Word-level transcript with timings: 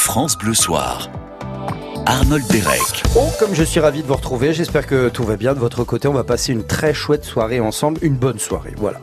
France 0.00 0.36
Bleu 0.38 0.54
Soir. 0.54 1.10
Arnold 2.06 2.46
Derek. 2.48 3.02
Oh, 3.14 3.28
comme 3.38 3.54
je 3.54 3.62
suis 3.62 3.80
ravi 3.80 4.02
de 4.02 4.06
vous 4.06 4.14
retrouver, 4.14 4.54
j'espère 4.54 4.86
que 4.86 5.10
tout 5.10 5.24
va 5.24 5.36
bien 5.36 5.52
de 5.52 5.58
votre 5.58 5.84
côté. 5.84 6.08
On 6.08 6.14
va 6.14 6.24
passer 6.24 6.52
une 6.52 6.64
très 6.64 6.94
chouette 6.94 7.24
soirée 7.24 7.60
ensemble, 7.60 8.00
une 8.02 8.16
bonne 8.16 8.38
soirée, 8.38 8.74
voilà. 8.78 8.98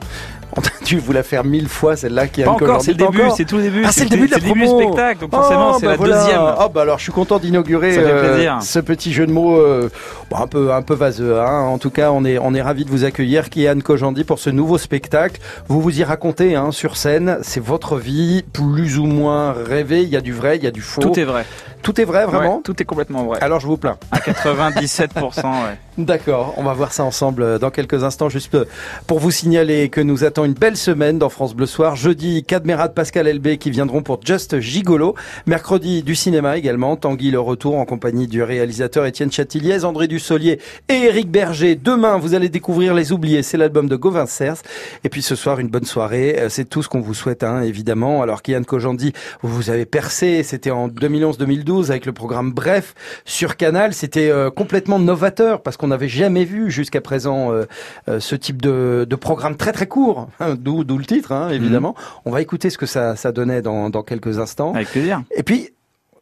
On 0.55 0.61
a 0.61 0.85
dû 0.85 0.97
vous 0.99 1.11
la 1.11 1.23
faire 1.23 1.43
mille 1.43 1.67
fois, 1.67 1.95
celle-là 1.95 2.27
qui 2.27 2.41
a 2.43 2.49
encore, 2.49 2.81
c'est 2.81 2.91
le 2.91 2.97
début, 2.97 3.21
c'est 3.35 3.45
tout 3.45 3.57
le 3.57 3.63
début. 3.63 3.83
Ah, 3.85 3.91
c'est 3.91 4.05
le 4.05 4.09
début 4.09 4.27
de 4.27 4.31
la 4.31 4.39
début 4.39 4.63
promo. 4.63 4.77
du 4.77 4.83
spectacle, 4.83 5.19
donc 5.21 5.31
forcément, 5.31 5.71
Oh, 5.73 5.77
c'est 5.79 5.85
bah 5.85 5.91
la 5.91 5.97
voilà. 5.97 6.17
deuxième. 6.23 6.41
Ah 6.41 6.67
bah 6.73 6.81
alors 6.81 6.97
je 6.97 7.03
suis 7.03 7.11
content 7.11 7.37
d'inaugurer 7.37 7.95
euh, 7.97 8.59
ce 8.61 8.79
petit 8.79 9.11
jeu 9.11 9.27
de 9.27 9.31
mots 9.31 9.57
euh, 9.57 9.89
bon, 10.31 10.37
un 10.37 10.47
peu 10.47 10.71
un 10.73 10.81
peu 10.81 10.93
vaseux. 10.95 11.39
Hein. 11.39 11.61
En 11.61 11.77
tout 11.77 11.89
cas, 11.89 12.11
on 12.11 12.23
est 12.25 12.37
on 12.39 12.53
est 12.53 12.61
ravi 12.61 12.85
de 12.85 12.89
vous 12.89 13.03
accueillir, 13.03 13.49
Kian 13.49 13.79
Kojandi, 13.83 14.23
pour 14.23 14.39
ce 14.39 14.49
nouveau 14.49 14.77
spectacle. 14.77 15.39
Vous 15.67 15.81
vous 15.81 15.99
y 15.99 16.03
racontez 16.03 16.55
hein, 16.55 16.71
sur 16.71 16.95
scène. 16.97 17.37
C'est 17.41 17.61
votre 17.63 17.97
vie, 17.97 18.43
plus 18.53 18.97
ou 18.97 19.05
moins 19.05 19.51
rêvée. 19.51 20.03
Il 20.03 20.09
y 20.09 20.15
a 20.17 20.21
du 20.21 20.31
vrai, 20.33 20.57
il 20.57 20.63
y 20.63 20.67
a 20.67 20.71
du 20.71 20.81
faux. 20.81 21.01
Tout 21.01 21.19
est 21.19 21.25
vrai. 21.25 21.45
Tout 21.81 21.99
est 22.01 22.05
vrai, 22.05 22.25
vraiment. 22.25 22.57
Ouais, 22.57 22.61
tout 22.63 22.81
est 22.81 22.85
complètement 22.85 23.23
vrai. 23.25 23.39
Alors 23.41 23.59
je 23.59 23.67
vous 23.67 23.77
plains. 23.77 23.97
À 24.11 24.19
97%, 24.19 25.43
ouais. 25.45 25.77
D'accord, 25.97 26.53
on 26.57 26.63
va 26.63 26.73
voir 26.73 26.93
ça 26.93 27.03
ensemble 27.03 27.41
euh, 27.41 27.57
dans 27.57 27.71
quelques 27.71 28.03
instants, 28.03 28.29
juste 28.29 28.53
euh, 28.53 28.65
pour 29.07 29.17
vous 29.17 29.31
signaler 29.31 29.89
que 29.89 29.99
nous 29.99 30.23
attend 30.23 30.45
une 30.45 30.53
belle 30.53 30.77
semaine 30.77 31.17
dans 31.17 31.29
France 31.29 31.55
Bleu 31.55 31.65
Soir. 31.65 31.95
Jeudi, 31.95 32.43
Cadmerat, 32.43 32.89
Pascal 32.89 33.27
Elbé 33.27 33.57
qui 33.57 33.71
viendront 33.71 34.03
pour 34.03 34.19
Just 34.23 34.59
Gigolo. 34.59 35.15
Mercredi, 35.47 36.03
du 36.03 36.13
cinéma 36.13 36.55
également. 36.57 36.97
Tanguy 36.97 37.31
le 37.31 37.39
retour 37.39 37.77
en 37.77 37.85
compagnie 37.85 38.27
du 38.27 38.43
réalisateur 38.43 39.07
Étienne 39.07 39.31
Chatiliez, 39.31 39.85
André 39.85 40.07
Dussolier 40.07 40.59
et 40.87 40.93
Éric 40.93 41.31
Berger. 41.31 41.75
Demain, 41.75 42.17
vous 42.17 42.35
allez 42.35 42.49
découvrir 42.49 42.93
Les 42.93 43.11
Oubliés, 43.11 43.41
c'est 43.41 43.57
l'album 43.57 43.89
de 43.89 43.95
Gauvin 43.95 44.27
Cers. 44.27 44.57
Et 45.03 45.09
puis 45.09 45.23
ce 45.23 45.35
soir, 45.35 45.59
une 45.59 45.69
bonne 45.69 45.85
soirée. 45.85 46.35
Euh, 46.37 46.49
C'est 46.49 46.65
tout 46.65 46.83
ce 46.83 46.89
qu'on 46.89 47.01
vous 47.01 47.15
souhaite, 47.15 47.43
hein, 47.43 47.61
évidemment. 47.61 48.21
Alors 48.21 48.43
Kian 48.43 48.61
Kojandi, 48.63 49.13
vous 49.41 49.71
avez 49.71 49.85
percé, 49.85 50.43
c'était 50.43 50.69
en 50.71 50.89
2011-2012 50.89 51.66
avec 51.67 52.05
le 52.05 52.13
programme 52.13 52.53
Bref 52.53 52.93
sur 53.25 53.57
Canal. 53.57 53.93
C'était 53.93 54.29
euh, 54.29 54.49
complètement 54.49 54.99
novateur 54.99 55.61
parce 55.61 55.75
qu'on 55.75 55.87
n'avait 55.87 56.07
jamais 56.07 56.45
vu 56.45 56.71
jusqu'à 56.71 57.01
présent 57.01 57.51
euh, 57.51 57.65
euh, 58.07 58.19
ce 58.21 58.35
type 58.35 58.61
de, 58.61 59.05
de 59.07 59.15
programme 59.17 59.57
très 59.57 59.73
très 59.73 59.85
court, 59.85 60.29
hein, 60.39 60.55
d'où 60.57 60.85
d'où 60.85 60.97
le 60.97 61.05
titre, 61.05 61.33
hein, 61.33 61.49
évidemment. 61.49 61.93
On 62.23 62.31
va 62.31 62.41
écouter 62.41 62.69
ce 62.69 62.77
que 62.77 62.85
ça, 62.85 63.17
ça 63.17 63.33
donnait 63.33 63.61
dans, 63.61 63.89
dans 63.89 64.01
quelques 64.01 64.39
instants. 64.39 64.73
Avec 64.73 64.87
plaisir. 64.89 65.23
Et 65.35 65.43
puis, 65.43 65.71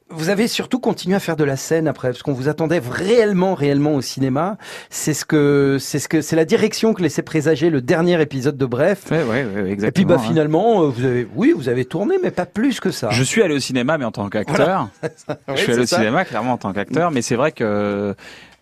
vous 0.09 0.29
avez 0.29 0.47
surtout 0.47 0.79
continué 0.79 1.15
à 1.15 1.19
faire 1.19 1.35
de 1.35 1.43
la 1.43 1.57
scène 1.57 1.87
après, 1.87 2.09
parce 2.09 2.21
qu'on 2.21 2.33
vous 2.33 2.47
attendait 2.47 2.79
réellement, 2.79 3.55
réellement 3.55 3.95
au 3.95 4.01
cinéma. 4.01 4.57
C'est 4.89 5.15
ce 5.15 5.25
que, 5.25 5.77
c'est 5.79 5.97
ce 5.97 6.07
que, 6.07 6.21
c'est 6.21 6.35
la 6.35 6.45
direction 6.45 6.93
que 6.93 7.01
laissait 7.01 7.23
présager 7.23 7.69
le 7.71 7.81
dernier 7.81 8.21
épisode 8.21 8.55
de 8.55 8.65
Bref. 8.65 9.05
Ouais, 9.09 9.23
ouais, 9.23 9.45
ouais, 9.45 9.71
exactement. 9.71 9.87
Et 9.87 9.91
puis, 9.91 10.05
bah, 10.05 10.15
ouais. 10.17 10.27
finalement, 10.27 10.83
euh, 10.83 10.87
vous 10.87 11.05
avez, 11.05 11.27
oui, 11.35 11.53
vous 11.55 11.69
avez 11.69 11.85
tourné, 11.85 12.17
mais 12.21 12.31
pas 12.31 12.45
plus 12.45 12.79
que 12.79 12.91
ça. 12.91 13.09
Je 13.09 13.23
suis 13.23 13.41
allé 13.41 13.55
au 13.55 13.59
cinéma, 13.59 13.97
mais 13.97 14.05
en 14.05 14.11
tant 14.11 14.29
qu'acteur. 14.29 14.89
Je 15.49 15.55
suis 15.55 15.71
allé 15.71 15.81
au 15.81 15.85
ça. 15.87 15.97
cinéma, 15.97 16.23
clairement, 16.23 16.53
en 16.53 16.57
tant 16.57 16.71
qu'acteur. 16.71 17.09
Mais 17.09 17.21
c'est 17.21 17.35
vrai 17.35 17.51
que. 17.51 18.15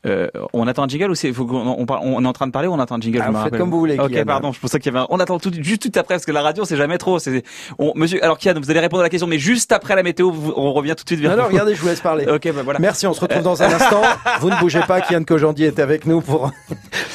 Euh, 0.05 0.27
on 0.53 0.67
attend 0.67 0.83
un 0.83 0.87
jingle 0.87 1.11
ou 1.11 1.15
c'est 1.15 1.31
on, 1.39 1.85
parle- 1.85 2.01
on 2.03 2.23
est 2.23 2.27
en 2.27 2.33
train 2.33 2.47
de 2.47 2.51
parler 2.51 2.67
ou 2.67 2.73
on 2.73 2.79
attend 2.79 2.95
un 2.95 2.99
jingle 3.01 3.19
Ah, 3.21 3.27
je 3.27 3.31
faites 3.31 3.41
rappelle. 3.43 3.59
comme 3.59 3.69
vous 3.71 3.79
voulez, 3.79 3.97
Ok, 3.99 4.09
Kylian. 4.09 4.25
pardon. 4.25 4.51
Je 4.51 4.59
pensais 4.59 4.79
qu'il 4.79 4.91
y 4.91 4.95
avait. 4.95 5.03
Un... 5.03 5.07
On 5.09 5.19
attend 5.19 5.39
tout, 5.39 5.51
juste 5.61 5.81
tout 5.83 5.99
après 5.99 6.15
parce 6.15 6.25
que 6.25 6.31
la 6.31 6.41
radio 6.41 6.65
c'est 6.65 6.75
jamais 6.77 6.97
trop. 6.97 7.19
C'est 7.19 7.43
on, 7.79 7.93
Monsieur. 7.95 8.23
Alors 8.23 8.37
Kian, 8.37 8.53
vous 8.61 8.69
allez 8.69 8.79
répondre 8.81 9.01
à 9.01 9.03
la 9.05 9.09
question, 9.09 9.27
mais 9.27 9.39
juste 9.39 9.71
après 9.71 9.95
la 9.95 10.03
météo, 10.03 10.31
vous- 10.31 10.53
on 10.57 10.73
revient 10.73 10.95
tout 10.97 11.03
de 11.03 11.09
suite 11.09 11.21
vers 11.21 11.31
Alors, 11.31 11.45
vous. 11.45 11.51
regardez, 11.53 11.75
je 11.75 11.81
vous 11.81 11.87
laisse 11.87 12.01
parler. 12.01 12.25
Ok, 12.33 12.51
bah 12.53 12.61
voilà. 12.63 12.79
Merci, 12.79 13.07
on 13.07 13.13
se 13.13 13.21
retrouve 13.21 13.43
dans 13.43 13.61
un 13.63 13.67
instant. 13.73 14.01
Vous 14.41 14.49
ne 14.49 14.59
bougez 14.59 14.81
pas, 14.87 15.01
Kian 15.01 15.23
Kojandi 15.23 15.63
est 15.65 15.79
avec 15.79 16.05
nous 16.05 16.19
pour, 16.21 16.51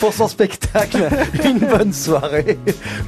pour 0.00 0.12
son 0.12 0.28
spectacle. 0.28 1.08
Une 1.45 1.58
bonne 1.58 1.92
soirée 1.92 2.58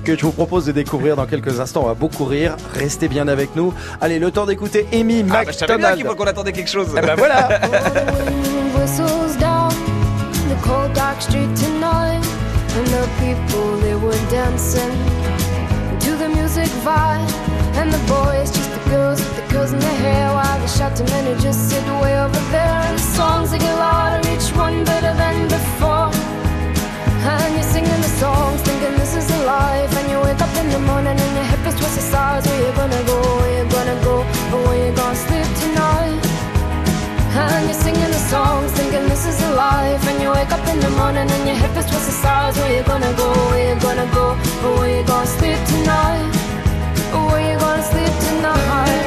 que 0.05 0.17
je 0.17 0.22
vous 0.22 0.33
propose 0.33 0.67
de 0.67 0.72
découvrir 0.72 1.17
dans 1.17 1.27
quelques 1.27 1.59
instants. 1.61 1.83
On 1.84 1.87
va 1.89 1.94
beaucoup 1.94 2.25
rire. 2.25 2.56
Restez 2.75 3.09
bien 3.09 3.28
avec 3.28 3.56
nous. 3.56 3.72
Allez, 4.00 4.19
le 4.19 4.31
temps 4.31 4.44
d'écouter 4.47 4.87
Amy 4.92 5.25
Ah, 5.31 5.44
bah, 5.44 5.53
je 5.53 5.53
savais 5.53 5.67
bien 5.67 5.77
McDonald. 5.77 5.97
qu'il 5.98 6.06
faut 6.06 6.15
qu'on 6.17 6.25
attendait 6.27 6.53
quelque 6.53 6.70
chose. 6.70 6.89
Eh 6.97 7.00
ben 7.00 7.15
voilà. 7.17 7.61
Cold 10.62 10.92
dark 10.94 11.20
street 11.20 11.55
tonight. 11.56 12.25
And 12.77 12.86
the 12.86 13.05
people 13.19 13.76
they 13.78 13.94
were 13.94 14.22
dancing 14.31 14.94
to 16.04 16.10
the 16.16 16.28
music 16.28 16.71
vibe. 16.87 17.31
And 17.78 17.93
the 17.93 18.03
boys 18.06 18.50
just 18.50 18.71
the 18.71 18.82
girls 18.91 19.19
with 19.21 19.37
the 19.37 19.47
girls 19.53 19.72
in 19.72 19.78
their 19.78 19.98
hair 20.06 20.32
while 20.32 20.59
the 20.60 20.66
shouting 20.66 21.06
men 21.06 21.25
just 21.41 21.71
sit 21.71 21.84
way 22.03 22.15
over 22.21 22.43
there. 22.54 22.78
And 22.88 22.98
the 22.98 23.06
songs 23.19 23.50
they 23.50 23.59
get 23.59 23.75
louder 23.76 24.21
each 24.32 24.48
one 24.56 24.84
better 24.84 25.15
than 25.22 25.48
before. 25.48 26.10
And 27.32 27.54
you're 27.54 27.71
singing 27.75 28.00
the 28.06 28.12
songs 28.22 28.60
thinking 28.62 28.94
this 28.98 29.15
is 29.15 29.28
a 29.31 29.41
life. 29.44 29.92
And 29.98 30.10
you 30.10 30.19
wake 30.21 30.41
up 30.41 30.54
in 30.62 30.69
the 30.71 30.81
morning 30.81 31.16
and 31.25 31.32
your 31.38 31.48
hip 31.53 31.66
is 31.66 31.75
twisted 31.75 32.04
sides 32.04 32.47
where 32.47 32.60
you 32.66 32.72
gonna 32.77 33.03
go 33.04 33.19
where 33.38 33.53
you 33.59 33.71
gonna 33.71 33.98
go 34.03 34.16
or 34.53 34.60
where 34.66 34.78
you 34.87 34.92
gonna 34.97 35.16
sleep 35.27 35.48
tonight? 35.62 36.21
And 37.42 37.65
you're 37.69 37.82
singing 37.87 38.10
the 38.16 38.22
songs, 38.32 38.72
thinking 38.72 39.09
life. 39.60 40.03
And 40.10 40.19
you 40.22 40.31
wake 40.38 40.53
up 40.56 40.65
in 40.72 40.78
the 40.87 40.93
morning 41.00 41.28
and 41.37 41.43
your 41.48 41.59
hip 41.62 41.75
is 41.81 41.87
twisted 41.91 42.19
sides. 42.25 42.56
Where 42.60 42.72
you 42.76 42.82
gonna 42.93 43.12
go? 43.22 43.28
Where 43.50 43.65
you 43.69 43.76
gonna 43.87 44.09
go? 44.19 44.26
Where 44.78 44.91
you 44.97 45.03
gonna 45.12 45.37
sleep 45.38 45.60
tonight? 45.72 46.31
Where 47.28 47.43
you 47.48 47.56
gonna 47.65 47.91
sleep 47.93 48.15
tonight? 48.26 49.03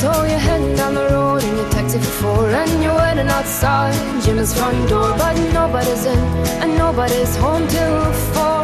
So 0.00 0.08
you're 0.30 0.44
heading 0.48 0.74
down 0.80 0.92
the 1.00 1.06
road 1.14 1.42
in 1.48 1.52
your 1.60 1.70
taxi 1.74 1.98
for 2.04 2.14
four 2.20 2.44
And 2.62 2.72
you're 2.82 2.98
waiting 3.02 3.30
outside 3.38 3.94
Jim's 4.22 4.52
front 4.58 4.80
door 4.92 5.10
But 5.20 5.34
nobody's 5.58 6.04
in 6.14 6.22
and 6.62 6.72
nobody's 6.84 7.32
home 7.42 7.64
till 7.74 7.98
four 8.32 8.62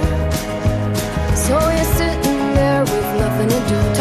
So 1.44 1.54
you're 1.76 1.91
sitting 1.98 2.16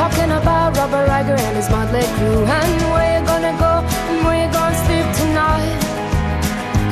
Talking 0.05 0.37
about 0.37 0.77
Robert 0.77 1.09
Riger 1.09 1.33
and 1.33 1.57
his 1.57 1.67
motley 1.67 2.05
crew 2.13 2.45
And 2.45 2.77
where 2.93 3.17
you 3.17 3.25
gonna 3.25 3.57
go 3.57 3.81
and 3.81 4.21
where 4.21 4.37
you 4.37 4.53
gonna 4.53 4.77
sleep 4.85 5.07
tonight 5.17 5.81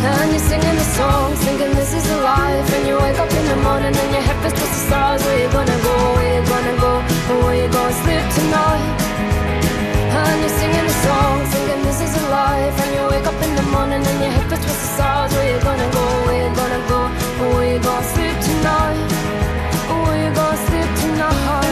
and 0.01 0.31
you're 0.31 0.47
singing 0.49 0.75
the 0.81 0.87
songs, 0.97 1.37
thinking 1.45 1.71
this 1.77 1.93
is 1.93 2.09
a 2.09 2.17
life 2.25 2.67
And 2.73 2.87
you 2.87 2.97
wake 2.97 3.19
up 3.19 3.29
in 3.29 3.45
the 3.53 3.55
morning 3.61 3.93
and 3.93 4.09
your 4.17 4.23
head 4.25 4.35
feels 4.41 4.57
twisted 4.57 4.87
stars 4.89 5.21
Where 5.25 5.45
you 5.45 5.49
gonna 5.53 5.77
go, 5.85 5.95
where 6.17 6.41
you 6.41 6.43
gonna 6.49 6.75
go, 6.81 6.93
or 7.29 7.37
where 7.45 7.57
you 7.61 7.69
gonna 7.69 8.01
sleep 8.01 8.25
tonight 8.33 8.97
and 10.17 10.39
you're 10.41 10.57
singing 10.57 10.87
the 10.89 10.97
song, 11.05 11.37
thinking 11.53 11.81
this 11.85 12.01
is 12.01 12.13
a 12.17 12.29
life. 12.29 12.75
And 12.81 12.89
you 12.95 13.01
wake 13.09 13.25
up 13.25 13.39
in 13.41 13.55
the 13.55 13.63
morning 13.73 14.01
and 14.01 14.19
your 14.21 14.31
hip 14.37 14.51
is 14.51 14.59
twisted 14.65 14.93
stars. 14.93 15.31
Where 15.33 15.53
you 15.53 15.59
gonna 15.61 15.89
go? 15.89 16.05
Where 16.25 16.49
you 16.49 16.55
gonna 16.55 16.81
go? 16.87 17.01
Or 17.41 17.49
where 17.57 17.73
you 17.73 17.79
gonna 17.79 18.13
sleep 18.13 18.37
tonight? 18.49 19.09
Where 20.05 20.19
you 20.23 20.35
gonna 20.35 20.57
sleep 20.67 20.89
tonight? 21.01 21.62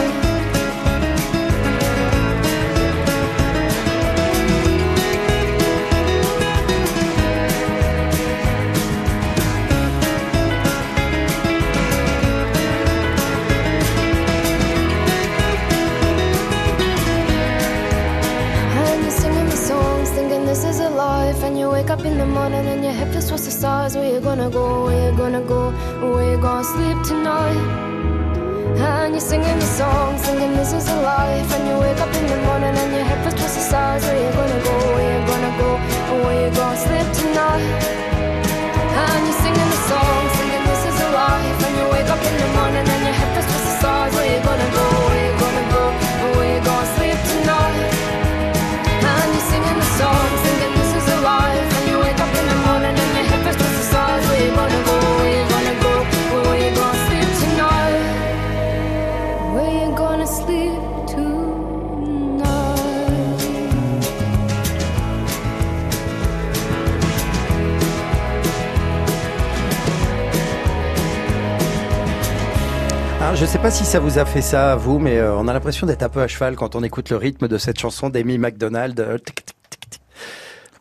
Twisted 23.32 23.52
the 23.52 23.58
stars. 23.58 23.96
Where 23.96 24.12
you 24.12 24.20
gonna 24.20 24.50
go? 24.50 24.84
Where 24.84 25.10
you 25.10 25.16
gonna 25.16 25.40
go? 25.40 25.72
Where 26.12 26.32
you 26.32 26.38
gonna 26.38 26.64
sleep 26.64 26.98
tonight? 27.02 27.56
And 28.76 29.14
you're 29.14 29.20
singing 29.32 29.58
the 29.58 29.70
songs, 29.80 30.20
singing 30.20 30.52
this 30.52 30.72
is 30.74 30.86
a 30.88 31.00
life. 31.00 31.48
And 31.54 31.62
you 31.68 31.76
wake 31.80 32.00
up 32.04 32.12
in 32.14 32.26
the 32.28 32.36
morning 32.48 32.74
and 32.82 32.92
your 32.92 33.04
hip 33.08 33.24
is 33.26 33.32
twisted 33.32 33.62
the 33.62 33.68
stars. 33.70 34.02
Where 34.04 34.20
you 34.22 34.30
gonna 34.36 34.60
go? 34.68 34.76
Where 34.94 35.10
you 35.14 35.20
gonna 35.32 35.52
go? 35.62 35.70
Where 36.24 36.38
you 36.44 36.50
gonna 36.60 36.84
sleep 36.84 37.08
tonight? 37.20 37.68
And 39.00 39.20
you're 39.26 39.40
singing 39.44 39.70
the 39.74 39.80
songs, 39.88 40.30
singing 40.36 40.64
this 40.68 40.82
is 40.90 40.98
a 41.00 41.08
life. 41.16 41.58
And 41.66 41.74
you 41.80 41.86
wake 41.94 42.10
up 42.12 42.22
in 42.28 42.34
the 42.36 42.48
morning 42.58 42.84
and 42.84 43.00
your 43.06 43.16
hip 43.16 43.32
is 43.40 43.46
twisted 43.48 43.64
the 43.64 43.74
stars. 43.80 44.12
Where 44.12 44.28
you 44.28 44.40
gonna 44.44 44.70
go? 44.76 44.86
Where 45.08 45.24
you 45.24 45.34
gonna 45.40 45.66
go? 45.72 45.84
Where 46.36 46.50
you 46.52 46.60
gonna 46.68 46.96
sleep 47.00 47.18
tonight? 47.32 47.80
And 49.08 49.28
you're 49.32 49.48
singing 49.52 49.78
the 49.80 49.88
songs, 50.00 50.51
Hein, 73.32 73.34
je 73.34 73.46
sais 73.46 73.58
pas 73.58 73.70
si 73.70 73.84
ça 73.86 73.98
vous 73.98 74.18
a 74.18 74.26
fait 74.26 74.42
ça 74.42 74.72
à 74.72 74.76
vous, 74.76 74.98
mais 74.98 75.16
euh, 75.16 75.34
on 75.36 75.48
a 75.48 75.54
l'impression 75.54 75.86
d'être 75.86 76.02
un 76.02 76.10
peu 76.10 76.20
à 76.20 76.28
cheval 76.28 76.54
quand 76.54 76.74
on 76.76 76.82
écoute 76.82 77.08
le 77.08 77.16
rythme 77.16 77.48
de 77.48 77.56
cette 77.56 77.78
chanson 77.80 78.10
d'Amy 78.10 78.36
McDonald. 78.36 78.98
Euh, 79.00 79.16
tic, 79.16 79.44
tic, 79.46 79.54
tic, 79.70 79.90
tic. 79.90 80.00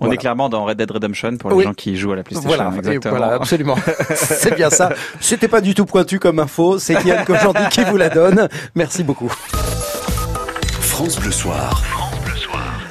On 0.01 0.05
Voilà. 0.05 0.15
est 0.15 0.17
clairement 0.17 0.49
dans 0.49 0.65
Red 0.65 0.77
Dead 0.77 0.91
Redemption 0.91 1.37
pour 1.37 1.49
les 1.51 1.55
Oui. 1.55 1.63
gens 1.63 1.73
qui 1.73 1.95
jouent 1.95 2.11
à 2.11 2.17
la 2.17 2.23
PlayStation. 2.23 2.53
Voilà, 2.53 2.75
exactement. 2.75 3.15
voilà, 3.17 3.33
absolument. 3.35 3.75
c'est 4.15 4.53
bien 4.55 4.69
ça. 4.69 4.91
C'était 5.21 5.47
pas 5.47 5.61
du 5.61 5.73
tout 5.75 5.85
pointu 5.85 6.19
comme 6.19 6.39
info. 6.39 6.77
C'est 6.77 7.01
Yann 7.05 7.23
Kojandi 7.23 7.69
qui 7.71 7.83
vous 7.85 7.95
la 7.97 8.09
donne. 8.09 8.49
Merci 8.75 9.03
beaucoup. 9.03 9.31
France 10.81 11.19
Bleu 11.19 11.31
Soir. 11.31 12.00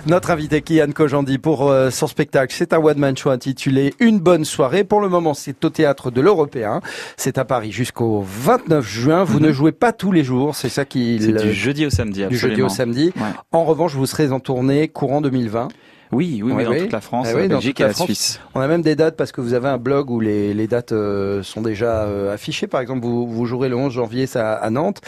Notre 0.06 0.30
invité 0.30 0.62
Kian 0.62 0.90
Kojandi 0.92 1.38
pour 1.38 1.68
euh, 1.70 1.90
son 1.90 2.06
spectacle, 2.06 2.54
c'est 2.56 2.72
un 2.72 2.78
one-man 2.78 3.16
show 3.16 3.30
intitulé 3.30 3.92
Une 4.00 4.18
bonne 4.18 4.44
soirée. 4.46 4.82
Pour 4.82 5.00
le 5.00 5.08
moment, 5.08 5.34
c'est 5.34 5.62
au 5.64 5.70
théâtre 5.70 6.10
de 6.10 6.20
l'Européen. 6.22 6.80
C'est 7.16 7.36
à 7.38 7.44
Paris 7.44 7.70
jusqu'au 7.70 8.24
29 8.26 8.84
juin. 8.86 9.24
Vous 9.24 9.40
ne 9.40 9.52
jouez 9.52 9.72
pas 9.72 9.92
tous 9.92 10.10
les 10.10 10.24
jours, 10.24 10.54
c'est 10.56 10.68
ça 10.70 10.84
qui 10.84 11.18
Mhm. 11.20 11.36
C'est 11.38 11.46
du 11.46 11.52
jeudi 11.52 11.86
au 11.86 11.90
samedi, 11.90 12.20
du 12.20 12.24
absolument. 12.26 12.48
jeudi 12.48 12.62
au 12.62 12.68
samedi. 12.68 13.12
Ouais. 13.16 13.22
En 13.52 13.64
revanche, 13.64 13.94
vous 13.94 14.06
serez 14.06 14.32
en 14.32 14.40
tournée 14.40 14.88
courant 14.88 15.20
2020. 15.20 15.68
Oui, 16.12 16.40
oui, 16.44 16.52
Oui, 16.52 16.64
dans 16.64 16.74
toute 16.74 16.90
la 16.92 17.00
France, 17.00 17.28
Ah 17.30 17.34
oui, 17.36 17.42
la 17.42 17.48
dans 17.48 17.54
Belgique 17.56 17.80
et 17.80 17.84
la. 17.84 17.92
Suisse. 17.94 18.40
On 18.54 18.60
a 18.60 18.66
même 18.66 18.82
des 18.82 18.96
dates 18.96 19.16
parce 19.16 19.30
que 19.30 19.40
vous 19.40 19.54
avez 19.54 19.68
un 19.68 19.78
blog 19.78 20.10
où 20.10 20.18
les, 20.18 20.54
les 20.54 20.66
dates 20.66 20.90
euh, 20.92 21.42
sont 21.44 21.60
déjà 21.62 22.02
euh, 22.02 22.34
affichées. 22.34 22.66
Par 22.66 22.80
exemple, 22.80 23.02
vous, 23.04 23.28
vous 23.28 23.46
jouerez 23.46 23.68
le 23.68 23.76
11 23.76 23.92
janvier 23.92 24.26
ça, 24.26 24.54
à 24.54 24.70
Nantes, 24.70 25.00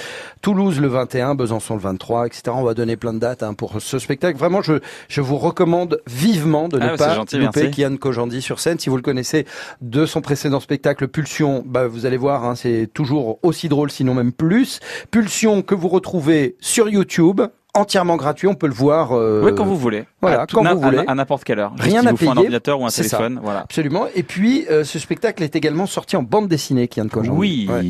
Toulouse 0.43 0.81
le 0.81 0.87
21, 0.89 1.35
Besançon 1.35 1.75
le 1.75 1.81
23, 1.81 2.27
etc. 2.27 2.43
On 2.55 2.63
va 2.63 2.75
donner 2.75 2.97
plein 2.97 3.13
de 3.13 3.19
dates 3.19 3.43
hein, 3.43 3.55
pour 3.55 3.81
ce 3.81 3.99
spectacle. 3.99 4.39
Vraiment, 4.39 4.63
je, 4.63 4.75
je 5.09 5.21
vous 5.21 5.39
recommande 5.39 6.01
vivement 6.07 6.69
de 6.69 6.79
ne 6.79 6.87
Ah, 6.87 6.97
pas 6.97 7.15
gentil, 7.17 7.39
louper. 7.39 7.71
Kian 7.71 7.97
Kojandi 7.97 8.41
sur 8.41 8.61
scène. 8.61 8.79
Si 8.79 8.89
vous 8.89 8.97
le 8.97 9.03
connaissez 9.03 9.47
de 9.81 10.07
son 10.07 10.21
précédent 10.21 10.61
spectacle 10.61 11.09
Pulsion, 11.09 11.65
bah, 11.67 11.89
vous 11.89 12.07
allez 12.07 12.17
voir, 12.17 12.45
hein, 12.45 12.55
c'est 12.55 12.89
toujours 12.93 13.39
aussi 13.43 13.69
drôle, 13.69 13.91
sinon 13.91 14.15
même 14.15 14.33
plus. 14.33 14.79
Pulsion 15.11 15.63
que 15.63 15.75
vous 15.75 15.89
retrouvez 15.89 16.57
sur 16.61 16.89
YouTube, 16.89 17.41
entièrement 17.75 18.17
gratuit. 18.17 18.47
On 18.47 18.55
peut 18.55 18.67
le 18.69 18.73
voir. 18.75 19.13
euh, 19.13 19.43
Oui, 19.45 19.53
quand 19.57 19.65
vous 19.65 19.77
voulez. 19.77 20.05
Voilà, 20.23 20.43
À 20.43 20.47
quand 20.47 20.63
na- 20.63 20.75
vous 20.75 20.81
voulez. 20.81 20.99
À, 20.99 21.05
à 21.11 21.15
n'importe 21.15 21.45
quelle 21.45 21.59
heure. 21.59 21.73
Rien 21.79 22.01
à 22.07 22.11
faut 22.11 22.15
un 22.15 22.15
payer. 22.17 22.31
ordinateur 22.39 22.81
ou 22.81 22.87
un 22.87 22.91
C'est 22.91 23.03
ça. 23.03 23.17
téléphone. 23.19 23.41
Voilà. 23.43 23.61
Absolument. 23.61 24.07
Et 24.15 24.23
puis, 24.23 24.67
euh, 24.71 24.85
ce 24.85 24.99
spectacle 24.99 25.43
est 25.43 25.55
également 25.57 25.87
sorti 25.87 26.17
en 26.17 26.23
bande 26.23 26.49
dessinée, 26.49 26.89
Kian 26.89 27.09
Kojandi. 27.09 27.37
Oui, 27.37 27.67
Ouais. 27.71 27.85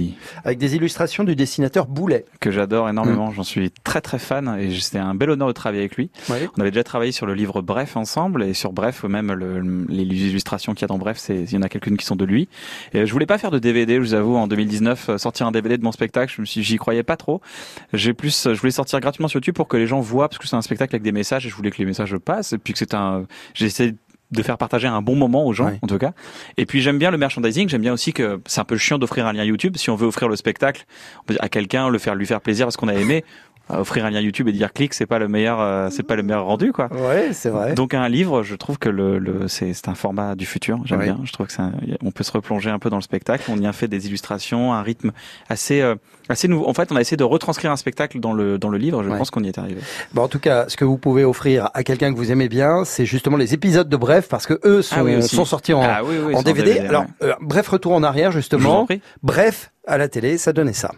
Avec 0.45 0.59
des 0.59 0.75
illustrations 0.77 1.25
du 1.25 1.37
dessinateur 1.37 1.87
Boulet. 1.87 2.25
que 2.41 2.51
j'adore 2.51 2.89
énormément. 2.89 3.29
Mm. 3.31 3.35
J'en 3.35 3.43
suis 3.43 3.71
très 3.85 4.01
très 4.01 4.19
fan 4.19 4.57
et 4.59 4.71
c'était 4.81 4.99
un 4.99 5.15
bel 5.15 5.31
honneur 5.31 5.49
de 5.49 5.53
travailler 5.53 5.81
avec 5.83 5.97
lui. 5.97 6.11
Ouais. 6.31 6.49
On 6.57 6.61
avait 6.61 6.71
déjà 6.71 6.85
travaillé 6.85 7.13
sur 7.13 7.27
le 7.27 7.35
livre 7.35 7.61
Bref 7.63 7.97
ensemble 7.97 8.43
et 8.43 8.55
sur 8.55 8.73
Bref 8.73 9.05
même 9.05 9.33
le- 9.33 9.85
les 9.89 10.05
illustrations 10.29 10.73
qu'il 10.75 10.83
y 10.83 10.85
a 10.85 10.89
dans 10.89 10.99
Bref, 10.99 11.23
il 11.29 11.53
y 11.53 11.57
en 11.57 11.63
a 11.63 11.69
quelques-unes 11.69 11.97
qui 11.97 12.07
sont 12.07 12.17
de 12.17 12.25
lui. 12.25 12.49
Et 12.95 13.07
je 13.07 13.13
voulais 13.13 13.27
pas 13.27 13.39
faire 13.39 13.51
de 13.51 13.59
DVD, 13.59 13.95
je 13.97 14.01
vous 14.01 14.15
avoue, 14.15 14.37
en 14.37 14.47
2019 14.47 15.09
euh, 15.11 15.19
sortir 15.19 15.47
un 15.47 15.53
DVD 15.53 15.77
de 15.77 15.85
mon 15.85 15.93
spectacle, 15.93 16.33
je 16.35 16.41
me 16.41 16.47
suis 16.47 16.63
j'y 16.63 16.77
croyais 16.77 17.03
pas 17.03 17.17
trop. 17.17 17.41
J'ai 17.93 18.15
plus 18.15 18.49
je 18.53 18.59
voulais 18.61 18.71
sortir 18.73 19.01
gratuitement 19.01 19.29
sur 19.29 19.39
YouTube 19.39 19.55
pour 19.55 19.69
que 19.69 19.77
les 19.77 19.87
gens 19.87 20.01
voient 20.01 20.29
parce 20.29 20.39
que 20.39 20.47
c'est 20.49 20.57
un 20.57 20.63
spectacle 20.63 20.95
avec 20.95 21.03
des 21.03 21.13
messages 21.13 21.47
et 21.47 21.49
je 21.51 21.55
voulais 21.55 21.71
que 21.71 21.79
les 21.79 21.85
messages 21.85 22.15
passent 22.23 22.53
et 22.53 22.59
puis 22.59 22.73
que 22.73 22.79
c'est 22.79 22.95
un 22.95 23.27
j'ai 23.55 23.67
essayé 23.67 23.95
de 24.33 24.43
faire 24.43 24.57
partager 24.57 24.89
un 24.89 25.03
bon 25.03 25.15
moment 25.15 25.47
aux 25.47 25.53
gens, 25.53 25.73
en 25.83 25.87
tout 25.87 25.99
cas. 25.99 26.13
Et 26.57 26.65
puis 26.65 26.81
j'aime 26.81 26.99
bien 26.99 27.11
le 27.11 27.19
merchandising, 27.19 27.69
j'aime 27.69 27.83
bien 27.83 27.93
aussi 27.93 28.13
que 28.15 28.41
c'est 28.47 28.61
un 28.61 28.65
peu 28.65 28.79
chiant 28.79 28.99
d'offrir 28.99 29.27
un 29.27 29.33
lien 29.33 29.45
YouTube. 29.45 29.77
Si 29.77 29.91
on 29.91 29.95
veut 29.95 30.07
offrir 30.07 30.29
le 30.29 30.37
spectacle 30.37 30.87
on 31.21 31.25
peut 31.25 31.35
dire 31.35 31.45
à 31.45 31.49
quelqu'un, 31.49 31.89
le 31.89 31.99
faire 31.99 32.15
lui 32.15 32.27
faire 32.27 32.41
plaisir 32.41 32.67
parce 32.67 32.77
qu'on 32.77 32.89
a 32.89 32.95
aimé, 32.95 33.25
offrir 33.71 34.05
un 34.05 34.11
lien 34.11 34.21
YouTube 34.21 34.49
et 34.49 34.53
dire 34.53 34.73
clique, 34.73 34.93
c'est 34.95 35.07
pas 35.07 35.19
le 35.19 35.29
meilleur, 35.29 35.61
euh, 35.61 35.89
c'est 35.91 36.03
pas 36.03 36.17
le 36.17 36.23
meilleur 36.23 36.45
rendu 36.45 36.73
quoi. 36.73 36.89
Ouais, 36.93 37.31
c'est 37.33 37.49
vrai. 37.49 37.75
Donc 37.75 37.95
un 37.95 38.09
livre, 38.09 38.43
je 38.43 38.55
trouve 38.55 38.79
que 38.79 38.89
le, 38.89 39.19
le 39.19 39.49
c'est 39.49 39.73
un 39.89 39.95
format 39.95 40.35
du 40.35 40.47
futur. 40.47 40.81
J'aime 40.85 40.99
Ouais. 40.99 41.05
bien. 41.07 41.19
Je 41.25 41.33
trouve 41.33 41.47
que 41.47 41.53
ça, 41.53 41.71
on 42.03 42.11
peut 42.11 42.25
se 42.25 42.33
replonger 42.33 42.71
un 42.71 42.79
peu 42.79 42.91
dans 42.91 42.97
le 42.97 43.03
spectacle. 43.03 43.45
On 43.49 43.59
y 43.59 43.67
a 43.67 43.73
fait 43.73 43.89
des 43.89 44.07
illustrations, 44.09 44.73
un 44.75 44.83
rythme 44.83 45.13
assez 45.49 45.81
euh, 45.81 45.95
assez 46.29 46.49
nouveau. 46.49 46.69
En 46.69 46.75
fait, 46.75 46.93
on 46.93 46.97
a 46.97 47.01
essayé 47.01 47.17
de 47.17 47.25
retranscrire 47.25 47.71
un 47.73 47.77
spectacle 47.77 48.21
dans 48.21 48.33
le 48.33 48.59
dans 48.59 48.69
le 48.69 48.79
livre. 48.79 49.03
Je 49.03 49.09
Ouais. 49.11 49.19
pense 49.19 49.31
qu'on 49.31 49.43
y 49.45 49.49
est 49.49 49.59
arrivé. 49.59 49.81
Bon, 50.13 50.23
en 50.23 50.29
tout 50.29 50.39
cas, 50.41 50.67
ce 50.69 50.77
que 50.77 50.85
vous 50.85 50.99
pouvez 50.99 51.25
offrir 51.25 51.71
à 51.75 51.83
quelqu'un 51.83 52.13
que 52.13 52.17
vous 52.19 52.31
aimez 52.33 52.49
bien, 52.49 52.85
c'est 52.85 53.07
justement 53.07 53.37
les 53.37 53.55
épisodes 53.55 53.89
de 53.89 53.97
Bref, 53.97 54.29
parce 54.29 54.47
que 54.47 54.59
eux 54.65 54.83
sont, 54.83 54.97
Ah 54.99 55.05
oui, 55.05 55.23
sont 55.23 55.45
sortis 55.45 55.73
en, 55.73 55.83
ah 55.83 56.01
oui, 56.05 56.17
oui, 56.25 56.35
en 56.35 56.39
c'est 56.39 56.45
DVD. 56.45 56.81
Alors, 56.81 57.03
ouais. 57.03 57.29
euh, 57.29 57.35
bref, 57.41 57.69
retour 57.69 57.93
en 57.93 58.03
arrière, 58.03 58.33
justement. 58.33 58.87
Bref, 59.23 59.71
à 59.87 59.97
la 59.99 60.09
télé, 60.09 60.39
ça 60.39 60.53
donnait 60.53 60.73
ça. 60.73 60.91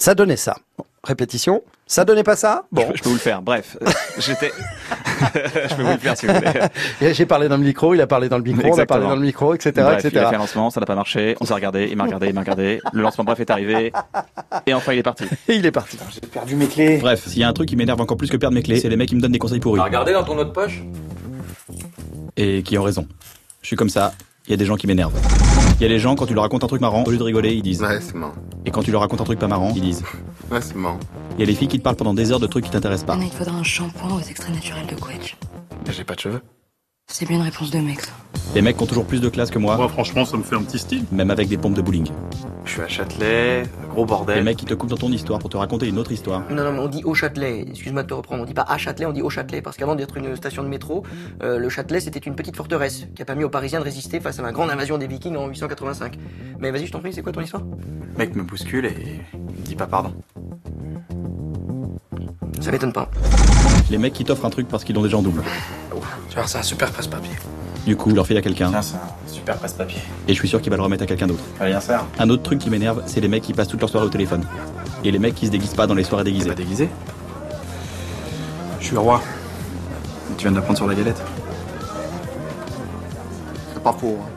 Ça 0.00 0.14
donnait 0.14 0.36
ça. 0.36 0.56
Répétition. 1.04 1.62
Ça 1.86 2.06
donnait 2.06 2.22
pas 2.22 2.34
ça 2.34 2.64
Bon, 2.72 2.86
je 2.94 3.02
peux 3.02 3.10
vous 3.10 3.16
le 3.16 3.20
faire. 3.20 3.42
Bref, 3.42 3.76
j'étais. 4.18 4.50
je 5.68 5.74
peux 5.74 5.82
vous 5.82 5.90
le 5.90 5.98
faire 5.98 6.16
si 6.16 6.26
vous 6.26 6.32
voulez. 6.32 7.12
J'ai 7.12 7.26
parlé 7.26 7.48
dans 7.48 7.58
le 7.58 7.62
micro, 7.62 7.92
il 7.92 8.00
a 8.00 8.06
parlé 8.06 8.30
dans 8.30 8.38
le 8.38 8.42
micro, 8.42 8.60
on 8.62 8.78
a 8.78 8.86
parlé 8.86 9.04
Exactement. 9.04 9.08
dans 9.10 9.16
le 9.16 9.20
micro, 9.20 9.54
etc., 9.54 9.72
Bref, 9.76 9.98
il 10.02 10.06
a 10.06 10.08
etc. 10.08 10.26
fait 10.30 10.36
un 10.36 10.38
lancement, 10.38 10.70
ça 10.70 10.80
n'a 10.80 10.86
pas 10.86 10.94
marché. 10.94 11.36
On 11.42 11.44
s'est 11.44 11.52
regardé, 11.52 11.88
il 11.90 11.98
m'a 11.98 12.04
regardé, 12.04 12.28
il 12.28 12.34
m'a 12.34 12.40
regardé. 12.40 12.80
Le 12.94 13.02
lancement 13.02 13.24
bref 13.24 13.40
est 13.40 13.50
arrivé. 13.50 13.92
Et 14.64 14.72
enfin, 14.72 14.94
il 14.94 15.00
est 15.00 15.02
parti. 15.02 15.24
Et 15.48 15.54
il 15.56 15.66
est 15.66 15.70
parti. 15.70 15.98
J'ai 16.14 16.20
perdu 16.26 16.56
mes 16.56 16.66
clés. 16.66 16.96
Bref, 16.96 17.26
s'il 17.26 17.40
y 17.40 17.44
a 17.44 17.48
un 17.48 17.52
truc 17.52 17.68
qui 17.68 17.76
m'énerve 17.76 18.00
encore 18.00 18.16
plus 18.16 18.30
que 18.30 18.38
perdre 18.38 18.54
mes 18.54 18.62
clés, 18.62 18.80
c'est 18.80 18.88
les 18.88 18.96
mecs 18.96 19.10
qui 19.10 19.16
me 19.16 19.20
donnent 19.20 19.32
des 19.32 19.38
conseils 19.38 19.60
pourris. 19.60 19.80
regardé 19.80 20.14
dans 20.14 20.24
ton 20.24 20.38
autre 20.38 20.52
poche? 20.54 20.82
Et 22.38 22.62
qui 22.62 22.78
ont 22.78 22.82
raison. 22.84 23.06
Je 23.60 23.66
suis 23.66 23.76
comme 23.76 23.90
ça, 23.90 24.14
il 24.46 24.50
y 24.50 24.54
a 24.54 24.56
des 24.56 24.64
gens 24.66 24.76
qui 24.76 24.86
m'énervent. 24.86 25.18
Il 25.78 25.82
y 25.82 25.86
a 25.86 25.88
les 25.88 25.98
gens, 25.98 26.14
quand 26.14 26.26
tu 26.26 26.34
leur 26.34 26.42
racontes 26.42 26.64
un 26.64 26.66
truc 26.66 26.80
marrant, 26.80 27.04
au 27.04 27.10
lieu 27.10 27.18
de 27.18 27.22
rigoler, 27.22 27.54
ils 27.54 27.62
disent. 27.62 27.82
Ouais, 27.82 28.00
c'est 28.00 28.14
marrant. 28.14 28.34
Et 28.66 28.70
quand 28.70 28.82
tu 28.82 28.90
leur 28.90 29.00
racontes 29.00 29.20
un 29.20 29.24
truc 29.24 29.38
pas 29.38 29.48
marrant, 29.48 29.72
ils 29.74 29.82
disent. 29.82 30.02
Ouais, 30.50 30.60
c'est 30.60 30.74
marrant. 30.74 30.98
Il 31.36 31.40
y 31.40 31.42
a 31.44 31.46
les 31.46 31.54
filles 31.54 31.68
qui 31.68 31.78
te 31.78 31.84
parlent 31.84 31.94
pendant 31.94 32.12
des 32.12 32.32
heures 32.32 32.40
de 32.40 32.48
trucs 32.48 32.64
qui 32.64 32.70
t'intéressent 32.72 33.06
pas. 33.06 33.12
Anna, 33.14 33.24
il 33.24 33.30
te 33.30 33.36
faudra 33.36 33.54
un 33.54 33.62
shampoing 33.62 34.16
aux 34.16 34.20
extraits 34.20 34.52
naturels 34.52 34.86
de 34.86 34.96
Quetch. 34.96 35.36
J'ai 35.88 36.02
pas 36.02 36.16
de 36.16 36.20
cheveux. 36.20 36.42
C'est 37.12 37.26
bien 37.26 37.38
une 37.38 37.42
réponse 37.42 37.70
de 37.70 37.78
mec, 37.78 38.00
ça. 38.00 38.12
Les 38.54 38.62
mecs 38.62 38.76
qui 38.76 38.82
ont 38.84 38.86
toujours 38.86 39.04
plus 39.04 39.20
de 39.20 39.28
classe 39.28 39.50
que 39.50 39.58
moi, 39.58 39.76
Moi, 39.76 39.88
franchement, 39.88 40.24
ça 40.24 40.36
me 40.36 40.42
fait 40.44 40.54
un 40.56 40.62
petit 40.62 40.78
style. 40.78 41.04
même 41.12 41.30
avec 41.30 41.48
des 41.48 41.56
pompes 41.58 41.74
de 41.74 41.82
bowling. 41.82 42.08
Je 42.64 42.70
suis 42.72 42.80
à 42.82 42.88
Châtelet, 42.88 43.64
gros 43.90 44.02
Les 44.02 44.06
bordel. 44.06 44.44
mecs 44.44 44.56
qui 44.56 44.64
te 44.64 44.74
coupent 44.74 44.90
dans 44.90 44.96
ton 44.96 45.10
histoire 45.10 45.38
pour 45.40 45.50
te 45.50 45.56
raconter 45.56 45.88
une 45.88 45.98
autre 45.98 46.12
histoire. 46.12 46.42
Non, 46.50 46.62
non, 46.64 46.72
mais 46.72 46.78
on 46.78 46.88
dit 46.88 47.02
au 47.04 47.14
Châtelet. 47.14 47.62
Excuse-moi 47.68 48.04
de 48.04 48.08
te 48.08 48.14
reprendre. 48.14 48.42
On 48.42 48.46
dit 48.46 48.54
pas 48.54 48.64
à 48.68 48.78
Châtelet, 48.78 49.06
on 49.06 49.12
dit 49.12 49.22
au 49.22 49.30
Châtelet. 49.30 49.60
Parce 49.60 49.76
qu'avant 49.76 49.96
d'être 49.96 50.16
une 50.16 50.34
station 50.36 50.62
de 50.62 50.68
métro, 50.68 51.02
euh, 51.42 51.58
le 51.58 51.68
Châtelet, 51.68 52.00
c'était 52.00 52.20
une 52.20 52.36
petite 52.36 52.56
forteresse 52.56 53.06
qui 53.14 53.22
a 53.22 53.24
permis 53.24 53.42
aux 53.44 53.50
Parisiens 53.50 53.80
de 53.80 53.84
résister 53.84 54.20
face 54.20 54.38
à 54.38 54.42
la 54.42 54.52
grande 54.52 54.70
invasion 54.70 54.96
des 54.98 55.06
Vikings 55.08 55.36
en 55.36 55.48
885. 55.48 56.16
Mais 56.60 56.70
vas-y, 56.70 56.86
je 56.86 56.92
t'en 56.92 57.00
prie, 57.00 57.12
c'est 57.12 57.22
quoi 57.22 57.32
ton 57.32 57.40
histoire? 57.40 57.62
Le 57.64 58.18
mec 58.18 58.34
me 58.36 58.42
bouscule 58.44 58.86
et 58.86 58.94
il 59.34 59.40
me 59.40 59.64
dit 59.66 59.74
pas 59.76 59.86
pardon. 59.86 60.14
Ça 62.60 62.70
m'étonne 62.70 62.92
pas. 62.92 63.08
Les 63.90 63.98
mecs 63.98 64.12
qui 64.12 64.24
t'offrent 64.24 64.44
un 64.44 64.50
truc 64.50 64.68
parce 64.68 64.84
qu'ils 64.84 64.94
l'ont 64.94 65.02
déjà 65.02 65.16
en 65.16 65.22
double. 65.22 65.42
Tu 66.28 66.34
vois, 66.36 66.46
c'est 66.46 66.58
un 66.58 66.62
super 66.62 66.90
presse-papier. 66.92 67.32
Du 67.86 67.96
coup, 67.96 68.10
leur 68.10 68.26
file 68.26 68.36
à 68.36 68.42
quelqu'un, 68.42 68.68
Tiens, 68.70 68.82
c'est 68.82 68.96
un 68.96 69.00
super 69.32 69.56
presse-papier. 69.56 70.00
et 70.28 70.34
je 70.34 70.38
suis 70.38 70.48
sûr 70.48 70.60
qu'il 70.60 70.70
va 70.70 70.76
le 70.76 70.82
remettre 70.82 71.02
à 71.02 71.06
quelqu'un 71.06 71.26
d'autre. 71.26 71.42
Rien 71.58 71.80
faire. 71.80 72.04
Un 72.18 72.28
autre 72.28 72.42
truc 72.42 72.58
qui 72.58 72.68
m'énerve, 72.70 73.02
c'est 73.06 73.20
les 73.20 73.28
mecs 73.28 73.42
qui 73.42 73.54
passent 73.54 73.68
toute 73.68 73.80
leur 73.80 73.88
soirée 73.88 74.06
au 74.06 74.10
téléphone. 74.10 74.44
Et 75.02 75.10
les 75.10 75.18
mecs 75.18 75.34
qui 75.34 75.46
se 75.46 75.50
déguisent 75.50 75.74
pas 75.74 75.86
dans 75.86 75.94
les 75.94 76.04
soirées 76.04 76.24
T'es 76.24 76.30
déguisées. 76.30 76.48
pas 76.50 76.54
déguisé 76.54 76.88
Je 78.80 78.84
suis 78.84 78.94
le 78.94 79.00
roi. 79.00 79.22
Tu 80.36 80.42
viens 80.44 80.50
de 80.52 80.56
l'apprendre 80.56 80.76
sur 80.78 80.86
la 80.86 80.94
galette. 80.94 81.20
C'est 83.74 83.82
pas 83.82 83.92
faux. 83.98 84.18
hein. 84.20 84.28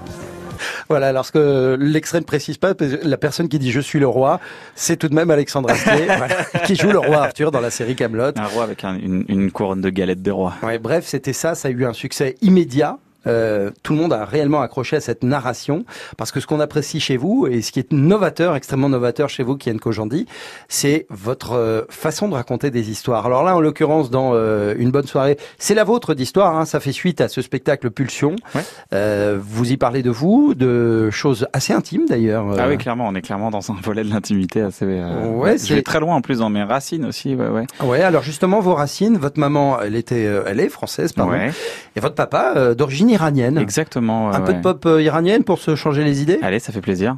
Voilà, 0.89 1.07
alors 1.07 1.25
ce 1.25 1.31
que 1.31 1.77
l'extrait 1.79 2.19
ne 2.19 2.25
précise 2.25 2.57
pas, 2.57 2.73
la 3.03 3.17
personne 3.17 3.47
qui 3.49 3.59
dit 3.59 3.71
je 3.71 3.79
suis 3.79 3.99
le 3.99 4.07
roi, 4.07 4.39
c'est 4.75 4.97
tout 4.97 5.07
de 5.07 5.15
même 5.15 5.31
Alexandre 5.31 5.69
Astier, 5.71 6.05
voilà, 6.05 6.27
qui 6.65 6.75
joue 6.75 6.91
le 6.91 6.99
roi 6.99 7.23
Arthur 7.23 7.51
dans 7.51 7.61
la 7.61 7.69
série 7.71 7.95
Camelot. 7.95 8.31
Un 8.37 8.45
roi 8.47 8.63
avec 8.63 8.83
un- 8.83 8.95
une, 8.95 9.25
une 9.27 9.51
couronne 9.51 9.81
de 9.81 9.89
galettes 9.89 10.21
de 10.21 10.31
roi. 10.31 10.53
Ouais, 10.63 10.79
bref, 10.79 11.05
c'était 11.07 11.33
ça, 11.33 11.55
ça 11.55 11.67
a 11.67 11.71
eu 11.71 11.85
un 11.85 11.93
succès 11.93 12.35
immédiat. 12.41 12.97
Euh, 13.27 13.71
tout 13.83 13.93
le 13.93 13.99
monde 13.99 14.13
a 14.13 14.25
réellement 14.25 14.61
accroché 14.61 14.95
à 14.97 15.01
cette 15.01 15.23
narration 15.23 15.85
parce 16.17 16.31
que 16.31 16.39
ce 16.39 16.47
qu'on 16.47 16.59
apprécie 16.59 16.99
chez 16.99 17.17
vous 17.17 17.47
et 17.49 17.61
ce 17.61 17.71
qui 17.71 17.79
est 17.79 17.91
novateur, 17.91 18.55
extrêmement 18.55 18.89
novateur 18.89 19.29
chez 19.29 19.43
vous, 19.43 19.57
Kian 19.57 19.77
Kojandi, 19.77 20.25
c'est 20.67 21.05
votre 21.09 21.53
euh, 21.53 21.81
façon 21.89 22.27
de 22.27 22.33
raconter 22.33 22.69
des 22.71 22.89
histoires. 22.91 23.25
Alors 23.25 23.43
là, 23.43 23.55
en 23.55 23.61
l'occurrence, 23.61 24.09
dans 24.09 24.31
euh, 24.33 24.75
une 24.77 24.91
bonne 24.91 25.07
soirée, 25.07 25.37
c'est 25.57 25.73
la 25.73 25.83
vôtre 25.83 26.13
d'histoire. 26.13 26.57
Hein, 26.57 26.65
ça 26.65 26.79
fait 26.79 26.91
suite 26.91 27.21
à 27.21 27.27
ce 27.27 27.41
spectacle 27.41 27.89
Pulsion. 27.91 28.35
Ouais. 28.55 28.61
Euh, 28.93 29.39
vous 29.41 29.71
y 29.71 29.77
parlez 29.77 30.03
de 30.03 30.09
vous, 30.09 30.53
de 30.55 31.09
choses 31.09 31.47
assez 31.53 31.73
intimes 31.73 32.05
d'ailleurs. 32.07 32.45
Ah 32.59 32.67
oui, 32.67 32.77
clairement, 32.77 33.07
on 33.07 33.15
est 33.15 33.21
clairement 33.21 33.51
dans 33.51 33.71
un 33.71 33.75
volet 33.81 34.03
de 34.03 34.09
l'intimité 34.09 34.61
assez. 34.61 34.85
euh, 34.85 35.27
Ouais, 35.29 35.53
je 35.53 35.65
c'est- 35.65 35.75
vais 35.75 35.81
très 35.81 35.99
loin 35.99 36.15
en 36.15 36.21
plus 36.21 36.39
dans 36.39 36.49
mes 36.49 36.63
racines 36.63 37.05
aussi. 37.05 37.35
Ouais, 37.35 37.47
ouais. 37.47 37.65
Ouais, 37.83 38.01
alors 38.01 38.23
justement, 38.23 38.59
vos 38.59 38.73
racines, 38.75 39.17
votre 39.17 39.39
maman, 39.39 39.79
elle 39.81 39.95
était, 39.95 40.23
elle 40.45 40.59
est 40.59 40.69
française, 40.69 41.13
pardon, 41.13 41.31
Ouais, 41.33 41.51
et 41.95 41.99
votre 41.99 42.15
papa 42.15 42.73
d'origine 42.75 43.09
iranienne. 43.12 43.58
exactement. 43.58 44.28
ouais, 44.28 44.36
Un 44.36 44.40
peu 44.40 44.52
ouais. 44.52 44.58
de 44.58 44.62
pop 44.62 44.86
euh, 44.86 45.02
iranienne 45.02 45.44
pour 45.44 45.58
se 45.58 45.74
changer 45.76 46.04
les 46.04 46.22
idées. 46.22 46.38
Allez, 46.42 46.58
ça 46.58 46.72
fait 46.72 46.80
plaisir. 46.80 47.16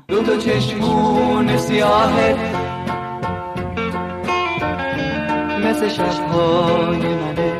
مثل 5.70 5.88
شبهای 5.88 6.98
منه 6.98 7.52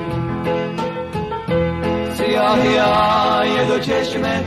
سیاهی 2.15 2.77
های 2.77 3.67
دو 3.67 3.79
چشمت 3.79 4.45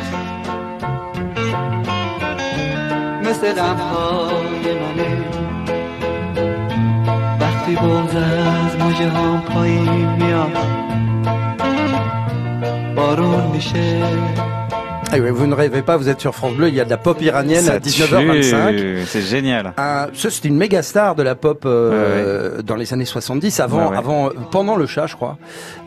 مثل 3.24 3.54
غمهای 3.54 4.74
منه 4.80 5.24
وقتی 7.40 7.76
بغز 7.76 8.16
از 8.16 8.78
موجه 8.80 9.10
هم 9.10 9.42
پایین 9.42 10.10
میاد 10.10 10.58
بارون 12.98 13.46
میشه 13.56 13.84
Ah 15.16 15.18
oui, 15.24 15.30
vous 15.40 15.46
ne 15.46 15.54
rêvez 15.64 15.84
pas, 15.90 15.96
vous 16.02 16.10
êtes 16.12 16.22
sur 16.26 16.34
France 16.40 16.56
Bleu, 16.60 16.68
il 16.70 16.76
y 16.80 16.82
a 16.82 16.86
de 16.86 16.90
la 16.90 16.98
pop 16.98 17.18
iranienne 17.22 17.66
Ça 17.72 17.74
à 17.74 17.80
19h25. 17.88 18.76
tue, 18.78 19.04
C'est 19.06 19.22
génial. 19.34 19.66
Un- 19.78 20.08
ça, 20.22 20.28
c'était 20.32 20.48
une 20.54 20.58
méga 20.66 20.82
star 20.82 21.14
de 21.20 21.22
la 21.30 21.36
pop 21.36 21.62
euh, 21.68 22.64
dans 22.70 22.76
les 22.82 22.88
années 22.94 23.06
70, 23.06 23.60
avant, 23.60 23.78
Ouais, 23.78 23.92
ouais. 23.92 23.98
avant, 23.98 24.22
pendant 24.56 24.76
le 24.76 24.88
chat, 24.88 25.06
je 25.06 25.16
crois. 25.20 25.36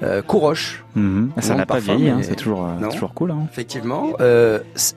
Euh, 0.04 0.22
Kourosh, 0.30 0.84
Mhm. 0.94 1.30
Ça 1.40 1.50
Nom 1.52 1.56
n'a 1.58 1.64
de 1.64 1.68
pas 1.68 1.74
parfum, 1.74 1.96
vieilli, 1.96 2.08
hein, 2.10 2.14
mais- 2.18 2.22
c'est 2.28 2.36
toujours, 2.36 2.62
euh, 2.66 2.80
Non. 2.80 2.88
toujours 2.94 3.12
cool. 3.18 3.30
Hein. 3.32 3.42
effectivement. 3.50 4.04
Euh, 4.20 4.60
c- 4.76 4.94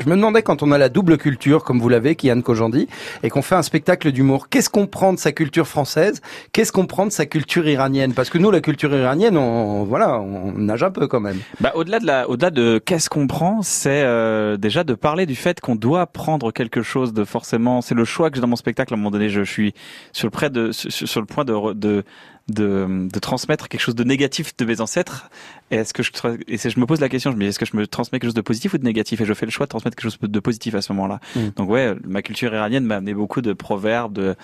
je 0.00 0.08
me 0.08 0.16
demandais 0.16 0.42
quand 0.42 0.62
on 0.62 0.72
a 0.72 0.78
la 0.78 0.88
double 0.88 1.18
culture, 1.18 1.62
comme 1.62 1.78
vous 1.78 1.88
l'avez, 1.88 2.16
Kian 2.16 2.40
Kojandi, 2.40 2.88
et 3.22 3.28
qu'on 3.28 3.42
fait 3.42 3.54
un 3.54 3.62
spectacle 3.62 4.12
d'humour, 4.12 4.48
qu'est-ce 4.48 4.70
qu'on 4.70 4.86
prend 4.86 5.12
de 5.12 5.18
sa 5.18 5.32
culture 5.32 5.66
française? 5.66 6.20
Qu'est-ce 6.52 6.72
qu'on 6.72 6.86
prend 6.86 7.06
de 7.06 7.12
sa 7.12 7.26
culture 7.26 7.68
iranienne? 7.68 8.14
Parce 8.14 8.30
que 8.30 8.38
nous, 8.38 8.50
la 8.50 8.60
culture 8.60 8.94
iranienne, 8.94 9.36
on, 9.36 9.84
voilà, 9.84 10.20
on 10.20 10.52
nage 10.52 10.82
un 10.82 10.90
peu 10.90 11.06
quand 11.06 11.20
même. 11.20 11.38
Bah, 11.60 11.72
au-delà 11.74 12.00
de 12.00 12.06
la, 12.06 12.28
au-delà 12.28 12.50
de 12.50 12.80
qu'est-ce 12.84 13.10
qu'on 13.10 13.26
prend, 13.26 13.62
c'est 13.62 14.02
euh, 14.02 14.56
déjà 14.56 14.84
de 14.84 14.94
parler 14.94 15.26
du 15.26 15.34
fait 15.34 15.60
qu'on 15.60 15.76
doit 15.76 16.06
prendre 16.06 16.50
quelque 16.50 16.82
chose 16.82 17.12
de 17.12 17.24
forcément. 17.24 17.82
C'est 17.82 17.94
le 17.94 18.04
choix 18.04 18.30
que 18.30 18.36
j'ai 18.36 18.42
dans 18.42 18.48
mon 18.48 18.56
spectacle. 18.56 18.94
À 18.94 18.96
un 18.96 18.98
moment 18.98 19.10
donné, 19.10 19.28
je 19.28 19.42
suis 19.42 19.74
sur 20.12 20.26
le 20.26 20.30
près 20.30 20.50
de, 20.50 20.72
sur, 20.72 20.90
sur 20.90 21.20
le 21.20 21.26
point 21.26 21.44
de, 21.44 21.74
de 21.74 22.04
de, 22.50 23.08
de 23.12 23.18
transmettre 23.18 23.68
quelque 23.68 23.80
chose 23.80 23.94
de 23.94 24.04
négatif 24.04 24.56
de 24.56 24.64
mes 24.64 24.80
ancêtres. 24.80 25.30
Et 25.70 25.76
est-ce 25.76 25.94
que 25.94 26.02
je, 26.02 26.10
et 26.48 26.56
je 26.58 26.80
me 26.80 26.86
pose 26.86 27.00
la 27.00 27.08
question, 27.08 27.30
je 27.30 27.36
me 27.36 27.42
dis, 27.42 27.48
est-ce 27.48 27.58
que 27.58 27.66
je 27.66 27.76
me 27.76 27.86
transmets 27.86 28.18
quelque 28.18 28.28
chose 28.28 28.34
de 28.34 28.40
positif 28.40 28.74
ou 28.74 28.78
de 28.78 28.84
négatif? 28.84 29.20
Et 29.20 29.24
je 29.24 29.34
fais 29.34 29.46
le 29.46 29.52
choix 29.52 29.66
de 29.66 29.70
transmettre 29.70 29.96
quelque 29.96 30.10
chose 30.10 30.18
de 30.20 30.40
positif 30.40 30.74
à 30.74 30.82
ce 30.82 30.92
moment-là. 30.92 31.20
Mm. 31.36 31.40
Donc 31.56 31.70
ouais, 31.70 31.94
ma 32.04 32.22
culture 32.22 32.52
iranienne 32.52 32.84
m'a 32.84 32.96
amené 32.96 33.14
beaucoup 33.14 33.40
de 33.40 33.52
proverbes, 33.52 34.12
de, 34.14 34.34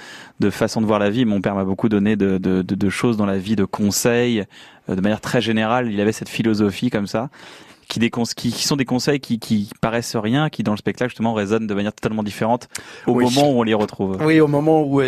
de 0.40 0.50
façon 0.50 0.80
de 0.80 0.86
voir 0.86 0.98
la 0.98 1.10
vie. 1.10 1.24
Mon 1.24 1.40
père 1.40 1.54
m'a 1.54 1.64
beaucoup 1.64 1.88
donné 1.88 2.16
de, 2.16 2.38
de, 2.38 2.62
de, 2.62 2.74
de 2.74 2.88
choses 2.90 3.16
dans 3.16 3.26
la 3.26 3.38
vie, 3.38 3.56
de 3.56 3.64
conseils, 3.64 4.44
euh, 4.88 4.94
de 4.94 5.00
manière 5.00 5.20
très 5.20 5.40
générale. 5.40 5.90
Il 5.92 6.00
avait 6.00 6.12
cette 6.12 6.28
philosophie 6.28 6.90
comme 6.90 7.06
ça. 7.06 7.28
Qui, 7.88 8.00
des 8.00 8.10
cons- 8.10 8.24
qui, 8.24 8.50
qui 8.50 8.64
sont 8.66 8.74
des 8.74 8.84
conseils 8.84 9.20
qui, 9.20 9.38
qui 9.38 9.70
paraissent 9.80 10.16
rien, 10.16 10.50
qui 10.50 10.64
dans 10.64 10.72
le 10.72 10.76
spectacle 10.76 11.10
justement 11.10 11.34
résonnent 11.34 11.68
de 11.68 11.74
manière 11.74 11.92
totalement 11.92 12.24
différente 12.24 12.68
au 13.06 13.12
Oui. 13.12 13.24
moment 13.24 13.52
où 13.52 13.60
on 13.60 13.62
les 13.62 13.74
retrouve. 13.74 14.18
Oui, 14.24 14.40
au 14.40 14.48
moment 14.48 14.82
où 14.82 15.00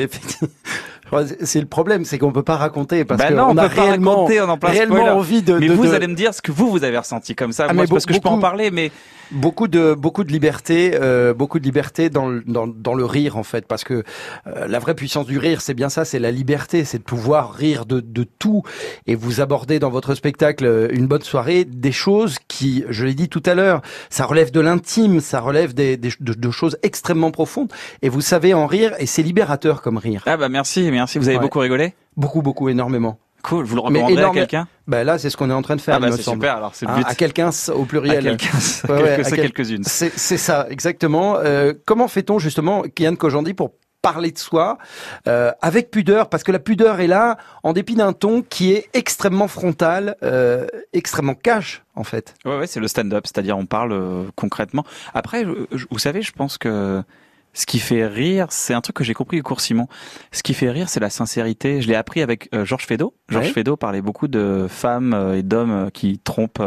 C'est 1.44 1.60
le 1.60 1.66
problème, 1.66 2.04
c'est 2.04 2.18
qu'on 2.18 2.32
peut 2.32 2.42
pas 2.42 2.56
raconter 2.56 3.04
parce 3.04 3.18
Bah 3.20 3.30
qu'on 3.32 3.56
a 3.56 3.66
réellement, 3.66 4.10
raconter, 4.24 4.40
on 4.40 4.48
en 4.48 4.58
réellement 4.62 5.04
envie 5.16 5.42
de. 5.42 5.54
mais 5.58 5.68
de- 5.68 5.72
vous 5.74 5.86
de- 5.86 5.92
allez 5.94 6.06
me 6.06 6.14
dire 6.14 6.34
ce 6.34 6.42
que 6.42 6.52
vous 6.52 6.70
vous 6.70 6.84
avez 6.84 6.98
ressenti 6.98 7.34
comme 7.34 7.52
ça. 7.52 7.66
Ah, 7.68 7.72
Moi, 7.72 7.84
mais 7.84 7.88
parce 7.88 8.06
que 8.06 8.14
je 8.14 8.20
peux 8.20 8.28
en 8.28 8.38
parler, 8.38 8.70
mais 8.70 8.90
beaucoup 9.30 9.68
de 9.68 9.94
beaucoup 9.94 10.24
de 10.24 10.32
liberté, 10.32 10.92
euh, 10.94 11.34
beaucoup 11.34 11.58
de 11.58 11.64
liberté 11.64 12.08
dans 12.08 12.28
le, 12.28 12.42
dans, 12.46 12.66
dans 12.66 12.94
le 12.94 13.04
rire 13.04 13.36
en 13.36 13.42
fait, 13.42 13.66
parce 13.66 13.84
que 13.84 14.02
euh, 14.46 14.66
la 14.66 14.78
vraie 14.78 14.94
puissance 14.94 15.26
du 15.26 15.36
rire, 15.38 15.60
c'est 15.60 15.74
bien 15.74 15.90
ça, 15.90 16.04
c'est 16.06 16.18
la 16.18 16.30
liberté, 16.30 16.84
c'est 16.84 16.98
de 16.98 17.02
pouvoir 17.02 17.52
rire 17.52 17.84
de, 17.84 18.00
de 18.00 18.24
tout 18.38 18.62
et 19.06 19.14
vous 19.14 19.40
abordez 19.42 19.78
dans 19.78 19.90
votre 19.90 20.14
spectacle 20.14 20.64
euh, 20.64 20.88
une 20.92 21.06
bonne 21.06 21.22
soirée 21.22 21.64
des 21.66 21.92
choses 21.92 22.36
qui, 22.48 22.84
je 22.88 23.04
l'ai 23.04 23.12
dit 23.14 23.28
tout 23.28 23.42
à 23.44 23.54
l'heure, 23.54 23.82
ça 24.08 24.24
relève 24.24 24.50
de 24.50 24.60
l'intime, 24.60 25.20
ça 25.20 25.40
relève 25.40 25.74
des, 25.74 25.96
des- 25.98 26.12
de, 26.20 26.32
de 26.32 26.50
choses 26.50 26.78
extrêmement 26.82 27.30
profondes 27.30 27.70
et 28.00 28.08
vous 28.08 28.22
savez 28.22 28.54
en 28.54 28.66
rire 28.66 28.94
et 28.98 29.04
c'est 29.04 29.22
libérateur 29.22 29.82
comme 29.82 29.98
rire. 29.98 30.22
ah 30.24 30.38
bah 30.38 30.48
merci, 30.48 30.88
merci. 30.90 30.97
Vous 31.06 31.28
avez 31.28 31.36
Ouais. 31.36 31.42
beaucoup 31.42 31.58
rigolé. 31.60 31.94
Beaucoup, 32.16 32.42
beaucoup, 32.42 32.68
énormément. 32.68 33.18
Cool. 33.42 33.64
Vous 33.64 33.76
le 33.76 33.80
recommanderez 33.82 34.16
à 34.16 34.20
énorme- 34.20 34.34
quelqu'un 34.34 34.66
Ben 34.88 35.04
là, 35.04 35.16
c'est 35.18 35.30
ce 35.30 35.36
qu'on 35.36 35.48
est 35.48 35.54
en 35.54 35.62
train 35.62 35.76
de 35.76 35.80
faire. 35.80 35.94
Ah 35.94 36.00
bah 36.00 36.10
c'est 36.10 36.22
super. 36.22 36.56
Alors 36.56 36.74
c'est 36.74 36.86
le 36.86 36.90
Hein, 36.92 36.96
but. 36.98 37.06
à 37.08 37.14
quelqu'un 37.14 37.50
au 37.72 37.82
À 37.82 37.86
pluriel. 37.86 38.24
quelqu'un, 38.24 38.48
Ouais, 38.88 38.94
ouais, 38.94 39.02
quelques- 39.02 39.20
à 39.20 39.24
c'est 39.24 39.36
quel- 39.36 39.52
quelques-unes. 39.52 39.84
C'est 39.84 40.12
c'est 40.18 40.36
ça, 40.36 40.66
exactement. 40.70 41.36
Euh, 41.36 41.72
comment 41.86 42.08
fait-on 42.08 42.38
justement, 42.40 42.82
Kian 42.96 43.14
Kojandi, 43.14 43.54
pour 43.54 43.70
parler 44.02 44.32
de 44.32 44.38
soi 44.38 44.76
euh, 45.28 45.52
avec 45.62 45.90
pudeur? 45.92 46.28
Parce 46.30 46.42
que 46.42 46.50
la 46.50 46.58
pudeur 46.58 46.98
est 47.00 47.06
là, 47.06 47.36
en 47.62 47.72
dépit 47.72 47.94
d'un 47.94 48.12
ton 48.12 48.42
qui 48.42 48.72
est 48.72 48.88
extrêmement 48.92 49.46
frontal, 49.48 50.16
euh, 50.24 50.66
extrêmement 50.92 51.34
cash, 51.34 51.82
en 51.94 52.02
fait. 52.04 52.34
Ouais, 52.44 52.58
ouais, 52.58 52.66
c'est 52.66 52.80
le 52.80 52.88
stand-up, 52.88 53.24
c'est-à-dire 53.26 53.56
on 53.56 53.66
parle 53.66 53.92
euh, 53.92 54.24
concrètement. 54.34 54.84
Après, 55.14 55.44
je- 55.72 55.86
vous 55.92 55.98
savez, 56.00 56.22
je 56.22 56.32
pense 56.32 56.58
que 56.58 57.02
ce 57.54 57.66
qui 57.66 57.78
fait 57.80 58.06
rire, 58.06 58.46
c'est 58.50 58.74
un 58.74 58.80
truc 58.80 58.94
que 58.96 59.02
j'ai 59.04 59.14
compris 59.14 59.40
au 59.40 59.42
cours 59.42 59.60
Simon. 59.60 59.88
Ce 60.30 60.42
qui 60.44 60.54
fait 60.54 60.70
rire, 60.70 60.88
c'est 60.88 61.00
la 61.00 61.10
sincérité. 61.10 61.80
Je 61.82 61.88
l'ai 61.88 61.96
appris 61.96 62.22
avec 62.22 62.48
euh, 62.54 62.64
Georges 62.64 62.86
Feydeau. 62.86 63.14
Georges 63.28 63.46
Ouais. 63.46 63.52
Feydeau 63.52 63.76
parlait 63.76 64.00
beaucoup 64.02 64.28
de 64.28 64.66
femmes 64.68 65.12
euh, 65.12 65.36
et 65.38 65.42
d'hommes 65.42 65.70
euh, 65.86 65.90
qui 65.90 66.18
trompent 66.18 66.62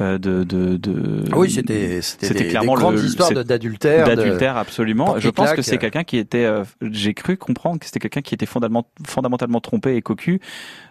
euh, 0.00 0.18
de, 0.18 0.44
de, 0.44 0.76
de... 0.76 1.24
Ah 1.32 1.38
oui, 1.38 1.50
c'était 1.50 2.00
c'était 2.00 2.46
clairement 2.48 2.74
des 2.76 2.80
grandes 2.80 2.94
le- 2.96 3.04
histoires 3.04 3.32
de- 3.32 3.42
d'adultère. 3.42 4.08
de- 4.08 4.14
d'adultère 4.14 4.56
absolument. 4.56 5.18
Je 5.18 5.28
pense 5.30 5.52
que 5.52 5.62
c'est 5.62 5.78
quelqu'un 5.78 6.04
qui 6.04 6.18
était, 6.18 6.44
euh, 6.44 6.64
j'ai 6.82 7.14
cru 7.14 7.36
comprendre 7.36 7.80
que 7.80 7.86
c'était 7.86 7.98
quelqu'un 7.98 8.22
qui 8.22 8.34
était 8.34 8.46
fondamentalement, 8.46 8.86
fondamentalement 9.06 9.60
trompé 9.60 9.96
et 9.96 10.02
cocu, 10.02 10.40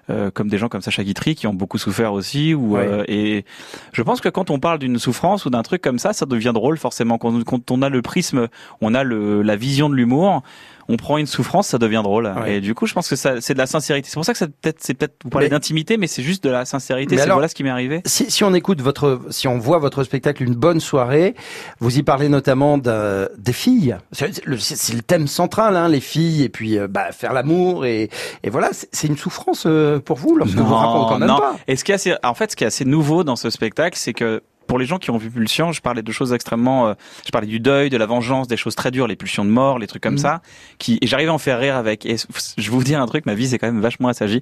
euh, 0.10 0.32
comme 0.32 0.48
des 0.48 0.58
gens 0.58 0.70
comme 0.70 0.82
Sacha 0.82 1.04
Guitry 1.04 1.36
qui 1.36 1.48
ont 1.48 1.54
beaucoup 1.54 1.78
souffert 1.78 2.14
aussi. 2.14 2.54
Ou 2.54 2.78
euh, 2.78 3.04
et 3.08 3.46
je 3.94 4.02
pense 4.02 4.22
que 4.22 4.30
quand 4.30 4.50
on 4.50 4.60
parle 4.60 4.80
d'une 4.80 4.98
souffrance 4.98 5.46
ou 5.46 5.50
d'un 5.50 5.64
truc 5.64 5.82
comme 5.82 6.00
ça, 6.00 6.14
ça 6.14 6.26
devient 6.26 6.52
drôle 6.54 6.78
forcément. 6.78 7.18
Quand, 7.18 7.44
quand 7.44 7.72
on 7.72 7.82
a 7.82 7.90
le 7.90 8.02
prisme, 8.02 8.48
on 8.82 8.94
a 8.94 9.04
le, 9.04 9.42
la 9.42 9.56
vision 9.56 9.90
de 9.90 9.96
l'humour. 9.96 10.44
On 10.92 10.98
prend 10.98 11.18
une 11.20 11.28
souffrance, 11.28 11.68
ça 11.68 11.78
devient 11.78 12.02
drôle. 12.04 12.34
Ouais. 12.42 12.56
Et 12.56 12.62
du 12.62 12.74
coup, 12.74 12.88
je 12.88 12.94
pense 12.94 13.08
que 13.08 13.16
ça, 13.16 13.42
c'est 13.42 13.54
de 13.54 13.60
la 13.60 13.68
sincérité. 13.68 14.10
C'est 14.10 14.16
pour 14.16 14.26
ça 14.26 14.32
que 14.34 14.40
ça 14.40 14.48
peut-être, 14.48 14.78
c'est 14.80 14.96
peut-être 14.96 15.14
vous 15.24 15.30
parlez 15.30 15.46
Mais- 15.46 15.52
d'intimité, 15.52 15.98
mais 15.98 16.08
c'est 16.08 16.24
juste 16.24 16.44
de 16.44 16.50
la 16.50 16.66
sincérité. 16.66 17.16
C'est 17.18 17.30
voilà 17.30 17.48
ce 17.48 17.56
qui 17.56 17.64
m'est 17.64 17.70
arrivé. 17.70 18.02
Si, 18.06 18.30
si 18.32 18.44
on 18.44 18.54
écoute 18.54 18.82
votre, 18.82 19.22
si 19.30 19.48
on 19.48 19.60
voit 19.60 19.78
votre 19.78 20.04
spectacle 20.04 20.44
une 20.44 20.56
bonne 20.56 20.80
soirée, 20.80 21.36
vous 21.80 21.98
y 21.98 22.04
parlez 22.04 22.28
notamment 22.28 22.78
d'un- 22.78 23.28
des 23.38 23.54
filles. 23.54 23.98
C'est 24.12 24.44
le, 24.46 24.58
thème 25.06 25.28
central, 25.28 25.76
hein, 25.78 25.88
les 25.88 26.00
filles, 26.02 26.44
et 26.44 26.50
puis 26.50 26.78
euh, 26.78 26.88
bah, 26.88 27.12
faire 27.12 27.34
l'amour, 27.34 27.86
et, 27.86 28.10
et 28.44 28.50
voilà, 28.50 28.70
c'est 28.74 29.08
une 29.08 29.18
souffrance 29.18 29.64
euh, 29.68 30.00
pour 30.00 30.18
vous 30.18 30.36
lorsque 30.36 30.56
vous 30.56 30.74
racontez 30.76 31.14
quand 31.14 31.20
même 31.20 31.30
non. 31.30 31.38
pas. 31.38 31.56
Et 31.68 31.76
ce 31.76 31.84
qui 31.84 31.92
est 31.92 31.96
assez, 31.96 32.16
en 32.24 32.34
fait, 32.34 32.52
ce 32.52 32.56
qui 32.56 32.64
est 32.64 32.68
assez 32.68 32.86
nouveau 32.86 33.24
dans 33.24 33.36
ce 33.36 33.50
spectacle, 33.50 33.98
c'est 33.98 34.14
que 34.14 34.42
pour 34.70 34.78
les 34.80 34.86
gens 34.86 35.00
qui 35.00 35.10
ont 35.10 35.18
vu 35.18 35.32
Pulsion, 35.32 35.72
je 35.72 35.82
parlais 35.82 36.04
de 36.04 36.12
choses 36.12 36.32
extrêmement, 36.32 36.88
euh, 36.90 36.94
je 37.26 37.32
parlais 37.32 37.48
du 37.48 37.60
deuil, 37.60 37.90
de 37.90 37.98
la 37.98 38.06
vengeance, 38.06 38.48
des 38.48 38.56
choses 38.56 38.76
très 38.76 38.92
dures, 38.92 39.08
les 39.08 39.16
pulsions 39.16 39.44
de 39.44 39.50
mort, 39.50 39.80
les 39.80 39.88
trucs 39.88 40.04
comme 40.04 40.14
Mhm. 40.14 40.20
ça, 40.20 40.42
qui, 40.78 41.00
et 41.02 41.08
j'arrivais 41.08 41.32
à 41.32 41.34
en 41.34 41.40
faire 41.40 41.60
rire 41.60 41.76
avec. 41.76 42.06
Et 42.06 42.18
je 42.58 42.70
vous 42.72 42.84
dire 42.84 43.02
un 43.02 43.08
truc, 43.08 43.26
ma 43.26 43.34
vie 43.34 43.48
c'est 43.48 43.58
quand 43.58 43.66
même 43.68 43.82
vachement 43.82 44.10
assagie. 44.10 44.42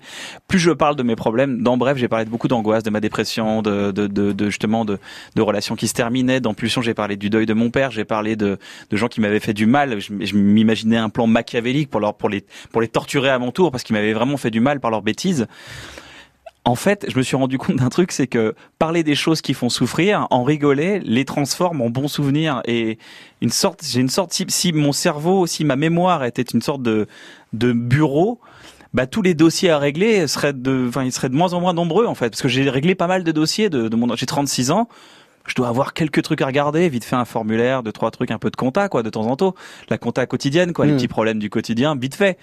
Plus 0.49 0.59
je 0.59 0.71
parle 0.71 0.97
de 0.97 1.03
mes 1.03 1.15
problèmes, 1.15 1.63
dans 1.63 1.77
bref, 1.77 1.97
j'ai 1.97 2.09
parlé 2.09 2.25
de 2.25 2.29
beaucoup 2.29 2.49
d'angoisse, 2.49 2.83
de 2.83 2.89
ma 2.89 2.99
dépression, 2.99 3.61
de, 3.61 3.91
de, 3.91 4.07
de, 4.07 4.33
de 4.33 4.45
justement 4.49 4.83
de, 4.83 4.99
de 5.35 5.41
relations 5.41 5.75
qui 5.77 5.87
se 5.87 5.93
terminaient. 5.93 6.41
Dans 6.41 6.53
Pulsion, 6.53 6.81
j'ai 6.81 6.93
parlé 6.93 7.15
du 7.15 7.29
deuil 7.29 7.45
de 7.45 7.53
mon 7.53 7.69
père, 7.69 7.91
j'ai 7.91 8.03
parlé 8.05 8.35
de, 8.35 8.59
de 8.89 8.97
gens 8.97 9.07
qui 9.07 9.21
m'avaient 9.21 9.39
fait 9.39 9.53
du 9.53 9.65
mal. 9.65 9.97
Je, 10.01 10.11
je 10.19 10.35
m'imaginais 10.35 10.97
un 10.97 11.07
plan 11.09 11.25
machiavélique 11.25 11.89
pour 11.89 12.01
leur, 12.01 12.15
pour 12.15 12.27
les, 12.27 12.43
pour 12.73 12.81
les 12.81 12.89
torturer 12.89 13.29
à 13.29 13.39
mon 13.39 13.51
tour 13.51 13.71
parce 13.71 13.83
qu'ils 13.83 13.95
m'avaient 13.95 14.11
vraiment 14.13 14.35
fait 14.35 14.51
du 14.51 14.59
mal 14.59 14.81
par 14.81 14.91
leurs 14.91 15.01
bêtises. 15.03 15.47
En 16.67 16.75
fait, 16.75 17.05
je 17.09 17.17
me 17.17 17.23
suis 17.23 17.37
rendu 17.37 17.57
compte 17.57 17.77
d'un 17.77 17.87
truc, 17.89 18.11
c'est 18.11 18.27
que 18.27 18.53
parler 18.77 19.03
des 19.03 19.15
choses 19.15 19.41
qui 19.41 19.53
font 19.53 19.69
souffrir, 19.69 20.27
en 20.31 20.43
rigoler, 20.43 20.99
les 20.99 21.23
transforme 21.23 21.81
en 21.81 21.89
bons 21.89 22.09
souvenirs. 22.09 22.61
Et 22.65 22.97
une 23.41 23.49
sorte, 23.51 23.83
j'ai 23.85 24.01
une 24.01 24.09
sorte, 24.09 24.33
si, 24.33 24.45
si 24.49 24.73
mon 24.73 24.91
cerveau, 24.91 25.47
si 25.47 25.63
ma 25.63 25.77
mémoire 25.77 26.25
était 26.25 26.41
une 26.41 26.61
sorte 26.61 26.81
de, 26.81 27.07
de 27.53 27.71
bureau, 27.71 28.39
bah, 28.93 29.07
tous 29.07 29.21
les 29.21 29.33
dossiers 29.33 29.69
à 29.69 29.77
régler 29.79 30.27
seraient 30.27 30.53
de, 30.53 30.87
enfin, 30.89 31.03
ils 31.03 31.11
seraient 31.13 31.29
de 31.29 31.35
moins 31.35 31.53
en 31.53 31.61
moins 31.61 31.73
nombreux, 31.73 32.05
en 32.05 32.15
fait. 32.15 32.31
Parce 32.31 32.41
que 32.41 32.49
j'ai 32.49 32.69
réglé 32.69 32.95
pas 32.95 33.07
mal 33.07 33.23
de 33.23 33.31
dossiers 33.31 33.69
de, 33.69 33.87
de 33.87 33.95
mon, 33.95 34.13
j'ai 34.15 34.25
36 34.25 34.71
ans. 34.71 34.89
Je 35.45 35.55
dois 35.55 35.69
avoir 35.69 35.93
quelques 35.93 36.21
trucs 36.23 36.41
à 36.41 36.45
regarder, 36.45 36.89
vite 36.89 37.05
fait 37.05 37.15
un 37.15 37.23
formulaire, 37.23 37.81
deux, 37.81 37.93
trois 37.93 38.11
trucs, 38.11 38.31
un 38.31 38.37
peu 38.37 38.49
de 38.49 38.57
compta, 38.57 38.89
quoi, 38.89 39.01
de 39.01 39.09
temps 39.09 39.27
en 39.27 39.37
temps. 39.37 39.55
La 39.89 39.97
compta 39.97 40.25
quotidienne, 40.25 40.73
quoi, 40.73 40.85
les 40.85 40.91
Mm. 40.91 40.95
petits 40.97 41.07
problèmes 41.07 41.39
du 41.39 41.49
quotidien, 41.49 41.95
vite 41.95 42.15
fait. 42.15 42.37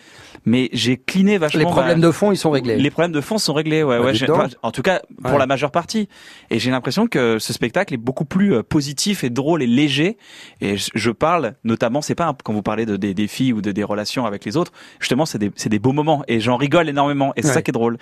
Mais 0.46 0.68
j'ai 0.72 0.96
cliné 0.98 1.38
vachement. 1.38 1.58
Les 1.60 1.64
problèmes 1.66 2.00
ma- 2.00 2.06
de 2.06 2.10
fond, 2.12 2.30
ils 2.32 2.36
sont 2.36 2.50
réglés. 2.50 2.76
les 2.76 2.90
problèmes 2.90 3.12
de 3.12 3.20
fond 3.20 3.38
sont 3.38 3.54
réglés, 3.54 3.82
ouais, 3.82 3.98
Bah, 3.98 4.04
ouais. 4.06 4.30
enfin, 4.30 4.48
en 4.62 4.70
tout 4.72 4.82
cas, 4.82 5.00
pour 5.22 5.32
Ouais. 5.32 5.38
la 5.38 5.46
majeure 5.46 5.70
partie. 5.70 6.08
Et 6.50 6.58
j'ai 6.58 6.70
l'impression 6.70 7.06
que 7.06 7.38
ce 7.38 7.52
spectacle 7.52 7.94
est 7.94 7.98
beaucoup 7.98 8.24
plus 8.26 8.54
euh, 8.54 8.62
positif 8.62 9.24
et 9.24 9.30
drôle 9.30 9.62
et 9.62 9.66
léger. 9.66 10.18
Et 10.60 10.76
je, 10.76 11.10
parle, 11.10 11.54
notamment, 11.64 12.02
c'est 12.02 12.14
pas 12.14 12.34
quand 12.44 12.52
vous 12.52 12.62
parlez 12.62 12.84
de, 12.86 12.96
des, 12.96 13.14
des 13.14 13.26
filles 13.26 13.52
ou 13.54 13.62
de, 13.62 13.72
des 13.72 13.84
relations 13.84 14.26
avec 14.26 14.44
les 14.44 14.56
autres, 14.56 14.72
justement, 15.00 15.24
c'est 15.26 15.38
des, 15.38 15.50
c'est 15.56 15.68
des 15.70 15.78
beaux 15.78 15.92
moments. 15.92 16.22
Et 16.28 16.40
j'en 16.40 16.56
rigole 16.56 16.88
énormément. 16.88 17.32
Et 17.36 17.42
c'est 17.42 17.48
Ouais. 17.48 17.54
ça 17.54 17.62
qui 17.62 17.70
est 17.70 17.72
drôle. 17.72 17.96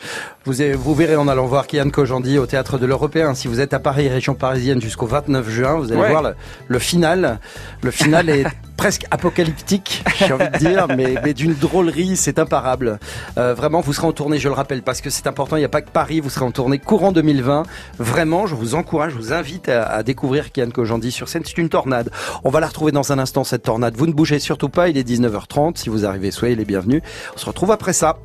Vous, 0.45 0.61
avez- 0.61 0.73
vous 0.75 0.95
verrez 0.95 1.17
en 1.17 1.29
allant 1.29 1.47
voir 1.47 1.67
Kian 1.67 1.91
Kojandi 1.91 2.39
au 2.39 2.47
théâtre 2.47 2.77
de 2.79 2.87
l'Européen. 2.87 3.35
Si 3.35 3.47
vous 3.49 3.61
êtes 3.61 3.73
à 3.75 3.79
Paris, 3.79 4.09
région 4.09 4.35
parisienne, 4.35 4.81
jusqu'au 4.81 5.07
29 5.07 5.49
juin, 5.49 5.77
vous 5.77 5.93
allez 5.93 6.01
Ouais. 6.01 6.11
voir 6.11 6.23
le, 6.23 6.35
le 6.69 6.79
final. 6.81 7.39
Le 7.83 7.91
final 7.93 8.29
est 8.29 8.45
presque 8.77 9.05
apocalyptique, 9.13 10.03
j'ai 10.19 10.33
envie 10.33 10.49
de 10.51 10.59
dire, 10.59 10.87
mais, 10.97 11.15
mais 11.23 11.35
d'une 11.35 11.55
drôlerie, 11.55 12.17
c'est 12.17 12.32
imparable. 12.39 12.99
Euh, 13.39 13.55
vraiment, 13.55 13.81
vous 13.81 13.93
serez 13.93 14.07
en 14.07 14.13
tournée, 14.13 14.39
je 14.39 14.49
le 14.49 14.55
rappelle, 14.55 14.83
parce 14.83 15.01
que 15.01 15.11
c'est 15.11 15.27
important. 15.27 15.57
Il 15.57 15.61
n'y 15.61 15.65
a 15.65 15.69
pas 15.71 15.83
que 15.83 15.91
Paris, 15.91 16.21
vous 16.21 16.31
serez 16.31 16.45
en 16.45 16.51
tournée 16.53 16.79
courant 16.79 17.13
2020. 17.13 17.65
Vraiment, 17.99 18.47
je 18.47 18.55
vous 18.55 18.75
encourage, 18.75 19.13
je 19.13 19.17
vous 19.19 19.33
invite 19.33 19.69
à, 19.69 19.85
à 19.85 20.03
découvrir 20.03 20.53
Kian 20.53 20.71
Kojandi 20.71 21.11
sur 21.13 21.29
scène. 21.29 21.43
C'est 21.45 21.59
une 21.59 21.69
tornade. 21.69 22.11
On 22.45 22.51
va 22.51 22.61
la 22.61 22.67
retrouver 22.69 22.93
dans 22.93 23.13
un 23.13 23.19
instant 23.19 23.45
cette 23.45 23.63
tornade. 23.63 23.95
Vous 23.97 24.07
ne 24.07 24.13
bougez 24.13 24.39
surtout 24.39 24.69
pas. 24.69 24.89
Il 24.89 24.97
est 24.99 25.09
19h30. 25.09 25.77
Si 25.77 25.89
vous 25.89 26.05
arrivez, 26.05 26.31
soyez 26.31 26.55
les 26.57 26.65
bienvenus. 26.65 27.03
On 27.35 27.39
se 27.39 27.47
retrouve 27.47 27.71
après 27.71 27.93
ça. 27.93 28.17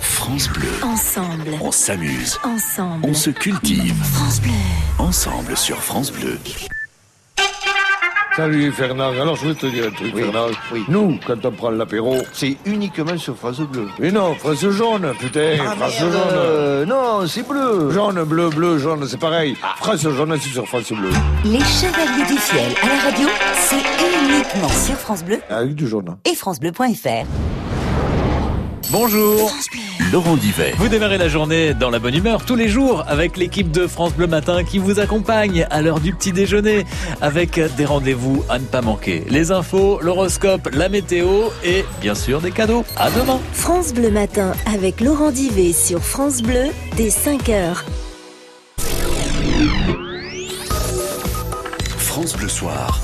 France 0.00 0.48
Bleu, 0.48 0.68
Ensemble. 0.82 1.50
on 1.62 1.70
s'amuse, 1.70 2.38
Ensemble. 2.42 3.06
on 3.06 3.14
se 3.14 3.30
cultive. 3.30 3.94
France 4.02 4.40
Bleu. 4.40 4.50
Ensemble 4.98 5.56
sur 5.56 5.76
France 5.82 6.10
Bleu. 6.10 6.36
Salut 8.36 8.70
Fernand. 8.70 9.12
Alors 9.18 9.34
je 9.36 9.48
vais 9.48 9.54
te 9.54 9.64
dire 9.66 9.86
un 9.86 9.90
truc, 9.90 10.14
Fernand. 10.14 10.48
Nous, 10.88 11.18
quand 11.26 11.42
on 11.46 11.50
prend 11.52 11.70
l'apéro, 11.70 12.18
c'est 12.34 12.56
uniquement 12.66 13.16
sur 13.16 13.34
France 13.34 13.60
Bleu. 13.60 13.88
Mais 13.98 14.10
non, 14.10 14.34
France 14.34 14.60
jaune, 14.68 15.10
putain. 15.18 15.56
Ah, 15.60 15.74
France 15.74 16.00
merde. 16.00 16.12
jaune. 16.12 16.88
non, 16.88 17.26
c'est 17.26 17.48
bleu. 17.48 17.90
Jaune, 17.92 18.22
bleu, 18.24 18.50
bleu, 18.50 18.76
jaune, 18.78 19.06
c'est 19.08 19.18
pareil. 19.18 19.56
France 19.78 20.02
jaune, 20.02 20.36
c'est 20.38 20.50
sur 20.50 20.66
France 20.66 20.92
Bleu. 20.92 21.08
Les 21.44 21.60
Chevaliers 21.60 22.26
du 22.26 22.38
Fiel 22.38 22.74
à 22.82 22.88
la 22.88 23.10
radio, 23.10 23.28
c'est 23.54 23.76
uniquement 23.76 24.68
sur 24.68 24.96
France 24.96 25.24
Bleu 25.24 25.40
Avec 25.48 25.74
du 25.74 25.88
jaune. 25.88 26.16
et 26.30 26.34
francebleu.fr. 26.34 27.55
Bonjour. 28.90 29.52
Laurent 30.12 30.36
Divet. 30.36 30.72
Vous 30.78 30.88
démarrez 30.88 31.18
la 31.18 31.28
journée 31.28 31.74
dans 31.74 31.90
la 31.90 31.98
bonne 31.98 32.14
humeur 32.14 32.44
tous 32.44 32.54
les 32.54 32.68
jours 32.68 33.02
avec 33.08 33.36
l'équipe 33.36 33.72
de 33.72 33.88
France 33.88 34.12
Bleu 34.14 34.28
Matin 34.28 34.62
qui 34.62 34.78
vous 34.78 35.00
accompagne 35.00 35.66
à 35.70 35.82
l'heure 35.82 35.98
du 35.98 36.12
petit 36.12 36.30
déjeuner 36.30 36.84
avec 37.20 37.58
des 37.76 37.84
rendez-vous 37.84 38.44
à 38.48 38.60
ne 38.60 38.64
pas 38.64 38.82
manquer. 38.82 39.24
Les 39.28 39.50
infos, 39.50 39.98
l'horoscope, 40.00 40.68
la 40.72 40.88
météo 40.88 41.48
et 41.64 41.84
bien 42.00 42.14
sûr 42.14 42.40
des 42.40 42.52
cadeaux. 42.52 42.84
À 42.96 43.10
demain. 43.10 43.40
France 43.52 43.92
Bleu 43.92 44.10
Matin 44.10 44.52
avec 44.72 45.00
Laurent 45.00 45.32
Divet 45.32 45.72
sur 45.72 46.00
France 46.00 46.40
Bleu 46.42 46.66
dès 46.96 47.08
5h. 47.08 47.82
France 51.98 52.36
Bleu 52.36 52.48
Soir. 52.48 53.00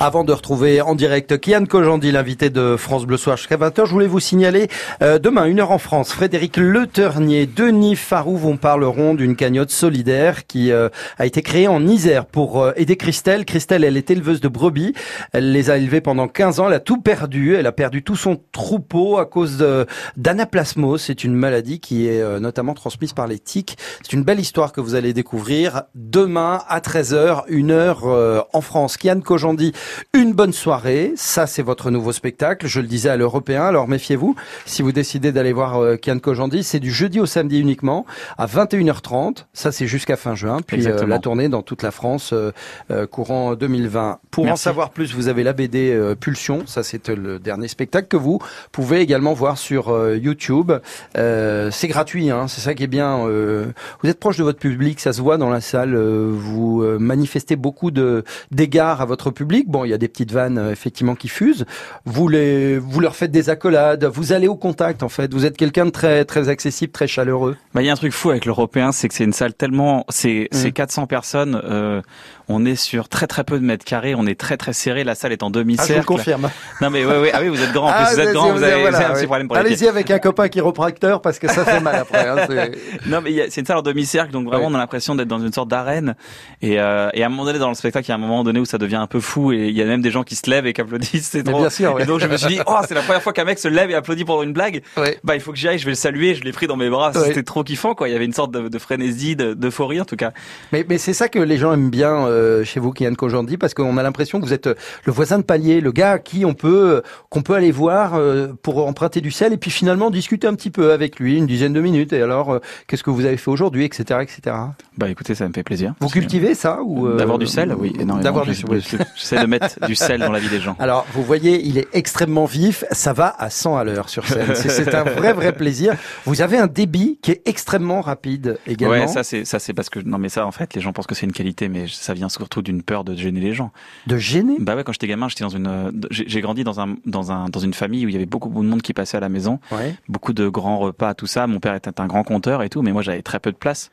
Avant 0.00 0.24
de 0.24 0.32
retrouver 0.32 0.80
en 0.80 0.94
direct 0.94 1.38
Kian 1.38 1.64
Kojandi, 1.66 2.12
l'invité 2.12 2.48
de 2.50 2.76
France 2.76 3.04
Bleu 3.04 3.16
Soir 3.18 3.36
jusqu'à 3.36 3.56
20h, 3.58 3.84
je 3.84 3.92
voulais 3.92 4.06
vous 4.06 4.20
signaler 4.20 4.68
euh, 5.02 5.18
demain, 5.18 5.44
une 5.44 5.60
heure 5.60 5.70
en 5.70 5.78
France, 5.78 6.12
Frédéric 6.12 6.56
Le 6.56 6.86
Ternier, 6.86 7.44
Denis 7.46 7.94
Farou 7.96 8.36
vont 8.38 8.56
parleront 8.56 9.14
d'une 9.14 9.36
cagnotte 9.36 9.70
solidaire 9.70 10.46
qui 10.46 10.72
euh, 10.72 10.88
a 11.18 11.26
été 11.26 11.42
créée 11.42 11.68
en 11.68 11.86
Isère 11.86 12.24
pour 12.24 12.62
euh, 12.62 12.72
aider 12.76 12.96
Christelle. 12.96 13.44
Christelle, 13.44 13.84
elle 13.84 13.96
est 13.98 14.10
éleveuse 14.10 14.40
de 14.40 14.48
brebis. 14.48 14.94
Elle 15.32 15.52
les 15.52 15.68
a 15.70 15.76
élevées 15.76 16.00
pendant 16.00 16.26
15 16.26 16.60
ans. 16.60 16.68
Elle 16.68 16.74
a 16.74 16.80
tout 16.80 17.00
perdu. 17.00 17.54
Elle 17.54 17.66
a 17.66 17.72
perdu 17.72 18.02
tout 18.02 18.16
son 18.16 18.40
troupeau 18.52 19.18
à 19.18 19.26
cause 19.26 19.58
de- 19.58 19.86
d'anaplasmose. 20.16 21.02
C'est 21.02 21.22
une 21.24 21.34
maladie 21.34 21.80
qui 21.80 22.06
est 22.08 22.22
euh, 22.22 22.40
notamment 22.40 22.72
transmise 22.74 23.12
par 23.12 23.26
les 23.26 23.38
tiques. 23.38 23.76
C'est 24.02 24.14
une 24.14 24.22
belle 24.24 24.40
histoire 24.40 24.72
que 24.72 24.80
vous 24.80 24.94
allez 24.94 25.12
découvrir 25.12 25.82
demain 25.94 26.62
à 26.68 26.80
13h, 26.80 27.42
une 27.48 27.70
heure 27.72 28.06
euh, 28.06 28.40
en 28.52 28.60
France. 28.62 28.96
Kojandi, 29.20 29.72
une 30.14 30.32
bonne 30.32 30.52
soirée. 30.52 31.12
Ça, 31.16 31.46
c'est 31.46 31.62
votre 31.62 31.90
nouveau 31.90 32.12
spectacle. 32.12 32.66
Je 32.66 32.80
le 32.80 32.86
disais 32.86 33.08
à 33.08 33.16
l'Européen. 33.16 33.64
Alors 33.64 33.88
méfiez-vous. 33.88 34.34
Si 34.66 34.82
vous 34.82 34.92
décidez 34.92 35.32
d'aller 35.32 35.52
voir 35.52 35.78
euh, 35.78 35.96
Kian 35.96 36.18
Kojandi, 36.18 36.62
c'est 36.62 36.80
du 36.80 36.92
jeudi 36.92 37.20
au 37.20 37.26
samedi 37.26 37.60
uniquement 37.60 38.06
à 38.36 38.46
21h30. 38.46 39.46
Ça, 39.52 39.72
c'est 39.72 39.86
jusqu'à 39.86 40.16
fin 40.16 40.34
juin. 40.34 40.58
Puis 40.66 40.86
euh, 40.86 41.06
la 41.06 41.18
tournée 41.18 41.48
dans 41.48 41.62
toute 41.62 41.82
la 41.82 41.90
France 41.90 42.32
euh, 42.32 42.52
euh, 42.90 43.06
courant 43.06 43.54
2020. 43.54 44.18
Pour 44.30 44.46
en 44.46 44.56
savoir 44.56 44.90
plus, 44.90 45.14
vous 45.14 45.28
avez 45.28 45.42
la 45.42 45.52
BD 45.52 45.92
euh, 45.92 46.14
Pulsion. 46.14 46.62
Ça, 46.66 46.82
c'est 46.82 47.08
euh, 47.08 47.16
le 47.16 47.38
dernier 47.38 47.68
spectacle 47.68 48.08
que 48.08 48.16
vous 48.16 48.38
pouvez 48.72 49.00
également 49.00 49.34
voir 49.34 49.58
sur 49.58 49.88
YouTube. 50.14 50.72
C'est 51.14 51.88
gratuit, 51.88 52.30
hein, 52.30 52.48
c'est 52.48 52.60
ça 52.60 52.74
qui 52.74 52.84
est 52.84 52.88
bien. 52.88 53.18
vous 53.18 54.08
êtes 54.08 54.20
proche 54.20 54.36
de 54.38 54.44
votre 54.44 54.58
public, 54.58 55.00
ça 55.00 55.12
se 55.12 55.20
voit 55.20 55.36
dans 55.36 55.50
la 55.50 55.60
salle. 55.60 55.96
vous 55.96 56.82
manifestez 56.98 57.56
beaucoup 57.56 57.90
de 57.90 58.24
d'égards 58.50 59.00
à 59.00 59.04
votre 59.08 59.32
public. 59.32 59.68
Bon, 59.68 59.84
il 59.84 59.90
y 59.90 59.92
a 59.92 59.98
des 59.98 60.06
petites 60.06 60.30
vannes 60.30 60.58
euh, 60.58 60.70
effectivement 60.70 61.16
qui 61.16 61.26
fusent. 61.26 61.66
Vous 62.04 62.28
les, 62.28 62.78
vous 62.78 63.00
leur 63.00 63.16
faites 63.16 63.32
des 63.32 63.50
accolades. 63.50 64.04
Vous 64.04 64.32
allez 64.32 64.46
au 64.46 64.54
contact 64.54 65.02
en 65.02 65.08
fait. 65.08 65.34
Vous 65.34 65.44
êtes 65.44 65.56
quelqu'un 65.56 65.86
de 65.86 65.90
très 65.90 66.24
très 66.24 66.48
accessible, 66.48 66.92
très 66.92 67.08
chaleureux. 67.08 67.56
Bah, 67.74 67.82
il 67.82 67.86
y 67.86 67.90
a 67.90 67.92
un 67.92 67.96
truc 67.96 68.12
fou 68.12 68.30
avec 68.30 68.44
l'européen, 68.44 68.92
c'est 68.92 69.08
que 69.08 69.14
c'est 69.14 69.24
une 69.24 69.32
salle 69.32 69.54
tellement, 69.54 70.04
c'est, 70.08 70.48
c'est 70.52 70.70
400 70.72 71.06
personnes, 71.06 71.60
euh, 71.64 72.02
on 72.48 72.64
est 72.64 72.76
sur 72.76 73.08
très 73.08 73.26
très 73.26 73.44
peu 73.44 73.58
de 73.58 73.64
mètres 73.64 73.84
carrés, 73.84 74.14
on 74.14 74.26
est 74.26 74.38
très 74.38 74.56
très 74.56 74.72
serré, 74.72 75.04
la 75.04 75.14
salle 75.14 75.32
est 75.32 75.42
en 75.42 75.48
Ah, 75.48 75.50
je 75.54 75.58
demi-cercle. 75.60 75.92
vous 75.92 75.98
le 76.00 76.04
confirme. 76.04 76.50
Non 76.80 76.90
mais 76.90 77.04
ouais, 77.04 77.20
ouais, 77.20 77.30
ah 77.34 77.40
oui, 77.42 77.48
vous 77.48 77.60
êtes 77.62 77.72
grand, 77.72 77.88
en 77.88 77.92
plus, 77.92 78.04
Ah, 78.06 78.14
vous 78.14 78.20
êtes 78.20 78.32
grand, 78.32 78.52
vous 78.52 78.62
avez, 78.62 78.80
voilà, 78.80 79.10
un 79.10 79.14
petit 79.14 79.26
problème 79.26 79.48
pour. 79.48 79.56
Allez-y 79.56 79.86
avec 79.88 80.10
un 80.10 80.18
copain 80.18 80.48
chiropracteur 80.48 81.20
parce 81.20 81.38
que 81.38 81.48
ça 81.48 81.64
fait 81.64 81.80
mal 81.80 81.96
après. 81.96 82.26
hein, 82.28 82.36
Non, 83.06 83.20
mais 83.22 83.48
c'est 83.50 83.60
une 83.60 83.66
salle 83.66 83.78
en 83.78 83.82
demi-cercle, 83.82 84.32
donc 84.32 84.46
vraiment 84.46 84.66
on 84.66 84.74
a 84.74 84.78
l'impression 84.78 85.14
d'être 85.14 85.28
dans 85.28 85.38
une 85.40 85.52
sorte 85.52 85.68
d'arène. 85.68 86.14
Et, 86.62 86.80
euh, 86.80 87.10
et 87.14 87.22
à 87.22 87.26
un 87.26 87.28
moment 87.28 87.44
donné 87.44 87.58
dans 87.58 87.68
le 87.68 87.74
spectacle, 87.74 88.06
il 88.06 88.10
y 88.10 88.12
a 88.12 88.16
un 88.16 88.18
moment 88.18 88.44
donné 88.44 88.60
où 88.60 88.64
ça 88.64 88.78
devient 88.78 88.96
un 88.96 89.06
peu 89.06 89.20
fou 89.20 89.52
et 89.52 89.68
il 89.68 89.76
y 89.76 89.82
a 89.82 89.84
même 89.84 90.02
des 90.02 90.10
gens 90.10 90.22
qui 90.24 90.34
se 90.36 90.48
lèvent 90.50 90.66
et 90.66 90.72
qui 90.72 90.80
applaudissent. 90.80 91.28
C'est 91.30 91.42
bien 91.42 91.70
sûr, 91.70 91.94
ouais. 91.94 92.02
Et 92.02 92.06
donc 92.06 92.20
je 92.20 92.26
me 92.26 92.36
suis 92.36 92.48
dit, 92.48 92.60
oh, 92.66 92.76
c'est 92.86 92.94
la 92.94 93.02
première 93.02 93.22
fois 93.22 93.32
qu'un 93.32 93.44
mec 93.44 93.58
se 93.58 93.68
lève 93.68 93.90
et 93.90 93.94
applaudit 93.94 94.24
pour 94.24 94.42
une 94.42 94.52
blague. 94.52 94.82
Bah 95.24 95.34
il 95.34 95.40
faut 95.40 95.52
que 95.52 95.58
j'y 95.58 95.68
aille, 95.68 95.78
je 95.78 95.84
vais 95.84 95.90
le 95.92 95.96
saluer. 95.96 96.34
Je 96.34 96.42
l'ai 96.44 96.52
pris 96.52 96.66
dans 96.66 96.76
mes 96.76 96.88
bras. 96.90 97.12
C'était 97.12 97.42
trop 97.42 97.62
kiffant, 97.64 97.94
quoi. 97.94 98.08
Il 98.08 98.12
y 98.12 98.14
avait 98.16 98.24
une 98.24 98.32
sorte 98.32 98.50
de, 98.52 98.68
de 98.68 98.78
frénésie, 98.78 99.36
de- 99.36 99.54
d'euphorie 99.54 100.00
en 100.00 100.04
tout 100.04 100.16
cas. 100.16 100.32
Mais, 100.72 100.84
mais 100.88 100.98
c'est 100.98 101.12
ça 101.12 101.28
que 101.28 101.38
les 101.38 101.56
gens 101.58 101.72
aiment 101.72 101.90
bien 101.90 102.26
euh, 102.38 102.64
chez 102.64 102.80
vous, 102.80 102.92
Kian 102.92 103.14
Kojandi, 103.14 103.56
parce 103.58 103.74
qu'on 103.74 103.96
a 103.98 104.02
l'impression 104.02 104.40
que 104.40 104.46
vous 104.46 104.52
êtes 104.52 104.68
euh, 104.68 104.74
le 105.04 105.12
voisin 105.12 105.38
de 105.38 105.42
palier, 105.42 105.80
le 105.80 105.92
gars 105.92 106.12
à 106.12 106.18
qui 106.18 106.44
on 106.44 106.54
peut 106.54 106.90
euh, 106.96 107.00
qu'on 107.30 107.42
peut 107.42 107.54
aller 107.54 107.70
voir 107.70 108.14
euh, 108.14 108.48
pour 108.62 108.86
emprunter 108.86 109.20
du 109.20 109.30
sel 109.30 109.52
et 109.52 109.56
puis 109.56 109.70
finalement 109.70 110.10
discuter 110.10 110.46
un 110.46 110.54
petit 110.54 110.70
peu 110.70 110.92
avec 110.92 111.18
lui, 111.18 111.36
une 111.36 111.46
dizaine 111.46 111.72
de 111.72 111.80
minutes. 111.80 112.12
Et 112.12 112.22
alors, 112.22 112.52
euh, 112.54 112.58
qu'est-ce 112.86 113.02
que 113.02 113.10
vous 113.10 113.24
avez 113.24 113.36
fait 113.36 113.50
aujourd'hui, 113.50 113.84
etc., 113.84 114.20
etc. 114.22 114.56
Bah 114.96 115.08
écoutez, 115.10 115.34
ça 115.34 115.46
me 115.48 115.52
fait 115.52 115.62
plaisir. 115.62 115.94
Vous 116.00 116.08
cultivez 116.08 116.54
ça 116.54 116.80
ou 116.82 117.08
D'avoir 117.16 117.38
du 117.38 117.46
sel, 117.46 117.74
oui, 117.78 117.92
énormément. 117.98 118.22
D'avoir 118.22 118.46
du 118.46 118.54
sel. 118.54 118.80
J'essaie 119.16 119.40
de 119.40 119.46
mettre 119.46 119.84
du 119.86 119.94
sel 119.94 120.20
dans 120.20 120.32
la 120.32 120.38
vie 120.38 120.48
des 120.48 120.60
gens. 120.60 120.76
Alors, 120.78 121.06
vous 121.12 121.22
voyez, 121.22 121.60
il 121.66 121.78
est 121.78 121.88
extrêmement 121.92 122.44
vif. 122.44 122.84
Ça 122.92 123.12
va 123.12 123.34
à 123.38 123.50
100 123.50 123.76
à 123.76 123.84
l'heure 123.84 124.08
sur 124.08 124.26
scène. 124.26 124.54
C'est- 124.54 124.68
C'est 124.68 124.94
un 124.94 125.02
vrai, 125.04 125.32
vrai 125.32 125.52
plaisir. 125.52 125.94
Vous 126.24 126.40
avez 126.40 126.56
un 126.58 126.66
débit 126.68 127.18
qui 127.20 127.30
est 127.32 127.42
extrêmement 127.46 128.00
rapide 128.00 128.58
également. 128.66 128.94
Ouais, 128.94 129.06
ça 129.08 129.24
c'est 129.24 129.44
ça 129.44 129.58
c'est 129.58 129.72
parce 129.72 129.90
que 129.90 129.98
non 129.98 130.18
mais 130.18 130.28
ça 130.28 130.46
en 130.46 130.52
fait 130.52 130.74
les 130.74 130.80
gens 130.80 130.92
pensent 130.92 131.06
que 131.06 131.14
c'est 131.14 131.26
une 131.26 131.32
qualité 131.32 131.68
mais 131.68 131.86
ça 131.88 132.14
vient 132.14 132.27
surtout 132.28 132.62
d'une 132.62 132.82
peur 132.82 133.04
de 133.04 133.14
gêner 133.14 133.40
les 133.40 133.54
gens. 133.54 133.72
De 134.06 134.16
gêner? 134.16 134.56
Bah 134.58 134.76
ouais, 134.76 134.84
quand 134.84 134.92
j'étais 134.92 135.06
gamin, 135.06 135.28
j'étais 135.28 135.44
dans 135.44 135.48
une 135.50 135.66
euh, 135.66 135.90
j'ai 136.10 136.40
grandi 136.40 136.64
dans 136.64 136.80
un 136.80 136.96
dans 137.06 137.32
un 137.32 137.48
dans 137.48 137.60
une 137.60 137.74
famille 137.74 138.04
où 138.06 138.08
il 138.08 138.12
y 138.12 138.16
avait 138.16 138.26
beaucoup, 138.26 138.48
beaucoup 138.48 138.64
de 138.64 138.68
monde 138.68 138.82
qui 138.82 138.92
passait 138.92 139.16
à 139.16 139.20
la 139.20 139.28
maison, 139.28 139.60
Ouais. 139.72 139.94
beaucoup 140.08 140.32
de 140.32 140.48
grands 140.48 140.78
repas, 140.78 141.14
tout 141.14 141.26
ça. 141.26 141.46
Mon 141.46 141.60
père 141.60 141.74
était 141.74 142.00
un 142.00 142.06
grand 142.06 142.22
conteur 142.24 142.62
et 142.62 142.68
tout, 142.68 142.82
mais 142.82 142.92
moi 142.92 143.02
j'avais 143.02 143.22
très 143.22 143.38
peu 143.40 143.52
de 143.52 143.56
place. 143.56 143.90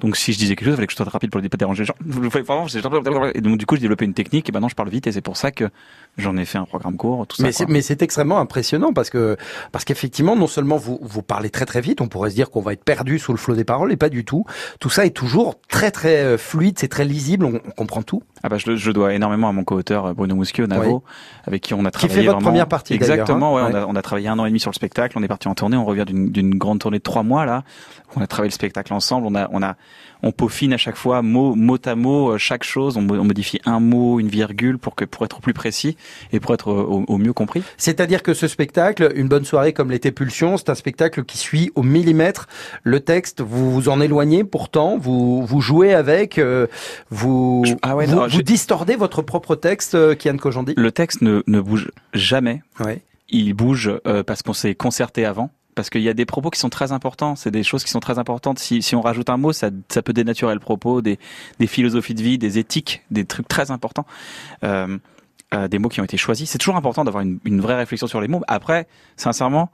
Donc 0.00 0.16
si 0.16 0.32
je 0.32 0.38
disais 0.38 0.54
quelque 0.56 0.66
chose, 0.66 0.74
il 0.74 0.76
fallait 0.76 0.86
que 0.86 0.92
je 0.92 0.96
sois 0.96 1.06
rapide 1.06 1.30
pour 1.30 1.40
ne 1.42 1.48
pas 1.48 1.56
déranger 1.56 1.82
les 1.82 1.86
gens. 1.86 1.94
Et 3.34 3.40
donc 3.40 3.58
du 3.58 3.66
coup, 3.66 3.74
j'ai 3.76 3.80
développé 3.82 4.04
une 4.04 4.14
technique 4.14 4.48
et 4.48 4.52
maintenant 4.52 4.68
je 4.68 4.74
parle 4.74 4.88
vite 4.88 5.06
et 5.06 5.12
c'est 5.12 5.20
pour 5.20 5.36
ça 5.36 5.50
que 5.50 5.64
j'en 6.16 6.36
ai 6.36 6.44
fait 6.44 6.58
un 6.58 6.64
programme 6.64 6.96
court, 6.96 7.26
tout 7.26 7.36
ça. 7.36 7.42
Mais 7.42 7.52
c'est, 7.52 7.68
mais 7.68 7.80
c'est 7.82 8.02
extrêmement 8.02 8.38
impressionnant 8.38 8.92
parce 8.92 9.10
que 9.10 9.36
parce 9.72 9.84
qu'effectivement 9.84 10.36
non 10.36 10.46
seulement 10.46 10.76
vous 10.76 10.98
vous 11.02 11.22
parlez 11.22 11.50
très 11.50 11.66
très 11.66 11.80
vite, 11.80 12.00
on 12.00 12.08
pourrait 12.08 12.30
se 12.30 12.34
dire 12.34 12.50
qu'on 12.50 12.60
va 12.60 12.72
être 12.72 12.84
perdu 12.84 13.18
sous 13.18 13.32
le 13.32 13.38
flot 13.38 13.54
des 13.54 13.64
paroles 13.64 13.92
et 13.92 13.96
pas 13.96 14.08
du 14.08 14.24
tout. 14.24 14.44
Tout 14.80 14.90
ça 14.90 15.06
est 15.06 15.10
toujours 15.10 15.60
très 15.68 15.90
très 15.90 16.18
euh, 16.18 16.38
fluide, 16.38 16.78
c'est 16.78 16.88
très 16.88 17.04
lisible, 17.04 17.44
on 17.76 17.77
comprend 17.78 18.02
tout. 18.02 18.22
Ah 18.42 18.48
bah 18.48 18.58
je, 18.58 18.70
le- 18.70 18.76
je 18.76 18.90
dois 18.90 19.14
énormément 19.14 19.48
à 19.48 19.52
mon 19.52 19.64
co-auteur 19.64 20.06
euh, 20.06 20.12
Bruno 20.12 20.34
Mousquieu, 20.34 20.66
Navo, 20.66 21.02
Oui. 21.06 21.12
avec 21.46 21.62
qui 21.62 21.72
on 21.74 21.84
a 21.86 21.90
Qui 21.90 22.00
fait 22.00 22.06
travaillé 22.08 22.26
votre 22.26 22.36
vraiment- 22.38 22.50
première 22.50 22.68
partie, 22.68 22.92
Exactement, 22.94 23.56
hein. 23.56 23.62
ouais, 23.66 23.72
Ouais. 23.72 23.80
On, 23.80 23.82
a, 23.84 23.86
on 23.86 23.96
a 23.96 24.02
travaillé 24.02 24.28
un 24.28 24.38
an 24.38 24.44
et 24.44 24.50
demi 24.50 24.60
sur 24.60 24.70
le 24.70 24.74
spectacle, 24.74 25.16
on 25.18 25.22
est 25.22 25.28
parti 25.28 25.48
en 25.48 25.54
tournée, 25.54 25.76
on 25.76 25.84
revient 25.84 26.04
d'une 26.06 26.30
d'une 26.30 26.54
grande 26.58 26.80
tournée 26.80 26.98
de 26.98 27.02
trois 27.02 27.22
mois 27.22 27.46
là. 27.46 27.62
On 28.16 28.20
a 28.20 28.26
travaillé 28.26 28.48
le 28.50 28.54
spectacle 28.54 28.92
ensemble, 28.92 29.26
on 29.26 29.34
a 29.34 29.48
on 29.52 29.62
a 29.62 29.76
on 30.22 30.32
peaufine 30.32 30.72
à 30.72 30.76
chaque 30.76 30.96
fois 30.96 31.22
mot 31.22 31.54
mot 31.54 31.78
à 31.84 31.94
mot 31.94 32.30
euh, 32.32 32.38
chaque 32.38 32.64
chose, 32.64 32.96
on, 32.96 33.02
mo- 33.02 33.16
on 33.18 33.24
modifie 33.24 33.60
un 33.64 33.80
mot, 33.80 34.18
une 34.20 34.28
virgule 34.28 34.78
pour 34.78 34.94
que 34.94 35.04
pour 35.04 35.24
être 35.24 35.40
plus 35.40 35.52
précis 35.54 35.96
et 36.32 36.40
pour 36.40 36.54
être 36.54 36.72
au, 36.72 37.04
au 37.06 37.18
mieux 37.18 37.32
compris. 37.32 37.62
C'est-à-dire 37.76 38.22
que 38.22 38.34
ce 38.34 38.48
spectacle, 38.48 39.12
une 39.14 39.28
bonne 39.28 39.44
soirée 39.44 39.72
comme 39.72 39.90
l'était 39.90 40.12
Pulsion, 40.12 40.56
c'est 40.56 40.70
un 40.70 40.74
spectacle 40.74 41.24
qui 41.24 41.38
suit 41.38 41.70
au 41.74 41.82
millimètre 41.82 42.46
le 42.82 43.00
texte. 43.00 43.40
Vous 43.40 43.70
vous 43.70 43.88
en 43.88 44.00
éloignez 44.00 44.44
pourtant, 44.44 44.98
vous 44.98 45.44
vous 45.46 45.60
jouez 45.60 45.94
avec, 45.94 46.38
euh, 46.38 46.66
vous 47.10 47.64
ah 47.82 47.96
ouais, 47.96 48.06
vous, 48.06 48.14
non, 48.16 48.22
vous 48.24 48.28
j'ai- 48.30 48.42
distordez 48.42 48.96
votre 48.96 49.22
propre 49.22 49.54
texte, 49.56 49.94
euh, 49.94 50.14
Kian 50.14 50.36
Kojandi? 50.36 50.74
Le 50.76 50.92
texte 50.92 51.22
ne, 51.22 51.42
ne 51.46 51.60
bouge 51.60 51.90
jamais. 52.14 52.62
Ouais. 52.80 53.00
Il 53.30 53.52
bouge 53.54 53.90
euh, 54.06 54.22
parce 54.22 54.42
qu'on 54.42 54.52
s'est 54.54 54.74
concerté 54.74 55.24
avant. 55.26 55.50
Parce 55.78 55.90
qu'il 55.90 56.02
y 56.02 56.08
a 56.08 56.12
des 56.12 56.26
propos 56.26 56.50
qui 56.50 56.58
sont 56.58 56.70
très 56.70 56.90
importants, 56.90 57.36
c'est 57.36 57.52
des 57.52 57.62
choses 57.62 57.84
qui 57.84 57.92
sont 57.92 58.00
très 58.00 58.18
importantes. 58.18 58.58
Si, 58.58 58.96
on 58.96 59.00
rajoute 59.00 59.30
un 59.30 59.36
mot, 59.36 59.52
ça, 59.52 59.70
peut 60.04 60.12
dénaturer 60.12 60.52
le 60.52 60.58
propos, 60.58 61.02
des, 61.02 61.20
des 61.60 61.68
philosophies 61.68 62.16
de 62.16 62.22
vie, 62.24 62.36
des 62.36 62.58
éthiques, 62.58 63.04
des 63.12 63.24
trucs 63.24 63.46
très 63.46 63.70
importants, 63.70 64.04
euh, 64.64 64.98
euh, 65.54 65.68
des 65.68 65.78
mots 65.78 65.88
qui 65.88 66.00
ont 66.00 66.04
été 66.04 66.16
choisis. 66.16 66.50
C'est 66.50 66.58
toujours 66.58 66.74
important 66.74 67.04
d'avoir 67.04 67.22
une, 67.22 67.38
une 67.44 67.60
vraie 67.60 67.76
réflexion 67.76 68.08
sur 68.08 68.20
les 68.20 68.26
mots. 68.26 68.42
Après, 68.48 68.88
sincèrement, 69.16 69.70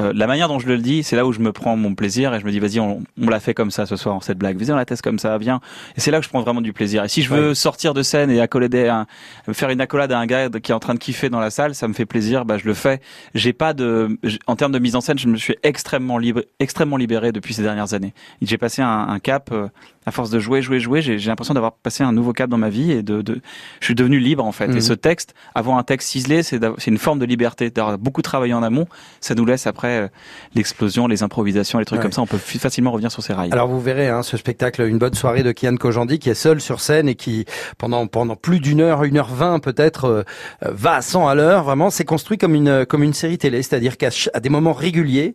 euh, 0.00 0.12
la 0.14 0.26
manière 0.26 0.48
dont 0.48 0.58
je 0.58 0.66
le 0.66 0.78
dis, 0.78 1.02
c'est 1.02 1.16
là 1.16 1.26
où 1.26 1.32
je 1.32 1.40
me 1.40 1.52
prends 1.52 1.76
mon 1.76 1.94
plaisir 1.94 2.34
et 2.34 2.40
je 2.40 2.46
me 2.46 2.50
dis 2.50 2.58
vas-y, 2.60 2.80
on, 2.80 3.02
on 3.20 3.28
l'a 3.28 3.40
fait 3.40 3.52
comme 3.54 3.70
ça 3.70 3.84
ce 3.84 3.96
soir, 3.96 4.22
cette 4.22 4.38
blague. 4.38 4.56
Vas-y, 4.58 4.72
on 4.72 4.76
la 4.76 4.84
teste 4.86 5.02
comme 5.02 5.18
ça, 5.18 5.36
viens. 5.38 5.60
Et 5.96 6.00
c'est 6.00 6.10
là 6.10 6.18
que 6.18 6.24
je 6.24 6.30
prends 6.30 6.40
vraiment 6.40 6.60
du 6.62 6.72
plaisir. 6.72 7.04
Et 7.04 7.08
si 7.08 7.22
je 7.22 7.28
veux 7.30 7.48
Ouais. 7.48 7.54
sortir 7.54 7.92
de 7.92 8.02
scène 8.02 8.30
et 8.30 8.40
accolader 8.40 8.88
un, 8.88 9.06
faire 9.52 9.68
une 9.70 9.80
accolade 9.80 10.10
à 10.12 10.18
un 10.18 10.26
gars 10.26 10.48
qui 10.48 10.72
est 10.72 10.74
en 10.74 10.78
train 10.80 10.94
de 10.94 10.98
kiffer 10.98 11.28
dans 11.28 11.40
la 11.40 11.50
salle, 11.50 11.74
ça 11.74 11.88
me 11.88 11.92
fait 11.92 12.06
plaisir. 12.06 12.44
Bah, 12.44 12.56
je 12.58 12.64
le 12.66 12.74
fais. 12.74 13.00
J'ai 13.34 13.52
pas 13.52 13.74
de, 13.74 14.18
en 14.46 14.56
termes 14.56 14.72
de 14.72 14.78
mise 14.78 14.96
en 14.96 15.00
scène, 15.00 15.18
je 15.18 15.28
me 15.28 15.36
suis 15.36 15.56
extrêmement 15.62 16.16
libre, 16.18 16.42
extrêmement 16.58 16.96
libéré 16.96 17.32
depuis 17.32 17.52
ces 17.54 17.62
dernières 17.62 17.92
années. 17.94 18.14
J'ai 18.40 18.58
passé 18.58 18.80
un, 18.82 18.88
un 19.08 19.18
cap. 19.18 19.50
euh, 19.52 19.68
à 20.04 20.10
force 20.10 20.30
de 20.30 20.40
jouer, 20.40 20.62
jouer, 20.62 20.80
jouer, 20.80 21.00
j'ai 21.00 21.16
l'impression 21.16 21.54
d'avoir 21.54 21.74
passé 21.74 22.02
un 22.02 22.10
nouveau 22.12 22.32
cap 22.32 22.50
dans 22.50 22.58
ma 22.58 22.70
vie 22.70 22.90
et 22.90 23.04
de, 23.04 23.22
de 23.22 23.40
je 23.78 23.84
suis 23.84 23.94
devenu 23.94 24.18
libre 24.18 24.44
en 24.44 24.50
fait. 24.50 24.74
Et 24.74 24.80
ce 24.80 24.94
texte, 24.94 25.32
avoir 25.54 25.78
un 25.78 25.84
texte 25.84 26.08
ciselé, 26.08 26.42
c'est 26.42 26.58
une 26.88 26.98
forme 26.98 27.20
de 27.20 27.24
liberté, 27.24 27.70
d'avoir 27.70 27.96
beaucoup 27.98 28.20
travaillé 28.20 28.52
en 28.52 28.64
amont. 28.64 28.88
Ça 29.20 29.36
nous 29.36 29.44
laisse 29.46 29.68
après 29.68 29.81
après 29.82 30.02
euh, 30.02 30.08
l'explosion, 30.54 31.08
les 31.08 31.24
improvisations, 31.24 31.78
les 31.80 31.84
trucs 31.84 31.98
Ouais. 31.98 32.02
comme 32.02 32.12
ça, 32.12 32.22
on 32.22 32.26
peut 32.26 32.38
facilement 32.38 32.92
revenir 32.92 33.10
sur 33.10 33.22
ces 33.22 33.32
rails. 33.32 33.50
Alors 33.52 33.66
vous 33.68 33.80
verrez 33.80 34.08
hein, 34.08 34.22
ce 34.22 34.36
spectacle, 34.36 34.82
une 34.82 34.98
bonne 34.98 35.14
soirée 35.14 35.42
de 35.42 35.50
Kian 35.52 35.74
Kojandi 35.76 36.18
qui 36.20 36.30
est 36.30 36.34
seul 36.34 36.60
sur 36.60 36.80
scène 36.80 37.08
et 37.08 37.16
qui 37.16 37.44
pendant 37.78 38.06
pendant 38.06 38.36
plus 38.36 38.60
d'une 38.60 38.80
heure, 38.80 39.02
une 39.02 39.18
heure 39.18 39.28
vingt 39.34 39.58
peut-être 39.58 40.04
euh, 40.04 40.22
euh, 40.64 40.70
va 40.72 40.94
à 40.94 41.02
100 41.02 41.26
à 41.26 41.34
l'heure. 41.34 41.64
Vraiment, 41.64 41.90
c'est 41.90 42.04
construit 42.04 42.38
comme 42.38 42.54
une 42.54 42.86
comme 42.86 43.02
une 43.02 43.12
série 43.12 43.38
télé, 43.38 43.60
c'est-à-dire 43.62 43.96
qu'à 43.96 44.10
à 44.34 44.38
des 44.40 44.48
moments 44.50 44.72
réguliers, 44.72 45.34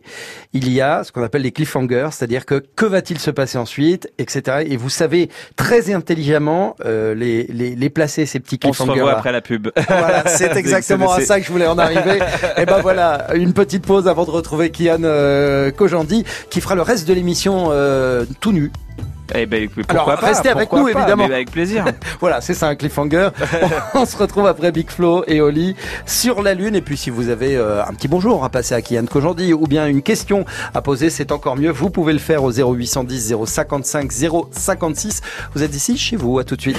il 0.54 0.72
y 0.72 0.80
a 0.80 1.04
ce 1.04 1.12
qu'on 1.12 1.22
appelle 1.22 1.42
les 1.42 1.52
cliffhangers, 1.52 2.08
c'est-à-dire 2.12 2.46
que 2.46 2.64
que 2.74 2.86
va-t-il 2.86 3.18
se 3.18 3.30
passer 3.30 3.58
ensuite, 3.58 4.10
etc. 4.18 4.64
Et 4.66 4.76
vous 4.78 4.88
savez 4.90 5.28
très 5.56 5.92
intelligemment 5.92 6.74
euh, 6.86 7.14
les, 7.14 7.44
les 7.48 7.76
les 7.76 7.90
placer 7.90 8.24
ces 8.24 8.40
petits 8.40 8.58
on 8.64 8.72
se 8.72 8.78
cliffhangers. 8.78 9.00
revoit 9.02 9.18
après 9.18 9.32
la 9.32 9.42
pub. 9.42 9.68
Voilà, 9.88 10.26
c'est 10.26 10.56
exactement 10.62 11.12
à 11.12 11.20
ça 11.20 11.38
que 11.38 11.46
je 11.46 11.52
voulais 11.52 11.66
en 11.66 11.78
arriver. 11.78 12.18
Et 12.56 12.64
ben 12.66 12.80
voilà, 12.80 13.26
une 13.34 13.52
petite 13.52 13.84
pause 13.86 14.08
avant 14.08 14.24
de 14.24 14.30
retrouver 14.38 14.70
Kian 14.70 15.02
euh, 15.04 15.70
Kojandi 15.70 16.24
qui 16.50 16.60
fera 16.60 16.74
le 16.74 16.82
reste 16.82 17.06
de 17.06 17.14
l'émission 17.14 17.68
euh, 17.70 18.24
tout 18.40 18.52
nu. 18.52 18.72
Eh 19.34 19.44
ben, 19.44 19.68
Alors, 19.88 20.06
pas 20.06 20.14
restez 20.16 20.48
avec 20.48 20.72
nous, 20.72 20.84
pas, 20.84 20.90
évidemment. 20.90 21.24
avec 21.24 21.50
plaisir. 21.50 21.84
voilà, 22.20 22.40
c'est 22.40 22.54
ça 22.54 22.68
un 22.68 22.74
cliffhanger. 22.76 23.28
On 23.94 24.06
se 24.06 24.16
retrouve 24.16 24.46
après 24.46 24.72
Big 24.72 24.88
Flo 24.88 25.22
et 25.26 25.40
Oli 25.40 25.76
sur 26.06 26.42
la 26.42 26.54
Lune. 26.54 26.74
Et 26.74 26.80
puis 26.80 26.96
si 26.96 27.10
vous 27.10 27.28
avez 27.28 27.56
euh, 27.56 27.84
un 27.84 27.92
petit 27.92 28.08
bonjour 28.08 28.44
à 28.44 28.48
passer 28.48 28.74
à 28.74 28.80
Kian 28.80 29.04
Kojandi 29.04 29.52
ou 29.52 29.66
bien 29.66 29.86
une 29.86 30.02
question 30.02 30.46
à 30.74 30.80
poser, 30.80 31.10
c'est 31.10 31.30
encore 31.30 31.56
mieux. 31.56 31.70
Vous 31.70 31.90
pouvez 31.90 32.14
le 32.14 32.18
faire 32.18 32.42
au 32.42 32.52
0810 32.52 33.34
055 33.44 34.10
056. 34.50 35.20
Vous 35.54 35.62
êtes 35.62 35.76
ici 35.76 35.98
chez 35.98 36.16
vous. 36.16 36.38
À 36.38 36.44
tout 36.44 36.56
de 36.56 36.62
suite. 36.62 36.78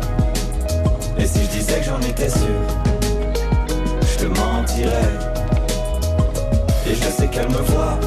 Que 1.73 1.87
j'en 1.87 2.01
étais 2.01 2.29
sûr, 2.29 2.61
je 4.01 4.17
te 4.17 4.25
mentirais. 4.25 5.13
Et 6.85 6.93
je 6.93 7.09
sais 7.09 7.27
qu'elle 7.27 7.47
me 7.47 7.61
voit, 7.71 7.97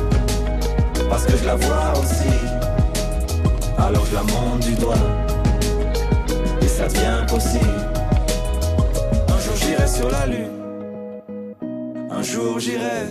parce 1.08 1.24
que 1.24 1.36
je 1.36 1.44
la 1.44 1.56
vois 1.56 1.92
aussi. 1.98 2.28
Alors 3.78 4.04
je 4.06 4.14
la 4.14 4.22
monte 4.22 4.60
du 4.60 4.74
doigt, 4.74 4.94
et 6.60 6.68
ça 6.68 6.86
devient 6.88 7.24
possible. 7.26 7.64
Un 9.28 9.38
jour 9.40 9.56
j'irai 9.56 9.88
sur 9.88 10.10
la 10.10 10.26
lune, 10.26 11.22
un 12.10 12.22
jour 12.22 12.60
j'irai. 12.60 13.08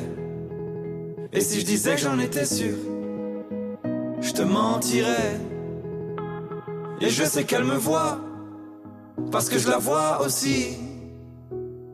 Et 1.33 1.41
si 1.41 1.59
je 1.61 1.65
disais 1.65 1.95
que 1.95 2.01
j'en 2.01 2.19
étais 2.19 2.45
sûr, 2.45 2.75
je 4.21 4.31
te 4.31 4.43
mentirais. 4.43 5.35
Et 7.01 7.09
je 7.09 7.23
sais 7.23 7.43
qu'elle 7.43 7.65
me 7.65 7.75
voit, 7.75 8.19
parce 9.31 9.49
que 9.49 9.57
je 9.57 9.69
la 9.69 9.77
vois 9.77 10.21
aussi. 10.25 10.77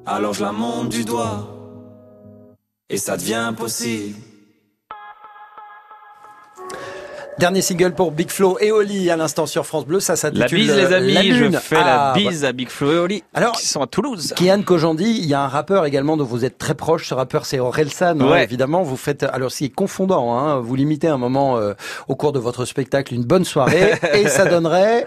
Alors 0.06 0.34
je 0.34 0.44
la 0.44 0.52
monte 0.52 0.90
du 0.90 1.04
doigt, 1.06 1.48
et 2.90 2.98
ça 2.98 3.16
devient 3.18 3.54
possible. 3.56 4.16
Dernier 7.38 7.62
single 7.62 7.94
pour 7.94 8.12
Big 8.12 8.30
Flo 8.32 8.58
et 8.60 8.70
Oli 8.70 9.10
à 9.10 9.16
l'instant 9.16 9.46
sur 9.46 9.66
France 9.66 9.86
Bleu, 9.86 10.02
ça 10.02 10.18
s'intitule 10.18 10.42
La 10.68 10.76
bise 10.76 10.76
les 10.76 10.94
euh, 10.94 10.98
amis, 10.98 11.14
La 11.14 11.22
je 11.38 11.58
fais 11.58 11.76
la 11.76 12.10
Ah, 12.10 12.14
bise 12.14 12.44
à 12.44 12.52
Big 12.52 12.68
Flo 12.68 12.92
et 12.92 12.98
Oli 12.98 13.24
Alors, 13.34 13.54
qui 13.54 13.66
sont 13.66 13.82
à 13.82 13.88
Toulouse. 13.88 14.34
Kian 14.36 14.62
Kojandi, 14.62 15.06
il 15.06 15.26
y 15.26 15.34
a 15.34 15.42
un 15.44 15.48
rappeur 15.48 15.86
également 15.86 16.18
dont 16.18 16.26
vous 16.26 16.44
êtes 16.44 16.58
très 16.58 16.76
proche. 16.76 17.08
Ce 17.08 17.14
rappeur, 17.14 17.46
c'est 17.46 17.60
Orelsan. 17.60 18.20
hein, 18.20 18.30
Ouais. 18.30 18.44
évidemment, 18.44 18.82
vous 18.84 18.98
faites. 18.98 19.24
Alors, 19.24 19.52
c'est 19.52 19.70
confondant. 19.70 20.38
Hein, 20.38 20.60
vous 20.60 20.76
limitez 20.76 21.08
un 21.08 21.18
moment 21.18 21.56
euh, 21.56 21.76
au 22.10 22.16
cours 22.18 22.34
de 22.34 22.40
votre 22.40 22.66
spectacle 22.66 23.14
une 23.14 23.24
bonne 23.24 23.46
soirée 23.46 23.94
et 24.16 24.28
ça 24.28 24.44
donnerait. 24.46 25.06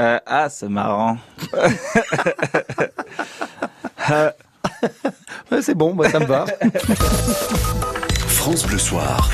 Euh, 0.00 0.18
ah, 0.24 0.48
c'est 0.48 0.68
marrant. 0.68 1.18
Euh, 4.10 4.30
Ouais, 5.52 5.60
c'est 5.62 5.74
bon, 5.74 5.92
moi, 5.94 6.08
ça 6.08 6.20
me 6.20 6.24
va. 6.24 6.46
France 8.26 8.66
Bleu 8.66 8.78
Soir. 8.78 9.30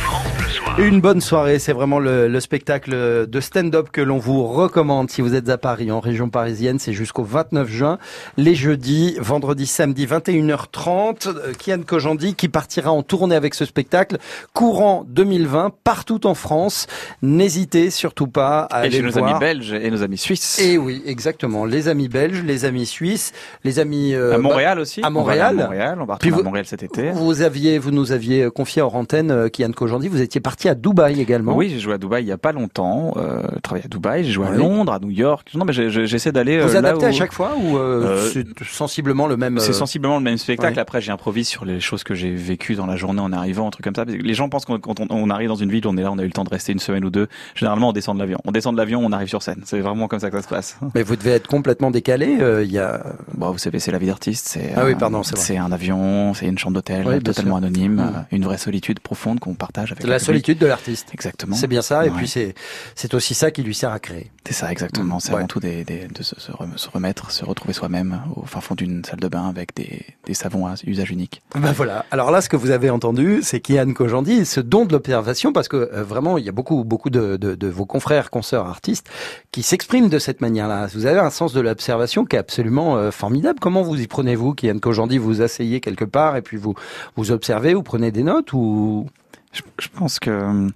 Une 0.79 1.01
bonne 1.01 1.23
soirée, 1.23 1.59
c'est 1.59 1.73
vraiment 1.73 1.99
le, 1.99 2.29
le 2.29 2.39
spectacle 2.41 3.27
de 3.27 3.41
stand-up 3.41 3.89
que 3.91 4.03
l'on 4.03 4.19
vous 4.19 4.47
recommande 4.47 5.11
si 5.11 5.23
vous 5.23 5.35
êtes 5.35 5.49
à 5.49 5.57
Paris, 5.57 5.91
en 5.91 6.01
région 6.01 6.29
parisienne. 6.29 6.79
C'est 6.79 6.93
jusqu'au 6.93 7.25
29 7.25 7.67
juin, 7.67 7.99
les 8.37 8.55
jeudis, 8.55 9.17
vendredi, 9.19 9.65
samedi, 9.65 10.05
21h30. 10.05 11.29
Euh, 11.29 11.53
Kian 11.59 11.81
Kojandi 11.81 12.35
qui 12.35 12.49
partira 12.51 12.93
en 12.93 13.03
tournée 13.03 13.35
avec 13.35 13.55
ce 13.55 13.65
spectacle 13.65 14.19
courant 14.53 15.07
2020 15.09 15.73
partout 15.83 16.27
en 16.27 16.35
France. 16.35 16.89
N'hésitez 17.23 17.89
surtout 17.89 18.27
pas 18.27 18.65
à 18.65 18.83
et 18.83 18.89
aller 18.89 18.99
chez 18.99 19.03
nos 19.03 19.13
voir. 19.13 19.31
amis 19.31 19.41
belges 19.41 19.73
et 19.73 19.91
nos 19.91 20.03
amis 20.03 20.19
suisses. 20.19 20.59
Et 20.59 20.77
oui, 20.77 21.03
exactement. 21.07 21.65
Les 21.65 21.89
amis 21.89 22.09
belges, 22.09 22.43
les 22.43 22.67
amis 22.67 22.85
suisses, 22.85 23.33
les 23.65 23.79
amis 23.79 24.15
euh, 24.15 24.35
à 24.35 24.39
Montréal 24.39 24.77
bah, 24.77 24.83
aussi. 24.83 25.01
À 25.01 25.05
On 25.05 25.05
va 25.05 25.11
Montréal. 25.11 25.59
À 25.59 25.65
Montréal. 25.65 25.99
On 26.03 26.05
va 26.05 26.19
à 26.23 26.43
Montréal 26.43 26.67
cet 26.67 26.83
été. 26.83 27.13
Vous 27.13 27.41
aviez, 27.41 27.79
vous 27.79 27.93
nous 27.93 28.13
aviez 28.13 28.51
confié 28.51 28.83
hors 28.83 28.95
antenne, 28.95 29.31
euh, 29.31 29.49
Kian 29.49 29.73
Kojandi, 29.73 30.09
vous 30.09 30.21
étiez 30.21 30.43
parti 30.43 30.56
à 30.65 30.75
Dubaï 30.75 31.21
également. 31.21 31.55
Oui, 31.55 31.69
j'ai 31.71 31.79
joué 31.79 31.95
à 31.95 31.99
Dubaï 31.99 32.25
il 32.25 32.29
y 32.29 32.33
a 32.33 32.39
pas 32.39 32.53
longtemps. 32.53 33.13
Euh, 33.17 33.43
j'ai 33.55 33.61
travaillé 33.61 33.85
à 33.85 33.89
Dubaï, 33.89 34.25
j'ai 34.25 34.33
joué 34.33 34.47
à. 34.47 34.51
Londres, 34.51 34.93
à 34.93 34.99
New 34.99 35.11
York. 35.11 35.51
Non, 35.55 35.65
mais 35.65 35.73
j'essaie 35.73 36.33
d'aller. 36.33 36.59
Vous 36.61 36.69
euh, 36.71 36.73
là 36.73 36.79
adaptez 36.91 37.05
où- 37.07 37.09
à 37.09 37.13
chaque 37.13 37.33
fois 37.33 37.53
ou 37.63 37.77
euh, 37.77 38.05
Euh, 38.07 38.31
c'est 38.33 38.47
sensiblement 38.65 39.27
le 39.27 39.37
même 39.37 39.59
C'est 39.59 39.71
euh, 39.71 39.75
sensiblement 39.75 40.17
le 40.19 40.23
même 40.25 40.39
spectacle. 40.39 40.75
ouais. 40.75 40.81
Après, 40.81 41.01
j'improvise 41.01 41.47
sur 41.49 41.65
les 41.65 41.81
choses 41.81 42.03
que 42.05 42.15
j'ai 42.15 42.31
vécues 42.35 42.75
dans 42.75 42.87
la 42.87 42.97
journée 42.97 43.21
en 43.21 43.33
arrivant, 43.33 43.67
un 43.69 43.71
truc 43.71 43.85
comme 43.85 43.95
ça. 43.95 44.05
Les 44.05 44.35
gens 44.35 44.49
pensent 44.49 44.65
qu'on 44.65 44.79
quand 44.79 45.01
on, 45.01 45.07
on 45.11 45.31
arrive 45.31 45.49
dans 45.49 45.55
une 45.57 45.71
ville, 45.71 45.87
on 45.87 45.97
est 45.97 46.03
là, 46.03 46.11
on 46.13 46.19
a 46.19 46.23
eu 46.23 46.27
le 46.27 46.33
temps 46.33 46.45
de 46.45 46.51
rester 46.51 46.73
une 46.73 46.79
semaine 46.79 47.05
ou 47.05 47.11
deux. 47.11 47.29
Généralement, 47.55 47.91
on 47.91 47.93
descend 47.93 48.17
de 48.17 48.21
l'avion. 48.23 48.39
On 48.45 48.53
descend 48.53 48.75
de 48.75 48.79
l'avion, 48.79 49.01
on 49.05 49.13
arrive 49.13 49.29
sur 49.29 49.43
scène. 49.43 49.61
C'est 49.65 49.81
vraiment 49.81 50.09
comme 50.09 50.21
ça 50.21 50.31
que 50.31 50.37
ça 50.37 50.43
se 50.43 50.49
passe. 50.49 50.79
Mais 50.95 51.03
vous 51.03 51.17
devez 51.17 51.33
être 51.33 51.47
complètement 51.49 51.91
décalé. 51.91 52.39
euh, 52.41 52.65
Il 52.65 52.73
y 52.73 52.79
a. 52.79 53.03
Bon, 53.35 53.51
vous 53.51 53.59
savez, 53.59 53.79
c'est 53.79 53.93
la 53.93 53.99
vie 53.99 54.07
d'artiste. 54.07 54.47
C'est 54.49 54.73
Ah 54.77 54.85
oui, 54.85 54.95
pardon, 54.95 55.23
c'est 55.23 55.57
un 55.59 55.73
avion, 55.73 56.33
c'est 56.35 56.47
une 56.47 56.59
chambre 56.59 56.75
d'hôtel, 56.75 57.05
Oui, 57.07 57.21
totalement 57.21 57.59
sûr. 57.59 57.67
anonyme, 57.67 57.95
Mm. 57.97 58.25
une 58.37 58.45
vraie 58.45 58.59
solitude 58.59 59.01
profonde 59.01 59.41
qu'on 59.41 59.55
partage 59.55 59.93
avec 59.93 60.05
la. 60.05 60.19
De 60.55 60.67
l'artiste. 60.67 61.09
Exactement. 61.13 61.57
C'est 61.57 61.67
bien 61.67 61.83
ça. 61.83 62.07
Et 62.07 62.11
puis 62.11 62.29
c'est 62.29 62.55
c'est 62.95 63.13
aussi 63.15 63.35
ça 63.35 63.51
qui 63.51 63.63
lui 63.63 63.75
sert 63.75 63.91
à 63.91 63.99
créer. 63.99 64.31
C'est 64.47 64.53
ça, 64.55 64.71
exactement. 64.71 65.19
C'est 65.19 65.31
Ouais. 65.33 65.39
avant 65.39 65.47
tout 65.49 65.59
des, 65.61 65.85
des- 65.85 66.07
de 66.07 66.23
se, 66.23 66.39
se 66.39 66.53
rem- 66.53 66.77
se 66.77 66.89
remettre, 66.89 67.31
se 67.33 67.45
retrouver 67.45 67.73
soi-même 67.75 68.21
au 68.37 68.45
fin 68.47 68.61
fond 68.61 68.75
d'une 68.77 69.05
salle 69.05 69.19
de 69.19 69.27
bain 69.29 69.49
avec 69.49 69.75
des, 69.75 70.03
des 70.25 70.35
savons 70.35 70.67
à 70.67 70.75
usage 70.87 71.11
unique. 71.11 71.43
Ben 71.57 71.73
voilà. 71.73 72.05
Alors 72.13 72.31
là, 72.31 72.41
ce 72.41 72.49
que 72.49 72.57
vous 72.57 72.71
avez 72.71 72.91
entendu, 72.91 73.41
c'est 73.43 73.59
Kian 73.61 73.93
Kojandi, 73.93 74.47
ce 74.47 74.61
don 74.61 74.85
de 74.85 74.93
l'observation, 74.93 75.53
parce 75.53 75.67
que 75.69 75.77
euh, 75.77 76.05
vraiment, 76.05 76.39
il 76.39 76.45
y 76.45 76.49
a 76.49 76.53
beaucoup, 76.53 76.85
beaucoup 76.85 77.11
de, 77.11 77.37
de, 77.37 77.55
de 77.57 77.67
vos 77.67 77.87
confrères, 77.87 78.31
consoeurs, 78.31 78.67
artistes, 78.67 79.09
qui 79.51 79.63
s'expriment 79.65 80.09
de 80.09 80.19
cette 80.21 80.41
manière-là. 80.41 80.87
Vous 80.95 81.07
avez 81.07 81.19
un 81.19 81.31
sens 81.31 81.53
de 81.53 81.61
l'observation 81.61 82.25
qui 82.25 82.37
est 82.37 82.39
absolument 82.39 82.97
euh, 82.97 83.11
formidable. 83.11 83.59
Comment 83.61 83.83
vous 83.83 84.01
y 84.01 84.07
prenez-vous, 84.07 84.55
Kian 84.55 84.79
Kojandi 84.79 85.19
Vous 85.19 85.27
vous 85.27 85.43
asseyez 85.43 85.81
quelque 85.81 86.05
part 86.05 86.37
et 86.37 86.43
puis 86.43 86.57
vous 86.57 86.75
vous 87.17 87.33
observez, 87.33 87.75
vous 87.75 87.83
prenez 87.83 88.13
des 88.13 88.23
notes 88.23 88.53
ou 88.53 89.07
Je, 89.57 89.63
je 89.81 89.89
pense 89.89 90.19
que 90.19 90.69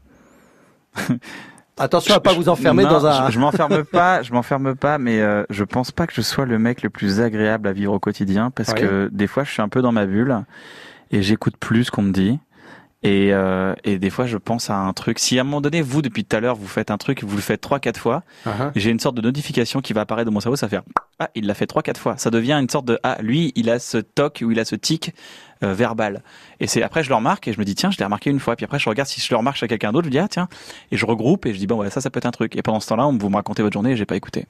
Attention 1.78 2.14
à 2.14 2.20
pas 2.20 2.34
vous 2.34 2.50
enfermer 2.50 2.82
Non, 2.84 2.90
dans 2.90 3.06
un. 3.06 3.28
Je, 3.28 3.32
je 3.32 3.38
m'enferme 3.38 3.84
pas, 3.84 4.22
je 4.22 4.32
m'enferme 4.32 4.74
pas, 4.74 4.98
mais 4.98 5.20
euh, 5.20 5.44
je 5.48 5.64
pense 5.64 5.92
pas 5.92 6.06
que 6.06 6.12
je 6.12 6.20
sois 6.20 6.44
le 6.44 6.58
mec 6.58 6.82
le 6.82 6.90
plus 6.90 7.20
agréable 7.20 7.66
à 7.68 7.72
vivre 7.72 7.94
au 7.94 7.98
quotidien 7.98 8.50
parce 8.50 8.74
que 8.74 9.08
des 9.12 9.26
fois 9.26 9.44
je 9.44 9.50
suis 9.50 9.62
un 9.62 9.68
peu 9.68 9.80
dans 9.80 9.92
ma 9.92 10.04
bulle 10.04 10.44
et 11.10 11.22
j'écoute 11.22 11.56
plus 11.58 11.84
ce 11.84 11.90
qu'on 11.90 12.02
me 12.02 12.12
dit. 12.12 12.38
Et, 13.02 13.32
euh, 13.32 13.74
et 13.84 13.98
des 13.98 14.10
fois, 14.10 14.26
je 14.26 14.36
pense 14.36 14.68
à 14.68 14.76
un 14.76 14.92
truc. 14.92 15.18
Si 15.18 15.38
à 15.38 15.40
un 15.40 15.44
moment 15.44 15.62
donné, 15.62 15.80
vous, 15.80 16.02
depuis 16.02 16.22
tout 16.24 16.36
à 16.36 16.40
l'heure, 16.40 16.54
vous 16.54 16.66
faites 16.66 16.90
un 16.90 16.98
truc, 16.98 17.24
vous 17.24 17.34
le 17.36 17.40
faites 17.42 17.60
trois, 17.62 17.78
quatre 17.80 17.98
fois, 17.98 18.22
Uh-huh. 18.46 18.70
j'ai 18.76 18.90
une 18.90 19.00
sorte 19.00 19.16
de 19.16 19.22
notification 19.22 19.80
qui 19.80 19.94
va 19.94 20.02
apparaître 20.02 20.26
dans 20.26 20.34
mon 20.34 20.40
cerveau, 20.40 20.56
ça 20.56 20.68
faire 20.68 20.82
Ah, 21.18 21.30
il 21.34 21.46
l'a 21.46 21.54
fait 21.54 21.66
trois, 21.66 21.82
quatre 21.82 21.98
fois. 21.98 22.16
Ça 22.18 22.30
devient 22.30 22.52
une 22.60 22.68
sorte 22.68 22.84
de 22.84 22.98
Ah, 23.02 23.16
lui, 23.22 23.52
il 23.56 23.70
a 23.70 23.78
ce 23.78 23.96
toc 23.96 24.42
ou 24.44 24.50
il 24.50 24.60
a 24.60 24.66
ce 24.66 24.74
tic 24.76 25.14
euh, 25.62 25.72
verbal. 25.72 26.22
Et 26.60 26.66
c'est 26.66 26.82
après, 26.82 27.02
je 27.02 27.08
le 27.08 27.14
remarque 27.14 27.48
et 27.48 27.54
je 27.54 27.58
me 27.58 27.64
dis 27.64 27.74
Tiens, 27.74 27.90
je 27.90 27.96
l'ai 27.96 28.04
remarqué 28.04 28.28
une 28.28 28.38
fois. 28.40 28.54
Puis 28.54 28.64
après, 28.64 28.78
je 28.78 28.86
regarde 28.88 29.08
si 29.08 29.20
je 29.22 29.28
le 29.30 29.36
remarque 29.38 29.56
chez 29.56 29.66
quelqu'un 29.68 29.92
d'autre, 29.92 30.04
je 30.06 30.10
dis 30.10 30.18
Ah, 30.18 30.28
tiens. 30.28 30.48
Et 30.92 30.98
je 30.98 31.06
regroupe 31.06 31.46
et 31.46 31.54
je 31.54 31.58
dis 31.58 31.66
Bon, 31.66 31.76
ouais, 31.78 31.88
ça, 31.88 32.02
ça 32.02 32.10
peut 32.10 32.18
être 32.18 32.26
un 32.26 32.30
truc. 32.32 32.54
Et 32.54 32.60
pendant 32.62 32.80
ce 32.80 32.88
temps-là, 32.88 33.10
vous 33.18 33.30
me 33.30 33.36
racontez 33.36 33.62
votre 33.62 33.72
journée 33.72 33.92
et 33.92 33.96
j'ai 33.96 34.04
pas 34.06 34.16
écouté. 34.16 34.44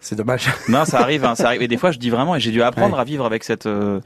C'est 0.00 0.16
dommage. 0.16 0.46
Non, 0.68 0.84
ça 0.84 1.00
arrive, 1.00 1.24
hein, 1.24 1.34
ça 1.36 1.46
arrive. 1.46 1.62
Et 1.62 1.68
des 1.68 1.76
fois, 1.78 1.90
je 1.92 1.98
dis 1.98 2.10
vraiment, 2.10 2.36
et 2.36 2.40
j'ai 2.40 2.50
dû 2.50 2.60
apprendre 2.62 2.96
Ouais. 2.96 3.00
à 3.00 3.04
vivre 3.04 3.24
avec 3.24 3.44
cette 3.44 3.66
euh, 3.66 4.00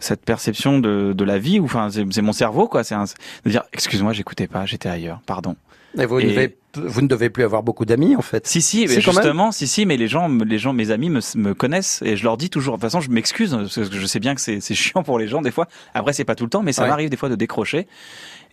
cette 0.00 0.24
perception 0.24 0.78
de, 0.80 1.12
de 1.12 1.24
la 1.24 1.38
vie. 1.38 1.60
Ou 1.60 1.64
enfin, 1.66 1.88
c'est 1.90 2.22
mon 2.22 2.32
cerveau, 2.32 2.66
quoi. 2.66 2.82
C'est 2.82 2.94
un- 2.96 3.04
de 3.44 3.50
dire, 3.50 3.62
excuse-moi, 3.72 4.12
j'écoutais 4.12 4.48
pas, 4.48 4.66
j'étais 4.66 4.88
ailleurs, 4.88 5.20
pardon. 5.26 5.54
Et 5.98 6.06
vous, 6.06 6.20
ne 6.20 6.26
devez, 6.28 6.56
vous 6.76 7.00
ne 7.02 7.08
devez 7.08 7.30
plus 7.30 7.42
avoir 7.42 7.64
beaucoup 7.64 7.84
d'amis, 7.84 8.14
en 8.14 8.22
fait. 8.22 8.46
Si 8.46 8.62
si, 8.62 8.86
mais 8.88 9.00
justement, 9.00 9.50
si 9.50 9.66
si, 9.66 9.86
mais 9.86 9.96
les 9.96 10.06
gens, 10.06 10.28
les 10.28 10.58
gens, 10.58 10.72
mes 10.72 10.92
amis 10.92 11.10
me, 11.10 11.18
me 11.36 11.52
connaissent 11.52 12.00
et 12.04 12.16
je 12.16 12.22
leur 12.22 12.36
dis 12.36 12.48
toujours. 12.48 12.74
De 12.76 12.80
toute 12.80 12.90
façon, 12.90 13.00
je 13.00 13.10
m'excuse 13.10 13.50
parce 13.50 13.74
que 13.74 13.84
je 13.98 14.06
sais 14.06 14.20
bien 14.20 14.36
que 14.36 14.40
c'est 14.40 14.60
c'est 14.60 14.76
chiant 14.76 15.02
pour 15.02 15.18
les 15.18 15.26
gens 15.26 15.42
des 15.42 15.50
fois. 15.50 15.66
Après, 15.94 16.12
c'est 16.12 16.24
pas 16.24 16.36
tout 16.36 16.44
le 16.44 16.50
temps, 16.50 16.62
mais 16.62 16.72
ça 16.72 16.82
Ouais. 16.82 16.88
m'arrive 16.88 17.10
des 17.10 17.16
fois 17.16 17.28
de 17.28 17.34
décrocher 17.34 17.88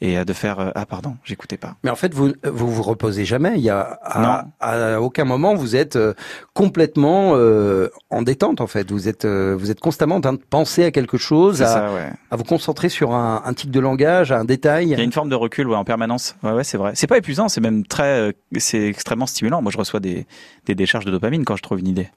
et 0.01 0.17
euh, 0.17 0.25
de 0.25 0.33
faire 0.33 0.59
euh, 0.59 0.71
ah 0.75 0.85
pardon, 0.85 1.17
j'écoutais 1.23 1.57
pas. 1.57 1.75
Mais 1.83 1.89
en 1.89 1.95
fait, 1.95 2.13
vous 2.13 2.33
vous 2.43 2.71
vous 2.71 2.83
reposez 2.83 3.25
jamais. 3.25 3.53
Il 3.55 3.61
y 3.61 3.69
a 3.69 3.99
à, 4.03 4.45
à 4.59 4.99
aucun 4.99 5.25
moment 5.25 5.55
vous 5.55 5.75
êtes 5.75 5.95
euh, 5.95 6.13
complètement 6.53 7.31
euh, 7.35 7.89
en 8.09 8.21
détente. 8.21 8.61
En 8.61 8.67
fait, 8.67 8.91
vous 8.91 9.07
êtes 9.07 9.25
vous 9.25 9.71
êtes 9.71 9.79
constamment 9.79 10.15
en 10.15 10.21
train 10.21 10.33
de 10.33 10.41
penser 10.49 10.83
à 10.83 10.91
quelque 10.91 11.17
chose, 11.17 11.61
à, 11.61 11.67
ça, 11.67 11.93
ouais. 11.93 12.11
à 12.31 12.35
vous 12.35 12.43
concentrer 12.43 12.89
sur 12.89 13.13
un, 13.13 13.41
un 13.45 13.53
tic 13.53 13.71
de 13.71 13.79
langage, 13.79 14.31
à 14.31 14.39
un 14.39 14.45
détail. 14.45 14.85
Il 14.85 14.89
y 14.89 14.95
a 14.95 15.03
une 15.03 15.11
forme 15.11 15.29
de 15.29 15.35
recul 15.35 15.67
ouais, 15.67 15.75
en 15.75 15.83
permanence. 15.83 16.35
Ouais, 16.43 16.51
ouais, 16.51 16.63
c'est 16.63 16.77
vrai. 16.77 16.91
C'est 16.95 17.07
pas 17.07 17.17
épuisant, 17.17 17.49
c'est 17.49 17.61
même 17.61 17.85
très, 17.85 18.29
euh, 18.29 18.31
c'est 18.57 18.87
extrêmement 18.87 19.25
stimulant. 19.25 19.61
Moi, 19.61 19.71
je 19.71 19.77
reçois 19.77 19.99
des, 19.99 20.25
des 20.65 20.75
décharges 20.75 21.05
de 21.05 21.11
dopamine 21.11 21.45
quand 21.45 21.55
je 21.55 21.63
trouve 21.63 21.79
une 21.79 21.87
idée. 21.87 22.09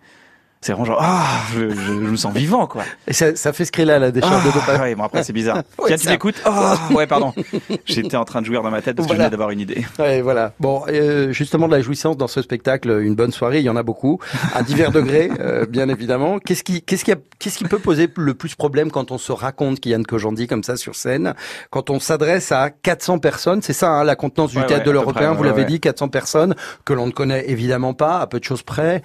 C'est 0.62 0.72
vraiment 0.72 0.84
genre, 0.84 0.98
ah, 1.00 1.24
je, 1.54 1.70
je- 1.70 1.74
je 1.74 1.92
me 1.92 2.16
sens 2.16 2.34
vivant, 2.34 2.66
quoi. 2.66 2.82
Et 3.08 3.14
ça, 3.14 3.34
ça 3.34 3.54
fait 3.54 3.64
ce 3.64 3.72
cri-là, 3.72 3.98
la 3.98 4.10
décharge 4.10 4.44
de 4.44 4.50
Ah, 4.50 4.54
dopamine. 4.58 4.82
ouais, 4.82 4.94
bon 4.94 5.04
après 5.04 5.22
c'est 5.22 5.32
bizarre. 5.32 5.62
Ouais, 5.78 5.86
Tiens, 5.88 5.96
tu 5.96 6.08
m'écoutes? 6.08 6.34
Oh, 6.46 6.94
ouais, 6.94 7.06
pardon. 7.06 7.32
J'étais 7.86 8.18
en 8.18 8.26
train 8.26 8.42
de 8.42 8.46
jouir 8.46 8.62
dans 8.62 8.70
ma 8.70 8.82
tête 8.82 8.94
parce 8.96 9.06
que 9.08 9.14
je 9.14 9.16
Voilà. 9.16 9.24
venais 9.24 9.30
d'avoir 9.30 9.50
une 9.52 9.60
idée. 9.60 9.86
Ouais, 9.98 10.20
voilà. 10.20 10.52
Bon, 10.60 10.82
euh, 10.88 11.32
justement 11.32 11.66
de 11.66 11.72
la 11.74 11.80
jouissance 11.80 12.18
dans 12.18 12.28
ce 12.28 12.42
spectacle, 12.42 12.90
une 13.02 13.14
bonne 13.14 13.32
soirée, 13.32 13.60
il 13.60 13.64
y 13.64 13.70
en 13.70 13.76
a 13.76 13.82
beaucoup, 13.82 14.18
à 14.54 14.62
divers 14.62 14.92
degrés, 14.92 15.30
euh, 15.40 15.64
bien 15.64 15.88
évidemment. 15.88 16.38
Qu'est-ce 16.38 16.62
qui, 16.62 16.82
qu'est-ce 16.82 17.06
qui, 17.06 17.12
a- 17.12 17.16
qu'est-ce 17.38 17.56
qui 17.56 17.64
peut 17.64 17.78
poser 17.78 18.06
le 18.14 18.34
plus 18.34 18.54
problème 18.54 18.90
quand 18.90 19.12
on 19.12 19.18
se 19.18 19.32
raconte 19.32 19.80
Kian 19.80 20.02
Kojandi 20.02 20.46
comme 20.46 20.62
ça 20.62 20.76
sur 20.76 20.94
scène, 20.94 21.32
quand 21.70 21.88
on 21.88 21.98
s'adresse 22.00 22.52
à 22.52 22.68
400 22.68 23.18
personnes, 23.18 23.62
c'est 23.62 23.72
ça 23.72 23.88
hein, 23.92 24.04
la 24.04 24.14
contenance 24.14 24.50
du 24.50 24.58
Ouais, 24.58 24.66
théâtre 24.66 24.82
ouais, 24.82 24.86
de 24.88 24.90
l'Européen, 24.90 25.32
vous 25.32 25.42
l'avez 25.42 25.64
dit, 25.64 25.80
400 25.80 26.08
personnes 26.08 26.54
que 26.84 26.92
l'on 26.92 27.06
ne 27.06 27.12
connaît 27.12 27.48
évidemment 27.48 27.94
pas, 27.94 28.18
à 28.20 28.26
peu 28.26 28.38
de 28.38 28.44
choses 28.44 28.62
près. 28.62 29.02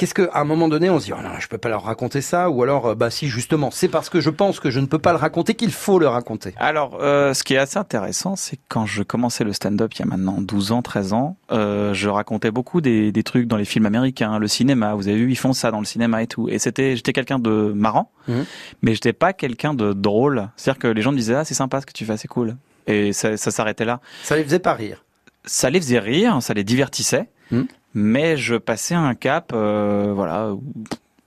Qu'est-ce 0.00 0.14
que, 0.14 0.30
à 0.32 0.40
un 0.40 0.44
moment 0.44 0.66
donné, 0.68 0.88
on 0.88 0.98
se 0.98 1.04
dit, 1.04 1.12
oh 1.12 1.20
non, 1.22 1.28
je 1.38 1.46
peux 1.46 1.58
pas 1.58 1.68
leur 1.68 1.82
raconter 1.82 2.22
ça, 2.22 2.48
ou 2.48 2.62
alors, 2.62 2.86
euh, 2.86 2.94
bah 2.94 3.10
si, 3.10 3.28
justement, 3.28 3.70
c'est 3.70 3.88
parce 3.88 4.08
que 4.08 4.18
je 4.18 4.30
pense 4.30 4.58
que 4.58 4.70
je 4.70 4.80
ne 4.80 4.86
peux 4.86 4.98
pas 4.98 5.12
le 5.12 5.18
raconter 5.18 5.54
qu'il 5.54 5.70
faut 5.72 5.98
le 5.98 6.08
raconter. 6.08 6.54
Alors, 6.56 6.96
euh, 7.02 7.34
ce 7.34 7.44
qui 7.44 7.52
est 7.52 7.58
assez 7.58 7.76
intéressant, 7.78 8.34
c'est 8.34 8.56
que 8.56 8.62
quand 8.68 8.86
je 8.86 9.02
commençais 9.02 9.44
le 9.44 9.52
stand-up 9.52 9.92
il 9.94 9.98
y 9.98 10.02
a 10.02 10.06
maintenant 10.06 10.40
12 10.40 10.72
ans, 10.72 10.80
13 10.80 11.12
ans, 11.12 11.36
euh, 11.52 11.92
je 11.92 12.08
racontais 12.08 12.50
beaucoup 12.50 12.80
des, 12.80 13.12
des 13.12 13.22
trucs 13.22 13.46
dans 13.46 13.58
les 13.58 13.66
films 13.66 13.84
américains, 13.84 14.38
le 14.38 14.48
cinéma. 14.48 14.94
Vous 14.94 15.06
avez 15.08 15.18
vu, 15.18 15.30
ils 15.30 15.36
font 15.36 15.52
ça 15.52 15.70
dans 15.70 15.80
le 15.80 15.84
cinéma 15.84 16.22
et 16.22 16.26
tout. 16.26 16.48
Et 16.48 16.58
c'était, 16.58 16.96
j'étais 16.96 17.12
quelqu'un 17.12 17.38
de 17.38 17.70
marrant, 17.74 18.10
Mhm. 18.26 18.46
mais 18.80 18.94
j'étais 18.94 19.12
pas 19.12 19.34
quelqu'un 19.34 19.74
de 19.74 19.92
drôle. 19.92 20.48
C'est-à-dire 20.56 20.78
que 20.80 20.88
les 20.88 21.02
gens 21.02 21.12
me 21.12 21.18
disaient, 21.18 21.34
ah, 21.34 21.44
c'est 21.44 21.52
sympa 21.52 21.78
ce 21.82 21.84
que 21.84 21.92
tu 21.92 22.06
fais, 22.06 22.16
c'est 22.16 22.26
cool. 22.26 22.56
Et 22.86 23.12
ça, 23.12 23.36
ça 23.36 23.50
s'arrêtait 23.50 23.84
là. 23.84 24.00
Ça 24.22 24.34
les 24.36 24.44
faisait 24.44 24.60
pas 24.60 24.72
rire. 24.72 25.04
Ça 25.44 25.68
les 25.68 25.78
faisait 25.78 25.98
rire, 25.98 26.38
ça 26.40 26.54
les 26.54 26.64
divertissait, 26.64 27.28
Mhm. 27.50 27.66
Mais 27.94 28.36
je 28.36 28.56
passais 28.56 28.94
un 28.94 29.14
cap, 29.14 29.52
euh, 29.52 30.12
voilà, 30.14 30.54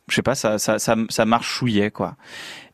je 0.10 0.16
sais 0.16 0.22
pas, 0.22 0.36
ça, 0.36 0.58
ça, 0.60 0.80
ça, 0.80 0.96
ça 1.10 1.26
marchouillait, 1.26 1.92
quoi. 1.92 2.16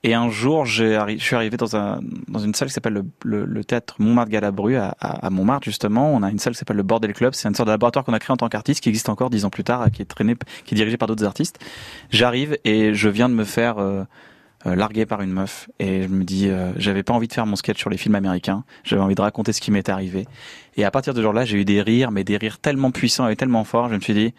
Et 0.04 0.14
un 0.14 0.30
jour, 0.30 0.66
je 0.66 1.18
suis 1.20 1.36
arrivé 1.36 1.58
dans, 1.58 1.76
un, 1.76 2.00
dans 2.30 2.40
une 2.40 2.54
salle 2.54 2.70
qui 2.70 2.74
s'appelle 2.74 2.94
le, 2.94 3.06
le, 3.26 3.46
le 3.46 3.64
théâtre 3.66 3.96
Montmartre-Galabru 4.00 4.78
à, 4.78 4.96
à, 5.02 5.30
Montmartre, 5.30 5.66
justement. 5.66 6.14
On 6.14 6.24
a 6.24 6.30
une 6.30 6.40
salle 6.40 6.54
qui 6.54 6.60
s'appelle 6.60 6.78
le 6.78 6.84
Bordel 6.84 7.14
Club. 7.14 7.34
C'est 7.34 7.50
une 7.50 7.56
sorte 7.56 7.68
de 7.68 7.74
laboratoire 7.74 8.06
qu'on 8.06 8.14
a 8.14 8.20
créé 8.20 8.34
en 8.34 8.38
tant 8.38 8.48
qu'artiste, 8.48 8.82
qui 8.82 8.88
existe 8.88 9.10
encore 9.10 9.30
dix 9.30 9.44
ans 9.44 9.50
plus 9.50 9.66
tard, 9.66 9.92
qui 9.92 10.02
est 10.02 10.06
traîné, 10.06 10.38
qui 10.64 10.74
est 10.74 10.78
dirigé 10.78 10.96
par 10.96 11.10
d'autres 11.10 11.26
artistes. 11.26 11.60
J'arrive 12.12 12.58
et 12.64 12.94
je 12.94 13.10
viens 13.10 13.28
de 13.28 13.34
me 13.34 13.44
faire 13.44 13.80
euh, 13.80 14.04
euh, 14.66 14.76
larguer 14.76 15.06
par 15.06 15.22
une 15.22 15.32
meuf. 15.32 15.70
Et 15.80 16.04
je 16.04 16.08
me 16.08 16.24
dis, 16.24 16.50
euh, 16.50 16.72
j'avais 16.78 17.04
pas 17.04 17.14
envie 17.14 17.28
de 17.28 17.34
faire 17.34 17.46
mon 17.46 17.56
sketch 17.56 17.78
sur 17.80 17.90
les 17.90 17.98
films 17.98 18.16
américains. 18.16 18.64
J'avais 18.84 19.02
envie 19.02 19.16
de 19.16 19.22
raconter 19.22 19.54
ce 19.54 19.62
qui 19.62 19.72
m'était 19.72 19.92
arrivé. 19.92 20.28
Et 20.78 20.84
à 20.86 20.92
partir 20.92 21.14
de 21.14 21.20
ce 21.20 21.24
jour-là, 21.24 21.46
j'ai 21.46 21.58
eu 21.60 21.66
des 21.66 21.82
rires, 21.82 22.12
mais 22.12 22.24
des 22.24 22.38
rires 22.38 22.60
tellement 22.60 22.92
puissants 22.92 23.28
et 23.28 23.36
tellement 23.36 23.64
forts. 23.64 23.90
Je 23.90 23.96
me 23.96 24.00
suis 24.02 24.14
dit, 24.14 24.34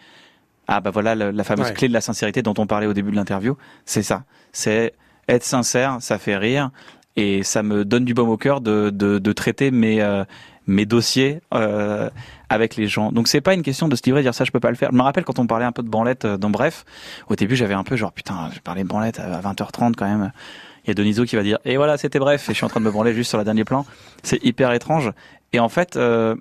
ah 0.67 0.79
bah 0.79 0.91
voilà 0.91 1.15
la 1.15 1.43
fameuse 1.43 1.67
Ouais. 1.67 1.73
clé 1.73 1.87
de 1.87 1.93
la 1.93 2.01
sincérité 2.01 2.41
dont 2.41 2.53
on 2.57 2.67
parlait 2.67 2.87
au 2.87 2.93
début 2.93 3.11
de 3.11 3.15
l'interview. 3.15 3.57
C'est 3.85 4.03
ça. 4.03 4.23
C'est 4.51 4.93
être 5.27 5.43
sincère, 5.43 5.97
ça 6.01 6.17
fait 6.17 6.37
rire 6.37 6.71
et 7.17 7.43
ça 7.43 7.61
me 7.61 7.83
donne 7.83 8.05
du 8.05 8.13
baume 8.13 8.29
au 8.29 8.37
cœur 8.37 8.61
de, 8.61 8.89
de, 8.89 9.19
de 9.19 9.31
traiter 9.33 9.69
mes, 9.71 10.01
euh, 10.01 10.23
mes 10.67 10.85
dossiers 10.85 11.41
euh, 11.53 12.09
avec 12.49 12.75
les 12.75 12.87
gens. 12.87 13.11
Donc 13.11 13.27
c'est 13.27 13.41
pas 13.41 13.53
une 13.53 13.63
question 13.63 13.87
de 13.87 13.95
se 13.95 14.03
livrer 14.03 14.19
et 14.21 14.23
dire 14.23 14.35
ça 14.35 14.43
je 14.43 14.51
peux 14.51 14.59
pas 14.59 14.69
le 14.69 14.75
faire. 14.75 14.89
Je 14.91 14.97
me 14.97 15.01
rappelle 15.01 15.23
quand 15.23 15.39
on 15.39 15.47
parlait 15.47 15.65
un 15.65 15.71
peu 15.71 15.83
de 15.83 15.89
branlette 15.89 16.25
euh, 16.25 16.37
dans 16.37 16.49
Bref, 16.49 16.85
au 17.27 17.35
début 17.35 17.55
j'avais 17.55 17.73
un 17.73 17.83
peu 17.83 17.95
genre 17.95 18.11
putain, 18.11 18.49
je 18.53 18.59
parlais 18.59 18.83
de 18.83 18.87
branlette 18.87 19.19
à 19.19 19.41
20h30 19.41 19.93
quand 19.95 20.05
même. 20.05 20.31
Il 20.85 20.89
y 20.89 20.91
a 20.91 20.93
Donizo 20.93 21.25
qui 21.25 21.35
va 21.35 21.43
dire 21.43 21.59
et 21.65 21.77
voilà 21.77 21.97
c'était 21.97 22.19
bref 22.19 22.49
et 22.49 22.53
je 22.53 22.57
suis 22.57 22.65
en 22.65 22.69
train 22.69 22.79
de 22.79 22.85
me 22.85 22.91
branler 22.91 23.13
juste 23.13 23.29
sur 23.29 23.37
le 23.37 23.43
dernier 23.43 23.65
plan. 23.65 23.85
C'est 24.23 24.43
hyper 24.43 24.71
étrange. 24.71 25.11
Et 25.53 25.59
en 25.59 25.69
fait, 25.69 25.95
euh, 25.95 26.35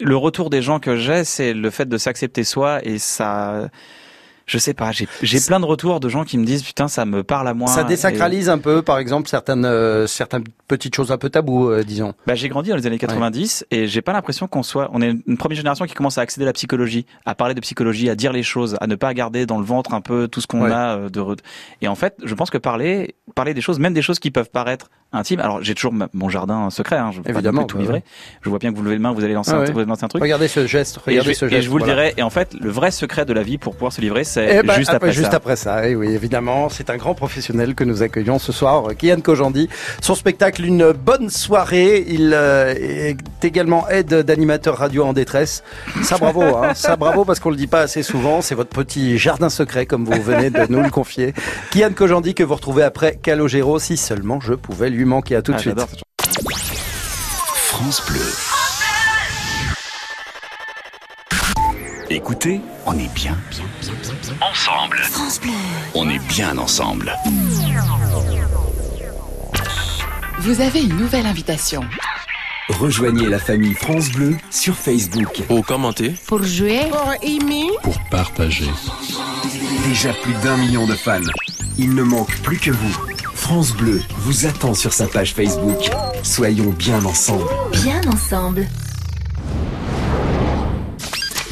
le 0.00 0.16
retour 0.16 0.50
des 0.50 0.62
gens 0.62 0.78
que 0.78 0.96
j'ai, 0.96 1.24
c'est 1.24 1.54
le 1.54 1.70
fait 1.70 1.88
de 1.88 1.98
s'accepter 1.98 2.44
soi 2.44 2.84
et 2.84 2.98
ça 2.98 3.68
je 4.46 4.58
sais 4.58 4.74
pas, 4.74 4.92
j'ai 4.92 5.06
j'ai 5.22 5.40
plein 5.40 5.60
de 5.60 5.64
retours 5.64 6.00
de 6.00 6.08
gens 6.08 6.24
qui 6.24 6.38
me 6.38 6.44
disent 6.44 6.62
putain 6.62 6.88
ça 6.88 7.04
me 7.04 7.22
parle 7.22 7.48
à 7.48 7.54
moi. 7.54 7.68
Ça 7.68 7.84
désacralise 7.84 8.48
un 8.48 8.58
peu, 8.58 8.82
par 8.82 8.98
exemple, 8.98 9.28
certaines 9.28 9.64
euh, 9.64 10.06
certaines 10.06 10.44
petites 10.68 10.94
choses 10.94 11.12
un 11.12 11.18
peu 11.18 11.30
taboues, 11.30 11.70
euh, 11.70 11.82
disons. 11.82 12.14
Bah, 12.26 12.34
j'ai 12.34 12.48
grandi 12.48 12.70
dans 12.70 12.76
les 12.76 12.86
années 12.86 12.98
90 12.98 13.66
et 13.70 13.86
j'ai 13.86 14.02
pas 14.02 14.12
l'impression 14.12 14.46
qu'on 14.48 14.62
soit. 14.62 14.90
On 14.92 15.00
est 15.02 15.14
une 15.26 15.36
première 15.36 15.56
génération 15.56 15.84
qui 15.86 15.94
commence 15.94 16.18
à 16.18 16.22
accéder 16.22 16.44
à 16.44 16.46
la 16.46 16.52
psychologie, 16.52 17.06
à 17.26 17.34
parler 17.34 17.54
de 17.54 17.60
psychologie, 17.60 18.08
à 18.10 18.14
dire 18.14 18.32
les 18.32 18.42
choses, 18.42 18.76
à 18.80 18.86
ne 18.86 18.94
pas 18.94 19.12
garder 19.14 19.46
dans 19.46 19.58
le 19.58 19.64
ventre 19.64 19.94
un 19.94 20.00
peu 20.00 20.28
tout 20.28 20.40
ce 20.40 20.46
qu'on 20.46 20.62
Ouais. 20.62 20.70
a 20.72 20.96
euh, 20.96 21.08
de. 21.08 21.22
Et 21.80 21.88
en 21.88 21.94
fait, 21.94 22.16
je 22.24 22.34
pense 22.34 22.50
que 22.50 22.58
parler, 22.58 23.14
parler 23.34 23.54
des 23.54 23.60
choses, 23.60 23.78
même 23.78 23.94
des 23.94 24.02
choses 24.02 24.18
qui 24.18 24.30
peuvent 24.30 24.50
paraître 24.50 24.90
intimes. 25.12 25.40
Alors 25.40 25.62
j'ai 25.62 25.74
toujours 25.74 25.92
mon 26.12 26.28
jardin 26.28 26.70
secret. 26.70 26.96
Hein, 26.96 27.10
je 27.12 27.20
pas 27.20 27.30
Évidemment, 27.30 27.64
tout 27.64 27.76
bah 27.76 27.82
livrer. 27.82 27.96
ouais. 27.98 28.02
Je 28.42 28.48
vois 28.50 28.58
bien 28.58 28.72
que 28.72 28.76
vous 28.76 28.82
levez 28.82 28.96
le 28.96 29.00
main, 29.00 29.12
vous 29.12 29.24
allez 29.24 29.34
lancer, 29.34 29.52
Ah 29.54 29.56
un, 29.56 29.60
ouais. 29.60 29.70
vous 29.70 29.78
allez 29.78 29.88
lancer 29.88 30.04
un 30.04 30.08
truc. 30.08 30.22
Regardez 30.22 30.48
ce 30.48 30.66
geste, 30.66 30.98
Et 31.06 31.10
regardez 31.10 31.32
je, 31.34 31.38
ce 31.38 31.44
et 31.46 31.50
geste. 31.50 31.62
je 31.64 31.70
vous 31.70 31.78
le 31.78 31.84
dirai. 31.84 32.14
Et 32.16 32.22
en 32.22 32.30
fait, 32.30 32.54
le 32.60 32.70
vrai 32.70 32.90
secret 32.90 33.24
de 33.24 33.32
la 33.32 33.42
vie 33.42 33.58
pour 33.58 33.74
pouvoir 33.74 33.92
se 33.92 34.00
livrer, 34.00 34.24
c'est 34.24 34.58
Eh 34.58 34.66
ben, 34.66 34.74
juste 34.74 34.90
ah, 34.92 34.96
après 34.96 35.12
juste 35.12 35.30
ça. 35.30 35.36
après 35.36 35.56
ça, 35.56 35.88
eh 35.88 35.94
oui, 35.94 36.08
évidemment, 36.14 36.68
c'est 36.68 36.90
un 36.90 36.96
grand 36.96 37.14
professionnel 37.14 37.74
que 37.74 37.84
nous 37.84 38.02
accueillons 38.02 38.38
ce 38.38 38.52
soir, 38.52 38.90
euh, 38.90 38.94
Kian 38.94 39.20
Kojandi. 39.20 39.68
Son 40.00 40.14
spectacle, 40.14 40.64
une 40.64 40.92
bonne 40.92 41.30
soirée. 41.30 42.04
Il 42.08 42.32
euh, 42.34 42.74
est 42.76 43.16
également 43.44 43.88
aide 43.88 44.14
d'animateur 44.22 44.76
radio 44.78 45.04
en 45.04 45.12
détresse. 45.12 45.62
Ça 46.02 46.16
bravo, 46.18 46.42
hein, 46.42 46.72
ça 46.74 46.96
bravo 46.96 47.24
parce 47.24 47.40
qu'on 47.40 47.50
le 47.50 47.56
dit 47.56 47.66
pas 47.66 47.80
assez 47.80 48.02
souvent. 48.02 48.40
C'est 48.42 48.54
votre 48.54 48.70
petit 48.70 49.18
jardin 49.18 49.48
secret, 49.50 49.86
comme 49.86 50.04
vous 50.04 50.20
venez 50.22 50.50
de 50.50 50.66
nous 50.68 50.82
le 50.82 50.90
confier. 50.90 51.34
Kian 51.70 51.90
Kojandi 51.94 52.34
que 52.34 52.42
vous 52.42 52.54
retrouvez 52.54 52.82
après 52.82 53.18
Calogero, 53.22 53.78
si 53.78 53.96
seulement 53.96 54.40
je 54.40 54.54
pouvais 54.54 54.90
lui 54.90 55.01
manquer. 55.04 55.36
À 55.36 55.42
tout 55.42 55.52
de 55.52 55.56
Ah, 55.56 55.60
suite. 55.60 55.80
France 57.54 58.02
Bleu. 58.08 58.20
Écoutez, 62.10 62.60
on 62.84 62.92
est 62.98 63.12
bien, 63.14 63.36
bien, 63.50 63.64
bien, 63.80 63.92
bien, 64.02 64.14
bien 64.22 64.46
ensemble. 64.50 64.98
France 65.10 65.40
Bleu. 65.40 65.50
On 65.94 66.08
est 66.10 66.18
bien 66.28 66.58
ensemble. 66.58 67.12
Vous 70.40 70.60
avez 70.60 70.82
une 70.82 70.96
nouvelle 70.96 71.24
invitation. 71.26 71.82
Rejoignez 72.68 73.28
la 73.28 73.38
famille 73.38 73.74
France 73.74 74.10
Bleu 74.10 74.36
sur 74.50 74.74
Facebook. 74.76 75.42
Pour 75.48 75.64
commenter, 75.64 76.14
Pour 76.26 76.42
jouer, 76.42 76.80
pour 76.90 77.14
aimer, 77.22 77.68
pour 77.82 77.98
partager. 78.10 78.68
Déjà 79.88 80.12
plus 80.12 80.34
d'un 80.44 80.56
million 80.58 80.86
de 80.86 80.94
fans. 80.94 81.20
Il 81.78 81.94
ne 81.94 82.02
manque 82.02 82.36
plus 82.42 82.58
que 82.58 82.70
vous. 82.70 82.96
France 83.42 83.72
Bleu 83.72 84.00
vous 84.18 84.46
attend 84.46 84.72
sur 84.72 84.92
sa 84.92 85.08
page 85.08 85.34
Facebook. 85.34 85.90
Soyons 86.22 86.70
bien 86.70 87.04
ensemble. 87.04 87.44
Bien 87.72 88.00
ensemble. 88.06 88.68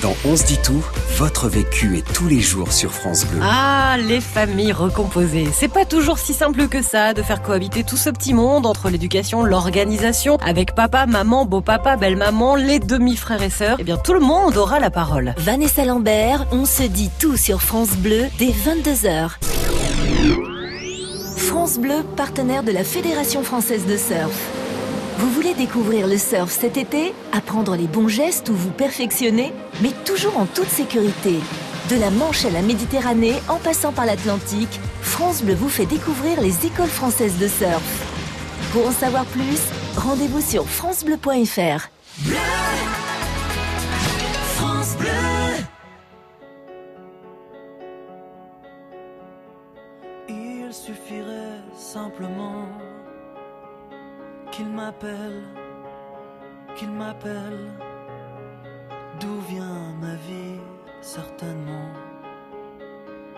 Dans 0.00 0.14
On 0.24 0.37
se 0.37 0.44
dit 0.44 0.59
tout, 0.62 0.83
votre 1.16 1.48
vécu 1.48 1.98
est 1.98 2.12
tous 2.14 2.29
les 2.29 2.40
jours 2.40 2.72
sur 2.72 2.92
France 2.92 3.26
Bleu. 3.26 3.40
Ah, 3.42 3.96
les 3.98 4.20
familles 4.20 4.72
recomposées. 4.72 5.48
C'est 5.53 5.68
pas 5.68 5.85
toujours 5.85 6.18
si 6.18 6.33
simple 6.33 6.68
que 6.68 6.81
ça 6.81 7.12
de 7.12 7.22
faire 7.22 7.42
cohabiter 7.42 7.83
tout 7.83 7.96
ce 7.96 8.09
petit 8.09 8.35
monde 8.35 8.66
entre 8.66 8.88
l'éducation, 8.88 9.42
l'organisation, 9.42 10.37
avec 10.37 10.76
papa, 10.76 11.07
maman, 11.07 11.44
beau-papa, 11.44 11.96
belle-maman, 11.96 12.55
les 12.55 12.79
demi-frères 12.79 13.42
et 13.42 13.50
sœurs. 13.50 13.79
Eh 13.81 13.85
bien, 13.85 13.96
tout 13.96 14.14
le 14.14 14.20
monde 14.20 14.57
aura 14.57 14.79
la 14.79 14.90
parole. 14.90 15.35
Vanessa 15.38 15.85
Lambert, 15.85 16.46
on 16.53 16.66
se 16.66 16.85
dit 16.85 17.11
tout 17.18 17.37
sur 17.37 17.61
France 17.61 17.96
Bleu 17.96 18.26
dès 18.38 18.53
22h. 18.53 19.33
France 21.40 21.79
Bleu, 21.79 22.05
partenaire 22.16 22.62
de 22.62 22.70
la 22.70 22.85
Fédération 22.85 23.42
française 23.42 23.87
de 23.87 23.96
surf. 23.96 24.50
Vous 25.18 25.31
voulez 25.31 25.55
découvrir 25.55 26.07
le 26.07 26.18
surf 26.18 26.50
cet 26.50 26.76
été 26.76 27.12
Apprendre 27.33 27.76
les 27.76 27.87
bons 27.87 28.09
gestes 28.09 28.50
ou 28.50 28.55
vous 28.55 28.70
perfectionner 28.70 29.53
Mais 29.83 29.90
toujours 30.05 30.38
en 30.38 30.46
toute 30.46 30.68
sécurité. 30.68 31.40
De 31.88 31.96
la 31.96 32.11
Manche 32.11 32.44
à 32.44 32.50
la 32.50 32.62
Méditerranée, 32.62 33.35
en 33.48 33.57
passant 33.57 33.90
par 33.90 34.07
l'Atlantique, 34.07 34.81
France 35.00 35.42
Bleu 35.42 35.55
vous 35.55 35.70
fait 35.70 35.87
découvrir 35.87 36.40
les 36.40 36.66
écoles 36.66 36.88
françaises 36.88 37.38
de 37.38 37.48
surf. 37.48 37.83
Pour 38.72 38.87
en 38.87 38.92
savoir 38.92 39.24
plus, 39.24 39.61
rendez-vous 39.96 40.42
sur 40.42 40.68
francebleu.fr. 40.68 41.88
qu'il 54.61 54.68
m'appelle, 54.68 55.42
qu'il 56.77 56.90
m'appelle. 56.90 57.73
D'où 59.18 59.40
vient 59.49 59.94
ma 59.99 60.14
vie? 60.27 60.61
Certainement 61.01 61.88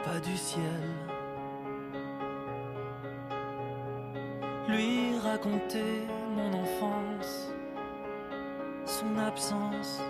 pas 0.05 0.19
du 0.19 0.37
ciel. 0.37 0.83
Lui 4.69 5.17
raconter 5.21 6.09
mon 6.35 6.53
enfance, 6.65 7.53
son 8.85 9.17
absence 9.17 10.03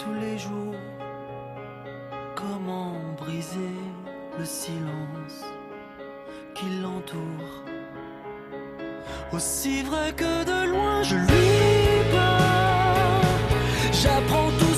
tous 0.00 0.14
les 0.14 0.36
jours. 0.36 0.82
Comment 2.34 2.96
briser 3.16 3.78
le 4.36 4.44
silence 4.44 5.44
qui 6.54 6.68
l'entoure? 6.80 7.71
Aussi 9.32 9.82
vrai 9.82 10.12
que 10.14 10.44
de 10.44 10.70
loin 10.70 11.02
je 11.02 11.16
lui 11.16 12.12
parle 12.12 13.22
J'apprends 13.92 14.50
tout 14.58 14.71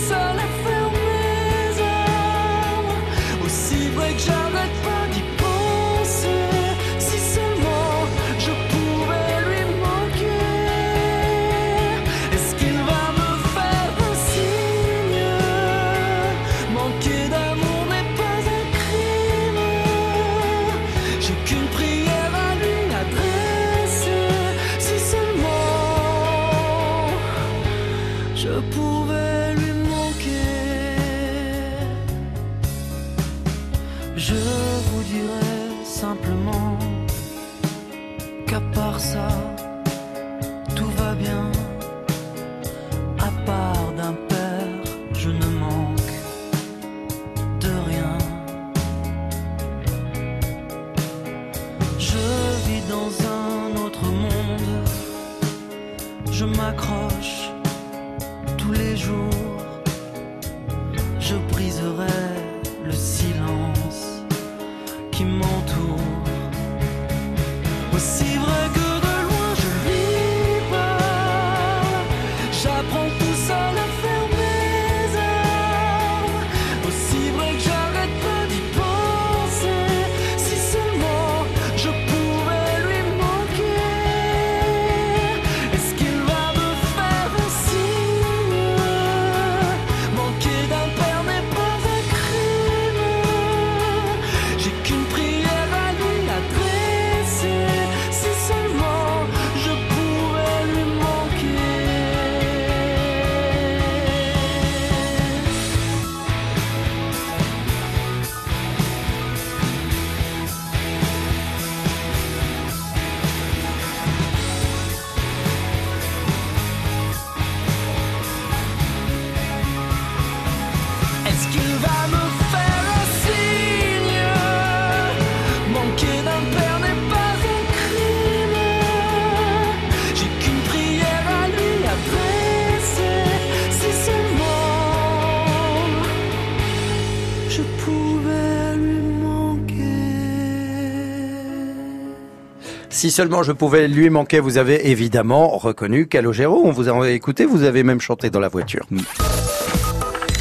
Si 143.05 143.11
seulement 143.11 143.42
je 143.42 143.52
pouvais 143.52 143.87
lui 143.87 144.09
manquer, 144.09 144.40
vous 144.40 144.57
avez 144.57 144.88
évidemment 144.88 145.59
reconnu 145.59 146.07
Calogero. 146.07 146.63
On 146.65 146.71
vous 146.71 146.88
a 146.88 147.11
écouté, 147.11 147.44
vous 147.44 147.63
avez 147.63 147.83
même 147.83 148.00
chanté 148.00 148.31
dans 148.31 148.40
la 148.40 148.48
voiture. 148.48 148.87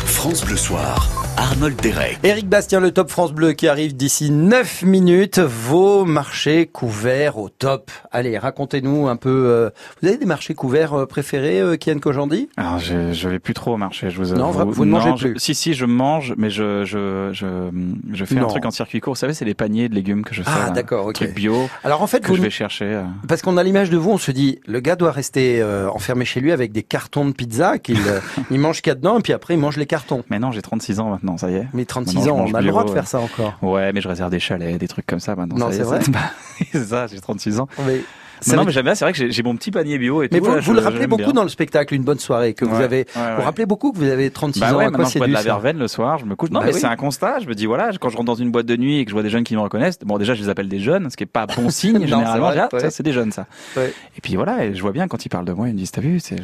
France 0.05 0.45
Bleu 0.45 0.55
Soir, 0.55 1.22
Arnold 1.53 1.79
Derek. 1.81 2.17
Éric 2.23 2.49
Bastien, 2.49 2.79
le 2.79 2.89
top 2.91 3.11
France 3.11 3.31
Bleu 3.31 3.53
qui 3.53 3.67
arrive 3.67 3.95
d'ici 3.95 4.31
9 4.31 4.81
minutes. 4.81 5.37
Vos 5.37 6.03
marchés 6.03 6.65
couverts 6.65 7.37
au 7.37 7.47
top. 7.49 7.91
Allez, 8.11 8.39
racontez-nous 8.39 9.07
un 9.07 9.15
peu. 9.17 9.29
euh, 9.29 9.69
vous 10.01 10.07
avez 10.07 10.17
des 10.17 10.25
marchés 10.25 10.55
couverts 10.55 10.93
euh, 10.93 11.05
préférés, 11.05 11.59
euh, 11.61 11.77
Kian 11.77 11.99
Kojandi? 11.99 12.49
Alors, 12.57 12.79
je, 12.79 13.13
je 13.13 13.29
vais 13.29 13.37
plus 13.37 13.53
trop 13.53 13.73
au 13.73 13.77
marché, 13.77 14.09
je 14.09 14.17
vous 14.19 14.33
Non, 14.33 14.49
avoue. 14.49 14.71
vous 14.71 14.85
ne 14.85 14.91
mangez 14.91 15.11
je- 15.15 15.27
plus. 15.27 15.39
Si, 15.39 15.53
si, 15.53 15.75
je 15.75 15.85
mange, 15.85 16.33
mais 16.37 16.49
je, 16.49 16.85
je, 16.85 17.29
je, 17.33 17.69
je 18.11 18.25
fais 18.25 18.33
Non. 18.35 18.45
un 18.45 18.49
truc 18.49 18.65
en 18.65 18.71
circuit 18.71 18.99
court. 18.99 19.13
Vous 19.13 19.19
savez, 19.19 19.35
c'est 19.35 19.45
les 19.45 19.53
paniers 19.53 19.89
de 19.89 19.93
légumes 19.95 20.23
que 20.23 20.33
je 20.33 20.41
fais. 20.41 20.49
Ah, 20.51 20.65
là. 20.67 20.69
d'accord, 20.71 21.05
ok. 21.05 21.13
Truc 21.13 21.35
bio. 21.35 21.69
Alors, 21.83 22.01
en 22.01 22.07
fait, 22.07 22.21
que 22.21 22.29
vous 22.29 22.35
je 22.35 22.41
vais 22.41 22.49
chercher. 22.49 22.85
euh. 22.85 23.03
Parce 23.27 23.43
qu'on 23.43 23.57
a 23.57 23.63
l'image 23.63 23.91
de 23.91 23.97
vous, 23.97 24.09
on 24.09 24.17
se 24.17 24.31
dit, 24.31 24.59
le 24.65 24.79
gars 24.79 24.95
doit 24.95 25.11
rester 25.11 25.61
euh, 25.61 25.87
enfermé 25.91 26.25
chez 26.25 26.39
lui 26.39 26.51
avec 26.51 26.71
des 26.71 26.81
cartons 26.83 27.25
de 27.25 27.31
pizza 27.33 27.77
qu'il 27.77 27.99
euh, 28.07 28.19
il 28.49 28.59
mange 28.59 28.81
qu'il 28.81 28.89
y 28.89 28.93
a 28.93 28.95
dedans 28.95 29.19
et 29.19 29.21
puis 29.21 29.33
après 29.33 29.53
il 29.53 29.59
mange 29.59 29.77
les 29.77 29.85
cartons. 29.85 30.23
Mais 30.31 30.39
non, 30.39 30.51
j'ai 30.51 30.63
36 30.63 30.99
ans 30.99 31.11
maintenant, 31.11 31.37
ça 31.43 31.51
y 31.51 31.55
est. 31.55 31.67
Mais 31.73 31.85
36 31.85 32.15
Maintenant, 32.15 32.23
je 32.23 32.29
ans, 32.41 32.45
on 32.49 32.53
a 32.53 32.61
le 32.61 32.67
droit 32.69 32.83
de 32.85 32.89
faire 32.91 33.07
ça 33.07 33.19
encore. 33.19 33.57
Ouais, 33.61 33.91
mais 33.93 34.01
je 34.01 34.07
réserve 34.07 34.31
des 34.31 34.39
chalets, 34.39 34.77
des 34.77 34.87
trucs 34.87 35.05
comme 35.05 35.19
ça 35.19 35.35
maintenant. 35.35 35.57
Non, 35.57 35.71
c'est 35.71 35.79
est, 35.79 35.83
vrai 35.83 36.01
ça- 36.01 36.11
c'est 36.71 36.83
ça, 36.85 37.07
j'ai 37.07 37.19
36 37.19 37.59
ans. 37.59 37.67
Mais 37.85 38.01
non, 38.47 38.57
veut- 38.61 38.65
mais 38.67 38.71
j'aime 38.71 38.83
bien, 38.85 38.95
c'est 38.95 39.05
vrai 39.05 39.13
que 39.13 39.29
j'ai- 39.31 39.43
mon 39.43 39.55
petit 39.55 39.71
panier 39.71 39.97
bio 39.97 40.23
et 40.23 40.29
Mais 40.31 40.39
tout. 40.39 40.45
vous, 40.45 40.51
là, 40.51 40.59
vous 40.59 40.71
je- 40.73 40.77
le 40.77 40.79
rappelez 40.83 41.07
beaucoup 41.07 41.23
bien. 41.23 41.33
dans 41.33 41.43
le 41.43 41.49
spectacle, 41.49 41.93
une 41.93 42.03
bonne 42.03 42.19
soirée 42.19 42.53
que 42.53 42.65
vous 42.65 42.75
avez. 42.81 43.05
ouais, 43.15 43.35
Vous 43.37 43.41
rappelez 43.43 43.65
beaucoup 43.65 43.91
que 43.91 43.97
vous 43.97 44.09
avez 44.09 44.29
36 44.31 44.59
Bah 44.61 44.73
ans. 44.73 44.77
ouais, 44.77 44.85
à 44.85 44.91
quoi 44.91 45.05
je 45.05 45.17
bois 45.17 45.27
de 45.27 45.31
la 45.33 45.39
ça 45.39 45.45
verveine 45.45 45.77
le 45.77 45.87
soir, 45.87 46.17
je 46.17 46.25
me 46.25 46.35
couche. 46.35 46.49
Non, 46.51 46.59
Bah 46.59 46.65
mais 46.67 46.73
oui. 46.73 46.79
c'est 46.79 46.87
un 46.87 46.95
constat. 46.95 47.39
Je 47.41 47.47
me 47.47 47.53
dis 47.55 47.65
voilà, 47.65 47.89
quand 47.99 48.09
je 48.09 48.15
rentre 48.17 48.25
dans 48.27 48.35
une 48.35 48.51
boîte 48.51 48.65
de 48.65 48.75
nuit 48.77 48.99
et 48.99 49.05
que 49.05 49.11
je 49.11 49.15
vois 49.15 49.23
des 49.23 49.29
jeunes 49.29 49.43
qui 49.43 49.55
me 49.55 49.61
reconnaissent, 49.61 49.99
bon 50.05 50.17
déjà 50.17 50.33
je 50.33 50.41
les 50.41 50.49
appelle 50.49 50.67
des 50.69 50.79
jeunes, 50.79 51.09
ce 51.09 51.17
qui 51.17 51.23
est 51.23 51.27
pas 51.27 51.45
bon 51.45 51.53
signe 51.69 51.99
Non, 51.99 52.05
généralement. 52.07 52.49
vrai, 52.51 52.59
ah, 52.71 52.79
ça 52.79 52.89
c'est 52.91 53.03
des 53.03 53.13
jeunes 53.13 53.31
ça. 53.31 53.45
Et 53.77 54.21
puis 54.21 54.35
voilà, 54.35 54.65
et 54.65 54.73
je 54.75 54.81
vois 54.81 54.91
bien 54.91 55.07
quand 55.07 55.25
ils 55.25 55.29
parlent 55.29 55.45
de 55.45 55.53
moi, 55.53 55.67
ils 55.67 55.73
me 55.73 55.77
disent 55.77 55.91
t'as 55.91 56.01
vu, 56.01 56.19
c'est 56.19 56.37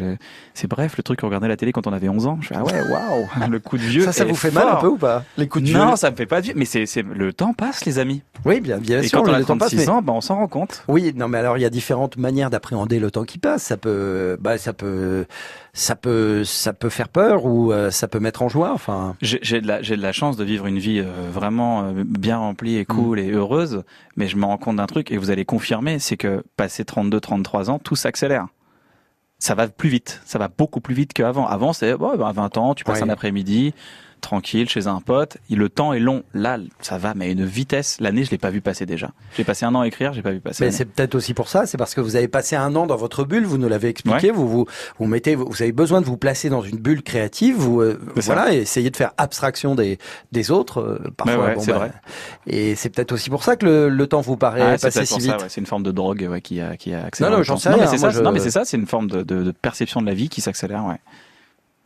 c'est 0.54 0.68
bref 0.68 0.96
le 0.98 1.04
truc 1.04 1.20
qu'on 1.22 1.28
regardait 1.28 1.46
à 1.46 1.50
la 1.50 1.58
télé 1.58 1.72
quand 1.72 1.88
on 1.88 1.94
avait 1.94 2.10
11 2.10 2.28
ans. 2.28 2.38
Je 2.42 2.48
fais 2.48 2.56
ah 2.58 2.64
ouais, 2.64 2.82
waouh, 2.90 3.28
le 3.50 3.60
coup 3.60 3.78
de 3.78 3.84
vieux. 3.84 4.04
Ça, 4.04 4.12
ça 4.12 4.26
vous 4.26 4.36
fait 4.36 4.52
mal 4.52 4.68
un 4.68 4.76
peu 4.76 4.88
ou 4.88 4.98
pas? 4.98 5.24
Les 5.38 5.48
coups 5.48 5.66
de 5.66 5.74
Non, 5.74 5.88
vieux 5.88 5.96
ça 5.96 6.12
me 6.12 6.16
fait 6.16 6.26
pas 6.26 6.42
de 6.42 6.46
vieux, 6.46 6.54
mais 6.56 6.66
c'est 6.66 6.86
le 7.04 7.34
temps 7.34 7.54
passe 7.54 7.86
les 7.86 8.00
amis. 8.00 8.22
Oui, 8.46 8.62
bien, 8.62 8.78
bien 8.78 9.02
et 9.02 9.08
sûr. 9.08 9.22
quand 9.22 9.30
on 9.30 9.34
a 9.34 9.40
le 9.40 9.46
temps 9.46 9.58
passe, 9.58 9.70
36 9.72 9.86
mais- 9.88 9.90
ans, 9.90 10.02
bah, 10.02 10.14
on 10.16 10.22
s'en 10.22 10.36
rend 10.36 10.48
compte. 10.48 10.84
Oui, 10.88 11.14
non, 11.16 11.28
mais 11.28 11.38
alors 11.38 11.58
il 11.58 11.62
y 11.62 11.66
a 11.66 11.70
différentes 11.90 12.18
manières 12.18 12.52
d'appréhender 12.52 13.00
le 13.00 13.10
temps 13.10 13.24
qui 13.24 13.40
passe. 13.40 13.64
Ça 13.64 13.76
peut, 13.76 14.38
bah, 14.40 14.60
ça 14.60 14.74
peut, 14.74 15.26
ça 15.74 15.96
peut, 15.96 16.44
ça 16.44 16.72
peut 16.72 16.90
faire 16.90 17.10
peur 17.10 17.46
ou 17.46 17.72
euh, 17.74 17.90
ça 17.90 18.08
peut 18.08 18.20
mettre 18.20 18.44
en 18.44 18.48
joie. 18.48 18.72
Enfin, 18.74 19.16
J'ai 19.24 19.60
de, 19.60 19.66
la- 19.68 19.82
j'ai 19.82 19.98
de 19.98 20.02
la 20.04 20.12
chance 20.12 20.38
de 20.38 20.44
vivre 20.44 20.68
une 20.68 20.78
vie 20.78 21.00
euh, 21.00 21.10
vraiment 21.34 21.86
euh, 21.86 22.04
bien 22.06 22.38
remplie 22.38 22.78
et 22.78 22.86
cool 22.86 23.18
Mm. 23.20 23.24
et 23.24 23.32
heureuse, 23.32 23.84
mais 24.18 24.28
je 24.28 24.38
me 24.38 24.46
rends 24.46 24.60
compte 24.60 24.76
d'un 24.76 24.86
truc 24.86 25.12
et 25.12 25.18
vous 25.18 25.32
allez 25.32 25.46
confirmer, 25.46 25.98
c'est 25.98 26.16
que 26.16 26.44
passé 26.58 26.84
32-33 26.84 27.72
ans, 27.72 27.80
tout 27.80 27.96
s'accélère. 27.96 28.46
Ça 29.40 29.56
va 29.56 29.68
plus 29.68 29.90
vite, 29.90 30.22
ça 30.26 30.38
va 30.38 30.48
beaucoup 30.48 30.82
plus 30.82 30.94
vite 30.94 31.14
qu'avant. 31.14 31.48
Avant, 31.48 31.74
c'est 31.74 31.96
bon, 31.98 32.16
ben, 32.18 32.28
à 32.28 32.32
20 32.34 32.58
ans, 32.60 32.76
tu 32.76 32.84
passes 32.84 33.00
Ouais. 33.00 33.06
un 33.08 33.10
après-midi 33.10 33.74
tranquille 34.22 34.70
chez 34.70 34.88
un 34.88 35.02
pote, 35.02 35.38
le 35.50 35.70
temps 35.70 35.94
est 35.94 36.00
long. 36.00 36.24
Là, 36.34 36.58
ça 36.82 36.98
va, 36.98 37.14
mais 37.16 37.26
à 37.26 37.28
une 37.30 37.46
vitesse. 37.46 37.98
L'année, 38.00 38.24
je 38.24 38.32
l'ai 38.32 38.38
pas 38.38 38.50
vu 38.50 38.62
passer 38.62 38.86
déjà. 38.86 39.12
J'ai 39.38 39.44
passé 39.44 39.66
un 39.66 39.74
an 39.76 39.82
à 39.82 39.88
écrire, 39.88 40.14
j'ai 40.14 40.22
pas 40.22 40.32
vu 40.32 40.40
passer. 40.40 40.66
mais 40.66 40.72
c'est 40.72 40.86
peut-être 40.86 41.16
aussi 41.16 41.34
pour 41.34 41.48
ça. 41.50 41.66
C'est 41.66 41.78
parce 41.78 41.94
que 41.96 42.02
vous 42.02 42.16
avez 42.16 42.28
passé 42.28 42.56
un 42.56 42.76
an 42.76 42.86
dans 42.88 42.96
votre 42.96 43.24
bulle. 43.24 43.46
Vous 43.46 43.58
nous 43.58 43.70
l'avez 43.70 43.88
expliqué. 43.90 44.32
Vous, 44.32 44.48
vous, 44.48 44.66
vous 44.98 45.06
mettez, 45.06 45.36
vous 45.36 45.62
avez 45.62 45.72
besoin 45.72 46.02
de 46.02 46.06
vous 46.06 46.18
placer 46.18 46.50
dans 46.50 46.62
une 46.62 46.78
bulle 46.78 47.02
créative. 47.04 47.56
Vous, 47.58 47.82
euh, 47.82 48.00
ça. 48.18 48.34
voilà, 48.34 48.54
et 48.54 48.58
essayer 48.60 48.90
de 48.90 48.98
faire 48.98 49.12
abstraction 49.18 49.76
des, 49.76 49.98
des 50.32 50.52
autres. 50.52 50.80
euh, 50.82 51.00
parfois, 51.18 51.46
Ouais, 51.46 51.56
bon, 51.56 51.64
bah, 51.66 51.74
vrai. 51.74 51.92
Et 52.48 52.76
c'est 52.76 52.90
peut-être 52.90 53.12
aussi 53.12 53.30
pour 53.30 53.44
ça 53.44 53.56
que 53.56 53.66
le, 53.66 53.90
le 53.90 54.08
temps 54.08 54.22
vous 54.22 54.38
paraît 54.38 54.62
Ah, 54.62 54.78
passer 54.78 55.06
si 55.06 55.20
vite. 55.20 55.32
ouais. 55.32 55.38
C'est 55.50 55.62
une 55.62 55.68
forme 55.68 55.84
de 55.84 55.92
drogue 55.92 56.40
qui 56.42 56.62
a, 56.62 56.76
qui 56.78 56.94
a 56.94 57.06
accéléré. 57.06 57.32
Non, 57.32 57.38
non, 57.40 57.44
j'en 57.44 57.58
sais 57.58 57.70
non, 57.70 57.78
mais 57.78 57.84
rien, 57.84 57.92
c'est 57.92 58.00
moi, 58.00 58.12
ça, 58.12 58.18
je- 58.20 58.24
non, 58.24 58.32
mais 58.32 58.40
c'est 58.40 58.52
ça, 58.52 58.66
c'est 58.66 58.78
une 58.78 58.88
forme 58.88 59.08
de, 59.10 59.24
de- 59.24 59.44
de 59.44 59.52
perception 59.52 60.02
de 60.02 60.06
la 60.08 60.14
vie 60.14 60.30
qui 60.30 60.42
s'accélère, 60.42 60.86
ouais. 60.86 61.00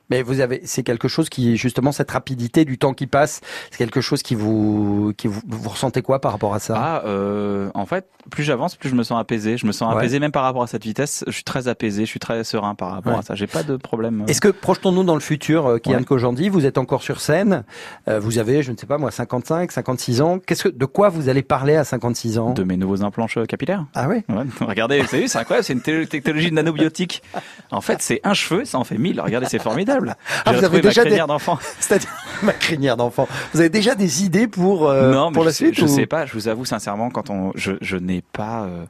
Mais 0.09 0.21
vous 0.21 0.39
avez, 0.41 0.61
c'est 0.65 0.83
quelque 0.83 1.07
chose 1.07 1.29
qui, 1.29 1.55
justement, 1.57 1.91
cette 1.91 2.11
rapidité 2.11 2.65
du 2.65 2.77
temps 2.77 2.93
qui 2.93 3.07
passe, 3.07 3.41
c'est 3.71 3.77
quelque 3.77 4.01
chose 4.01 4.21
qui 4.21 4.35
vous, 4.35 5.13
qui 5.17 5.27
vous, 5.27 5.41
vous 5.47 5.69
ressentez 5.69 6.01
quoi 6.01 6.19
par 6.19 6.31
rapport 6.33 6.53
à 6.53 6.59
ça? 6.59 6.73
Ah, 6.77 7.01
euh, 7.05 7.69
en 7.73 7.85
fait, 7.85 8.07
plus 8.29 8.43
j'avance, 8.43 8.75
plus 8.75 8.89
je 8.89 8.95
me 8.95 9.03
sens 9.03 9.19
apaisé. 9.19 9.57
Je 9.57 9.65
me 9.65 9.71
sens 9.71 9.91
Ouais. 9.93 9.97
apaisé 9.99 10.19
même 10.19 10.31
par 10.31 10.43
rapport 10.43 10.63
à 10.63 10.67
cette 10.67 10.83
vitesse. 10.83 11.23
Je 11.27 11.31
suis 11.31 11.43
très 11.43 11.67
apaisé, 11.67 12.01
je 12.05 12.09
suis 12.09 12.19
très 12.19 12.43
serein 12.43 12.75
par 12.75 12.91
rapport 12.91 13.13
Ouais. 13.13 13.19
à 13.19 13.21
ça. 13.21 13.35
J'ai 13.35 13.47
pas 13.47 13.63
de 13.63 13.75
problème. 13.77 14.21
euh. 14.21 14.25
Est-ce 14.27 14.41
que 14.41 14.49
projetons-nous 14.49 15.03
dans 15.03 15.13
le 15.15 15.19
futur, 15.21 15.67
euh, 15.67 15.77
Kian 15.79 15.93
Ouais. 15.99 16.03
Kojandi, 16.03 16.49
vous 16.49 16.65
êtes 16.65 16.77
encore 16.77 17.01
sur 17.01 17.21
scène, 17.21 17.63
euh, 18.07 18.19
vous 18.19 18.37
avez, 18.39 18.61
je 18.63 18.71
ne 18.71 18.77
sais 18.77 18.85
pas 18.85 18.97
moi, 18.97 19.09
55, 19.11 19.71
56 19.71 20.21
ans. 20.21 20.39
Qu'est-ce 20.39 20.63
que, 20.65 20.69
de 20.69 20.85
quoi 20.85 21.09
vous 21.09 21.29
allez 21.29 21.41
parler 21.43 21.75
à 21.75 21.83
56 21.83 22.37
ans? 22.39 22.51
De 22.51 22.63
mes 22.63 22.77
nouveaux 22.77 23.03
implants 23.03 23.27
capillaires 23.47 23.85
Ah 23.95 24.07
oui 24.09 24.23
Ouais. 24.29 24.43
Regardez, 24.67 25.01
vous 25.01 25.07
savez, 25.07 25.27
c'est 25.27 25.37
incroyable, 25.39 25.63
c'est 25.65 25.73
une 25.73 26.05
technologie 26.07 26.49
de 26.49 26.55
nanobiotique. 26.55 27.23
En 27.71 27.81
fait, 27.81 28.01
c'est 28.01 28.19
un 28.23 28.33
cheveu, 28.33 28.65
ça 28.65 28.77
en 28.79 28.83
fait 28.83 28.97
mille. 28.97 29.19
Regardez, 29.21 29.47
c'est 29.49 29.61
formidable. 29.61 30.02
Ah, 30.45 30.53
vous 30.53 30.63
avez 30.63 30.77
ma 30.81 30.89
déjà 30.89 31.03
des- 31.03 31.09
crinière 31.09 31.27
d'enfant. 31.27 31.57
C'est-à-dire 31.79 32.09
ma 32.41 32.53
crinière 32.53 32.97
d'enfant. 32.97 33.27
Vous 33.53 33.59
avez 33.59 33.69
déjà 33.69 33.95
des 33.95 34.23
idées 34.23 34.47
pour 34.47 34.89
euh, 34.89 35.11
non, 35.11 35.31
pour 35.31 35.43
je, 35.43 35.47
la 35.47 35.53
sais, 35.53 35.65
suite 35.65 35.75
je 35.79 35.85
ou- 35.85 35.87
sais 35.87 36.05
pas. 36.05 36.25
Je 36.25 36.33
vous 36.33 36.47
avoue 36.47 36.65
sincèrement, 36.65 37.09
quand 37.09 37.29
on, 37.29 37.51
je, 37.55 37.73
je 37.81 37.97
n'ai 37.97 38.21
pas, 38.21 38.63
euh, 38.63 38.85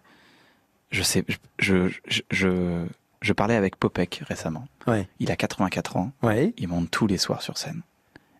je 0.91 1.03
sais, 1.03 1.23
je, 1.59 1.89
je, 2.07 2.85
je, 3.21 3.33
parlais 3.33 3.55
avec 3.55 3.77
Popek 3.77 4.21
récemment. 4.27 4.67
Ouais. 4.87 5.07
Il 5.19 5.31
a 5.31 5.35
84 5.35 5.97
ans. 5.97 6.11
Ouais. 6.21 6.53
Il 6.57 6.67
monte 6.67 6.89
tous 6.91 7.07
les 7.07 7.17
soirs 7.17 7.41
sur 7.41 7.57
scène 7.57 7.81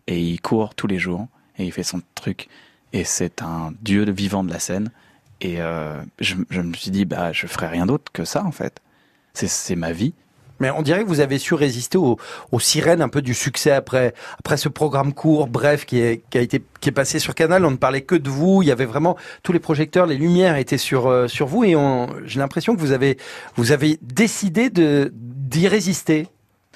et 0.08 0.20
il 0.22 0.40
court 0.42 0.76
tous 0.76 0.88
les 0.88 1.00
jours 1.00 1.28
et 1.58 1.66
il 1.66 1.72
fait 1.72 1.84
son 1.84 2.02
truc 2.16 2.48
et 2.92 3.04
c'est 3.04 3.42
un 3.42 3.74
dieu 3.82 4.10
vivant 4.12 4.44
de 4.44 4.52
la 4.52 4.60
scène. 4.60 4.92
Et 5.42 5.62
euh, 5.62 6.02
je, 6.20 6.36
je 6.50 6.62
me 6.62 6.74
suis 6.74 6.92
dit, 6.92 7.06
bah, 7.06 7.34
je 7.34 7.48
ferai 7.48 7.68
rien 7.68 7.86
d'autre 7.86 8.12
que 8.14 8.24
ça 8.24 8.44
en 8.46 8.52
fait. 8.52 8.80
C'est 9.34 9.76
ma 9.76 9.92
vie. 9.92 10.14
Mais 10.60 10.70
on 10.72 10.82
dirait 10.82 11.04
que 11.04 11.08
vous 11.08 11.20
avez 11.20 11.40
su 11.40 11.54
résister 11.54 11.98
aux, 11.98 12.18
sirènes 12.60 13.02
un 13.02 13.10
peu 13.10 13.22
du 13.22 13.34
succès 13.34 13.72
après 13.72 14.14
après 14.40 14.58
ce 14.58 14.70
programme 14.70 15.14
court, 15.14 15.48
bref, 15.48 15.86
qui 15.86 16.00
est 16.00 16.24
qui 16.30 16.38
a 16.38 16.42
été 16.42 16.64
qui 16.80 16.90
est 16.90 16.94
passé 16.94 17.20
sur 17.20 17.36
Canal. 17.36 17.66
On 17.66 17.72
ne 17.72 17.78
parlait 17.78 18.02
que 18.02 18.16
de 18.16 18.30
vous. 18.30 18.62
Il 18.62 18.68
y 18.68 18.72
avait 18.72 18.86
vraiment 18.86 19.18
tous 19.42 19.52
les 19.52 19.60
projecteurs, 19.60 20.06
les 20.06 20.18
lumières 20.18 20.58
étaient 20.58 20.78
sur 20.78 21.08
euh, 21.08 21.28
sur 21.28 21.48
vous 21.48 21.64
et 21.64 21.76
j'ai 22.26 22.40
l'impression 22.40 22.76
que 22.76 22.80
vous 22.80 22.92
avez 22.92 23.18
vous 23.56 23.72
avez 23.72 23.98
décidé 24.02 24.70
d'y 24.72 25.68
résister, 25.68 26.28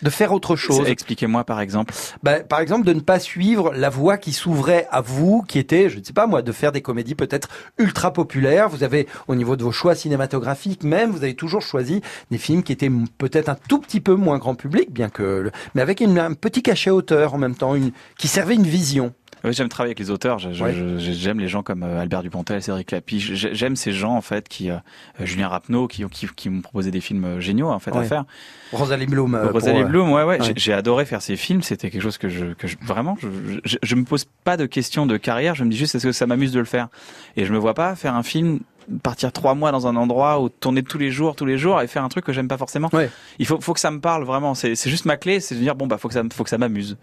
de 0.01 0.09
faire 0.09 0.31
autre 0.31 0.55
chose. 0.55 0.87
Expliquez-moi 0.87 1.43
par 1.43 1.59
exemple. 1.61 1.93
Bah, 2.23 2.39
par 2.41 2.59
exemple, 2.59 2.85
de 2.85 2.93
ne 2.93 2.99
pas 2.99 3.19
suivre 3.19 3.73
la 3.73 3.89
voie 3.89 4.17
qui 4.17 4.33
s'ouvrait 4.33 4.87
à 4.91 5.01
vous, 5.01 5.43
qui 5.47 5.59
était, 5.59 5.89
je 5.89 5.99
ne 5.99 6.03
sais 6.03 6.13
pas 6.13 6.27
moi, 6.27 6.41
de 6.41 6.51
faire 6.51 6.71
des 6.71 6.81
comédies 6.81 7.15
peut-être 7.15 7.49
ultra 7.77 8.13
populaires. 8.13 8.69
Vous 8.69 8.83
avez, 8.83 9.07
au 9.27 9.35
niveau 9.35 9.55
de 9.55 9.63
vos 9.63 9.71
choix 9.71 9.95
cinématographiques 9.95 10.83
même, 10.83 11.11
vous 11.11 11.23
avez 11.23 11.35
toujours 11.35 11.61
choisi 11.61 12.01
des 12.31 12.37
films 12.37 12.63
qui 12.63 12.71
étaient 12.73 12.91
peut-être 13.17 13.49
un 13.49 13.57
tout 13.67 13.79
petit 13.79 14.01
peu 14.01 14.15
moins 14.15 14.37
grand 14.37 14.55
public, 14.55 14.91
bien 14.91 15.09
que, 15.09 15.51
mais 15.75 15.81
avec 15.81 15.99
une- 16.01 16.19
un 16.19 16.33
petit 16.33 16.61
cachet 16.61 16.89
auteur 16.89 17.33
en 17.33 17.37
même 17.37 17.55
temps, 17.55 17.75
une, 17.75 17.91
qui 18.17 18.27
servait 18.27 18.55
une 18.55 18.63
vision. 18.63 19.13
Oui, 19.43 19.53
j'aime 19.53 19.69
travailler 19.69 19.91
avec 19.91 19.99
les 19.99 20.09
auteurs. 20.09 20.39
Ouais. 20.59 20.73
J'aime 20.97 21.39
les 21.39 21.47
gens 21.47 21.61
comme 21.61 21.84
euh, 21.84 22.01
Albert 22.01 22.23
Dupontel, 22.23 22.61
Cédric 22.61 22.91
Lapiche. 22.91 23.34
J'ai- 23.34 23.53
J'aime 23.53 23.75
ces 23.75 23.93
gens 23.93 24.15
en 24.15 24.21
fait 24.21 24.49
qui, 24.49 24.71
euh, 24.71 24.78
Julien 25.19 25.47
Rapneau, 25.47 25.88
qui, 25.88 26.03
qui, 26.09 26.28
qui 26.36 26.49
m'ont 26.49 26.61
proposé 26.61 26.89
des 26.91 27.01
films 27.01 27.23
euh, 27.23 27.39
géniaux 27.39 27.69
en 27.69 27.80
fait 27.80 27.91
à 27.91 27.99
Ouais. 27.99 28.05
faire. 28.05 28.25
Rosalie 28.71 29.05
Bloom. 29.05 29.36
euh, 29.36 29.51
Rosalie 29.51 29.82
pour, 29.82 29.89
Bloom, 29.89 30.11
ouais, 30.11 30.23
ouais. 30.23 30.41
ouais. 30.41 30.53
J'ai- 30.55 30.73
adoré 30.73 31.05
faire 31.05 31.21
ces 31.21 31.36
films. 31.36 31.61
C'était 31.61 31.89
quelque 31.91 32.01
chose 32.01 32.17
que 32.17 32.30
je, 32.30 32.47
que 32.53 32.67
je 32.67 32.78
vraiment, 32.82 33.15
je, 33.21 33.28
je, 33.63 33.78
je 33.82 33.95
me 33.95 34.03
pose 34.05 34.25
pas 34.43 34.57
de 34.57 34.65
questions 34.65 35.05
de 35.05 35.17
carrière. 35.17 35.53
Je 35.55 35.63
me 35.63 35.69
dis 35.69 35.78
juste 35.78 35.93
est-ce 35.95 36.07
que 36.07 36.11
ça 36.11 36.25
m'amuse 36.25 36.51
de 36.51 36.59
le 36.59 36.65
faire? 36.65 36.88
Et 37.36 37.45
je 37.45 37.53
me 37.53 37.57
vois 37.59 37.73
pas 37.75 37.95
faire 37.95 38.15
un 38.15 38.23
film, 38.23 38.59
partir 39.03 39.32
trois 39.34 39.53
mois 39.53 39.71
dans 39.71 39.86
un 39.86 39.95
endroit 39.95 40.41
où 40.41 40.49
tourner 40.49 40.82
tous 40.82 40.97
les 40.97 41.11
jours, 41.11 41.36
tous 41.36 41.45
les 41.45 41.57
jours 41.57 41.82
et 41.82 41.88
faire 41.88 42.03
un 42.03 42.09
truc 42.09 42.25
que 42.25 42.34
j'aime 42.34 42.47
pas 42.47 42.57
forcément. 42.57 42.89
Il 43.38 43.45
faut, 43.45 43.59
faut 43.61 43.73
que 43.73 43.80
ça 43.80 43.91
me 43.91 43.99
parle 43.99 44.23
vraiment. 44.23 44.55
C'est 44.55 44.75
juste 44.89 45.05
ma 45.05 45.17
clé, 45.17 45.39
c'est 45.39 45.55
de 45.55 45.59
dire 45.59 45.75
bon 45.75 45.86
bah 45.88 45.97
faut 45.97 46.07
que 46.07 46.13
ça, 46.15 46.23
faut 46.34 46.43
que 46.43 46.49
ça 46.49 46.57
m'amuse. 46.57 46.97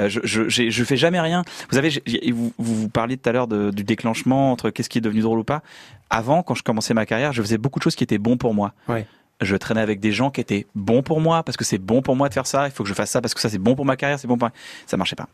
Euh, 0.00 0.08
je, 0.08 0.20
je, 0.24 0.70
je 0.70 0.84
fais 0.84 0.96
jamais 0.96 1.20
rien. 1.20 1.44
Vous 1.70 1.78
j'ai- 2.06 2.32
vous, 2.32 2.52
vous 2.58 2.88
parliez 2.88 3.16
tout 3.16 3.28
à 3.28 3.32
l'heure 3.32 3.46
du 3.48 3.84
déclenchement 3.84 4.50
entre 4.52 4.70
qu'est-ce 4.70 4.88
qui 4.88 4.98
est 4.98 5.02
devenu 5.02 5.20
drôle 5.20 5.38
ou 5.38 5.44
pas. 5.44 5.62
Avant, 6.10 6.42
quand 6.42 6.54
je 6.54 6.62
commençais 6.62 6.94
ma 6.94 7.06
carrière, 7.06 7.32
je 7.32 7.42
faisais 7.42 7.58
beaucoup 7.58 7.78
de 7.78 7.84
choses 7.84 7.94
qui 7.96 8.04
étaient 8.04 8.18
bons 8.18 8.36
pour 8.36 8.54
moi 8.54 8.72
Ouais. 8.88 9.06
je 9.40 9.56
traînais 9.56 9.80
avec 9.80 10.00
des 10.00 10.12
gens 10.12 10.30
qui 10.30 10.40
étaient 10.40 10.66
bons 10.74 11.02
pour 11.02 11.20
moi 11.20 11.42
parce 11.44 11.56
que 11.56 11.64
c'est 11.64 11.78
bon 11.78 12.02
pour 12.02 12.16
moi 12.16 12.28
de 12.28 12.34
faire 12.34 12.46
ça. 12.46 12.66
Il 12.66 12.72
faut 12.72 12.82
que 12.82 12.88
je 12.88 12.94
fasse 12.94 13.10
ça 13.10 13.20
parce 13.20 13.34
que 13.34 13.40
ça 13.40 13.48
c'est 13.48 13.58
bon 13.58 13.74
pour 13.76 13.84
ma 13.84 13.96
carrière, 13.96 14.18
c'est 14.18 14.26
bon 14.28 14.36
pour 14.36 14.48
moi. 14.48 14.52
Ça 14.86 14.96
marchait 14.96 15.16
pas. 15.16 15.28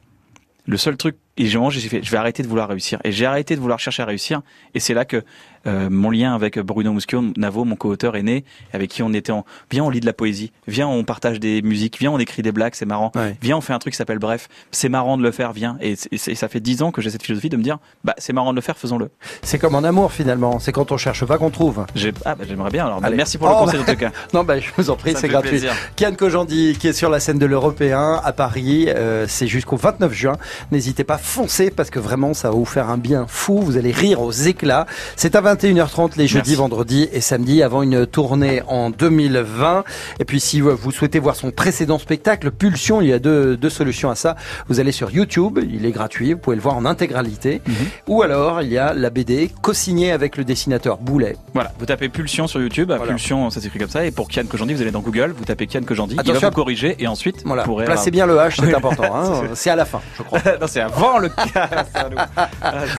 Le 0.69 0.77
seul 0.77 0.97
truc, 0.97 1.17
et 1.37 1.47
j'ai 1.47 1.59
fait, 1.89 2.03
je 2.03 2.11
vais 2.11 2.17
arrêter 2.17 2.43
de 2.43 2.49
vouloir 2.49 2.69
réussir. 2.69 2.99
Et 3.05 3.13
j'ai 3.13 3.25
arrêté 3.25 3.55
de 3.55 3.61
vouloir 3.61 3.79
chercher 3.79 4.03
à 4.03 4.07
réussir. 4.07 4.43
Et 4.75 4.81
c'est 4.81 4.95
là 4.95 5.05
que 5.05 5.23
euh, 5.67 5.89
mon 5.91 6.11
lien 6.11 6.35
avec 6.35 6.59
Bruno 6.59 6.93
Muschio, 6.93 7.23
Navo, 7.37 7.65
mon 7.65 7.77
co-auteur, 7.77 8.17
est 8.17 8.23
né, 8.23 8.45
avec 8.73 8.91
qui 8.91 9.03
on 9.03 9.13
était 9.13 9.33
en, 9.33 9.45
viens 9.71 9.85
on 9.85 9.91
lit 9.91 10.01
de 10.01 10.07
la 10.07 10.13
poésie, 10.13 10.53
viens 10.67 10.89
on 10.89 11.05
partage 11.05 11.41
des 11.41 11.63
musiques, 11.63 11.99
viens 11.99 12.11
on 12.11 12.19
écrit 12.19 12.43
des 12.43 12.53
blagues, 12.53 12.75
c'est 12.75 12.87
marrant, 12.87 13.13
Ouais. 13.15 13.37
viens 13.43 13.57
on 13.57 13.61
fait 13.61 13.73
un 13.73 13.79
truc 13.79 13.93
qui 13.95 13.99
s'appelle 13.99 14.19
Bref, 14.19 14.49
c'est 14.71 14.89
marrant 14.89 15.17
de 15.19 15.23
le 15.23 15.31
faire, 15.31 15.53
viens. 15.53 15.77
Et, 15.81 15.97
ça 15.97 16.49
fait 16.49 16.61
dix 16.61 16.83
ans 16.83 16.91
que 16.93 17.01
j'ai 17.03 17.11
cette 17.11 17.23
philosophie 17.23 17.49
de 17.49 17.57
me 17.57 17.63
dire, 17.63 17.79
bah 18.05 18.15
c'est 18.19 18.33
marrant 18.33 18.51
de 18.51 18.57
le 18.57 18.63
faire, 18.63 18.77
faisons-le. 18.77 19.11
C'est 19.43 19.59
comme 19.59 19.75
en 19.75 19.85
amour 19.85 20.13
finalement. 20.13 20.59
C'est 20.59 20.73
quand 20.73 20.93
on 20.93 20.97
cherche 20.97 21.25
pas 21.25 21.39
qu'on 21.39 21.51
trouve. 21.51 21.85
Ah 22.25 22.35
bah 22.35 22.45
j'aimerais 22.49 22.71
bien. 22.71 22.87
Alors 22.87 23.01
bah, 23.01 23.11
merci 23.11 23.39
pour 23.39 23.49
le 23.49 23.55
Oh, 23.57 23.65
conseil 23.65 23.81
bah, 23.81 23.85
en 23.89 23.93
tout 23.95 23.99
cas. 24.01 24.11
Non, 24.35 24.45
bah, 24.45 24.59
je 24.61 24.69
vous 24.77 24.91
en 24.91 24.97
prie, 24.97 25.15
c'est 25.17 25.29
gratuit. 25.29 25.51
plaisir. 25.51 25.73
Kian 25.97 26.15
Kojandi, 26.15 26.77
qui 26.79 26.89
est 26.89 26.93
sur 26.93 27.11
la 27.11 27.21
scène 27.21 27.39
de 27.39 27.47
l'Européen 27.47 28.21
à 28.23 28.33
Paris, 28.33 28.87
euh, 28.89 29.27
c'est 29.29 29.47
jusqu'au 29.47 29.77
29 29.77 30.13
juin. 30.13 30.37
N'hésitez 30.73 31.05
pas, 31.05 31.19
foncez, 31.19 31.71
parce 31.71 31.91
que 31.91 31.99
vraiment, 31.99 32.35
ça 32.35 32.51
va 32.51 32.57
vous 32.57 32.65
faire 32.65 32.91
un 32.91 32.99
bien 32.99 33.27
fou. 33.29 33.61
Vous 33.61 33.77
allez 33.77 33.93
rire 33.93 34.21
aux 34.21 34.33
éclats. 34.33 34.87
C'est 35.17 35.35
à 35.37 35.41
20 35.41 35.56
21h30 35.57 36.13
les 36.19 36.27
jeudis, 36.27 36.55
vendredis 36.55 37.09
et 37.13 37.21
samedis 37.21 37.63
avant 37.63 37.83
une 37.83 38.07
tournée 38.07 38.63
en 38.69 38.91
2020. 38.91 39.85
Et 40.21 40.25
puis 40.25 40.39
si 40.39 40.61
vous 40.61 40.91
souhaitez 40.93 41.19
voir 41.19 41.35
son 41.35 41.51
précédent 41.51 41.99
spectacle, 41.99 42.51
Pulsion, 42.51 43.01
il 43.01 43.09
y 43.09 43.13
a 43.13 43.19
deux, 43.19 43.57
deux 43.57 43.71
solutions 43.71 44.11
à 44.11 44.15
ça. 44.15 44.37
Vous 44.69 44.81
allez 44.81 44.93
sur 44.93 45.11
YouTube, 45.11 45.59
il 45.63 45.87
est 45.87 45.93
gratuit, 45.93 46.35
vous 46.35 46.39
pouvez 46.39 46.57
le 46.57 46.63
voir 46.63 46.77
en 46.77 46.85
intégralité. 46.85 47.63
Mhm. 47.67 47.75
Ou 48.09 48.23
alors 48.23 48.61
il 48.63 48.69
y 48.71 48.79
a 48.79 48.93
la 48.93 49.09
BD 49.11 49.51
co-signée 49.63 50.13
avec 50.13 50.37
le 50.37 50.45
dessinateur 50.45 50.99
Boulet. 50.99 51.37
Voilà, 51.55 51.73
vous 51.79 51.87
tapez 51.87 52.09
Pulsion 52.09 52.47
sur 52.47 52.61
YouTube, 52.61 52.93
Pulsion 53.07 53.49
ça 53.51 53.61
s'écrit 53.61 53.79
comme 53.79 53.89
ça, 53.89 54.05
et 54.05 54.11
pour 54.11 54.29
Kian 54.29 54.45
Kojandi, 54.45 54.75
vous 54.75 54.83
allez 54.83 54.91
dans 54.91 55.01
Google, 55.01 55.35
vous 55.37 55.45
tapez 55.45 55.67
Kian 55.67 55.83
Kojandi, 55.83 56.15
il 56.15 56.17
va 56.17 56.21
Attention 56.21 56.49
vous 56.49 56.55
corriger, 56.55 56.97
et 56.99 57.07
ensuite 57.07 57.43
Voilà, 57.45 57.63
vous 57.63 57.71
pourrez... 57.71 57.85
placez 57.87 58.11
bien 58.11 58.27
le 58.27 58.37
H, 58.37 58.57
c'est 58.61 58.75
important. 58.75 59.15
hein. 59.15 59.43
C'est 59.55 59.71
à 59.71 59.77
la 59.77 59.85
fin, 59.87 60.01
je 60.17 60.23
crois. 60.23 60.39
non, 60.61 60.67
c'est 60.67 60.81
avant 60.81 61.19
le 61.19 61.29
nous. 61.29 61.35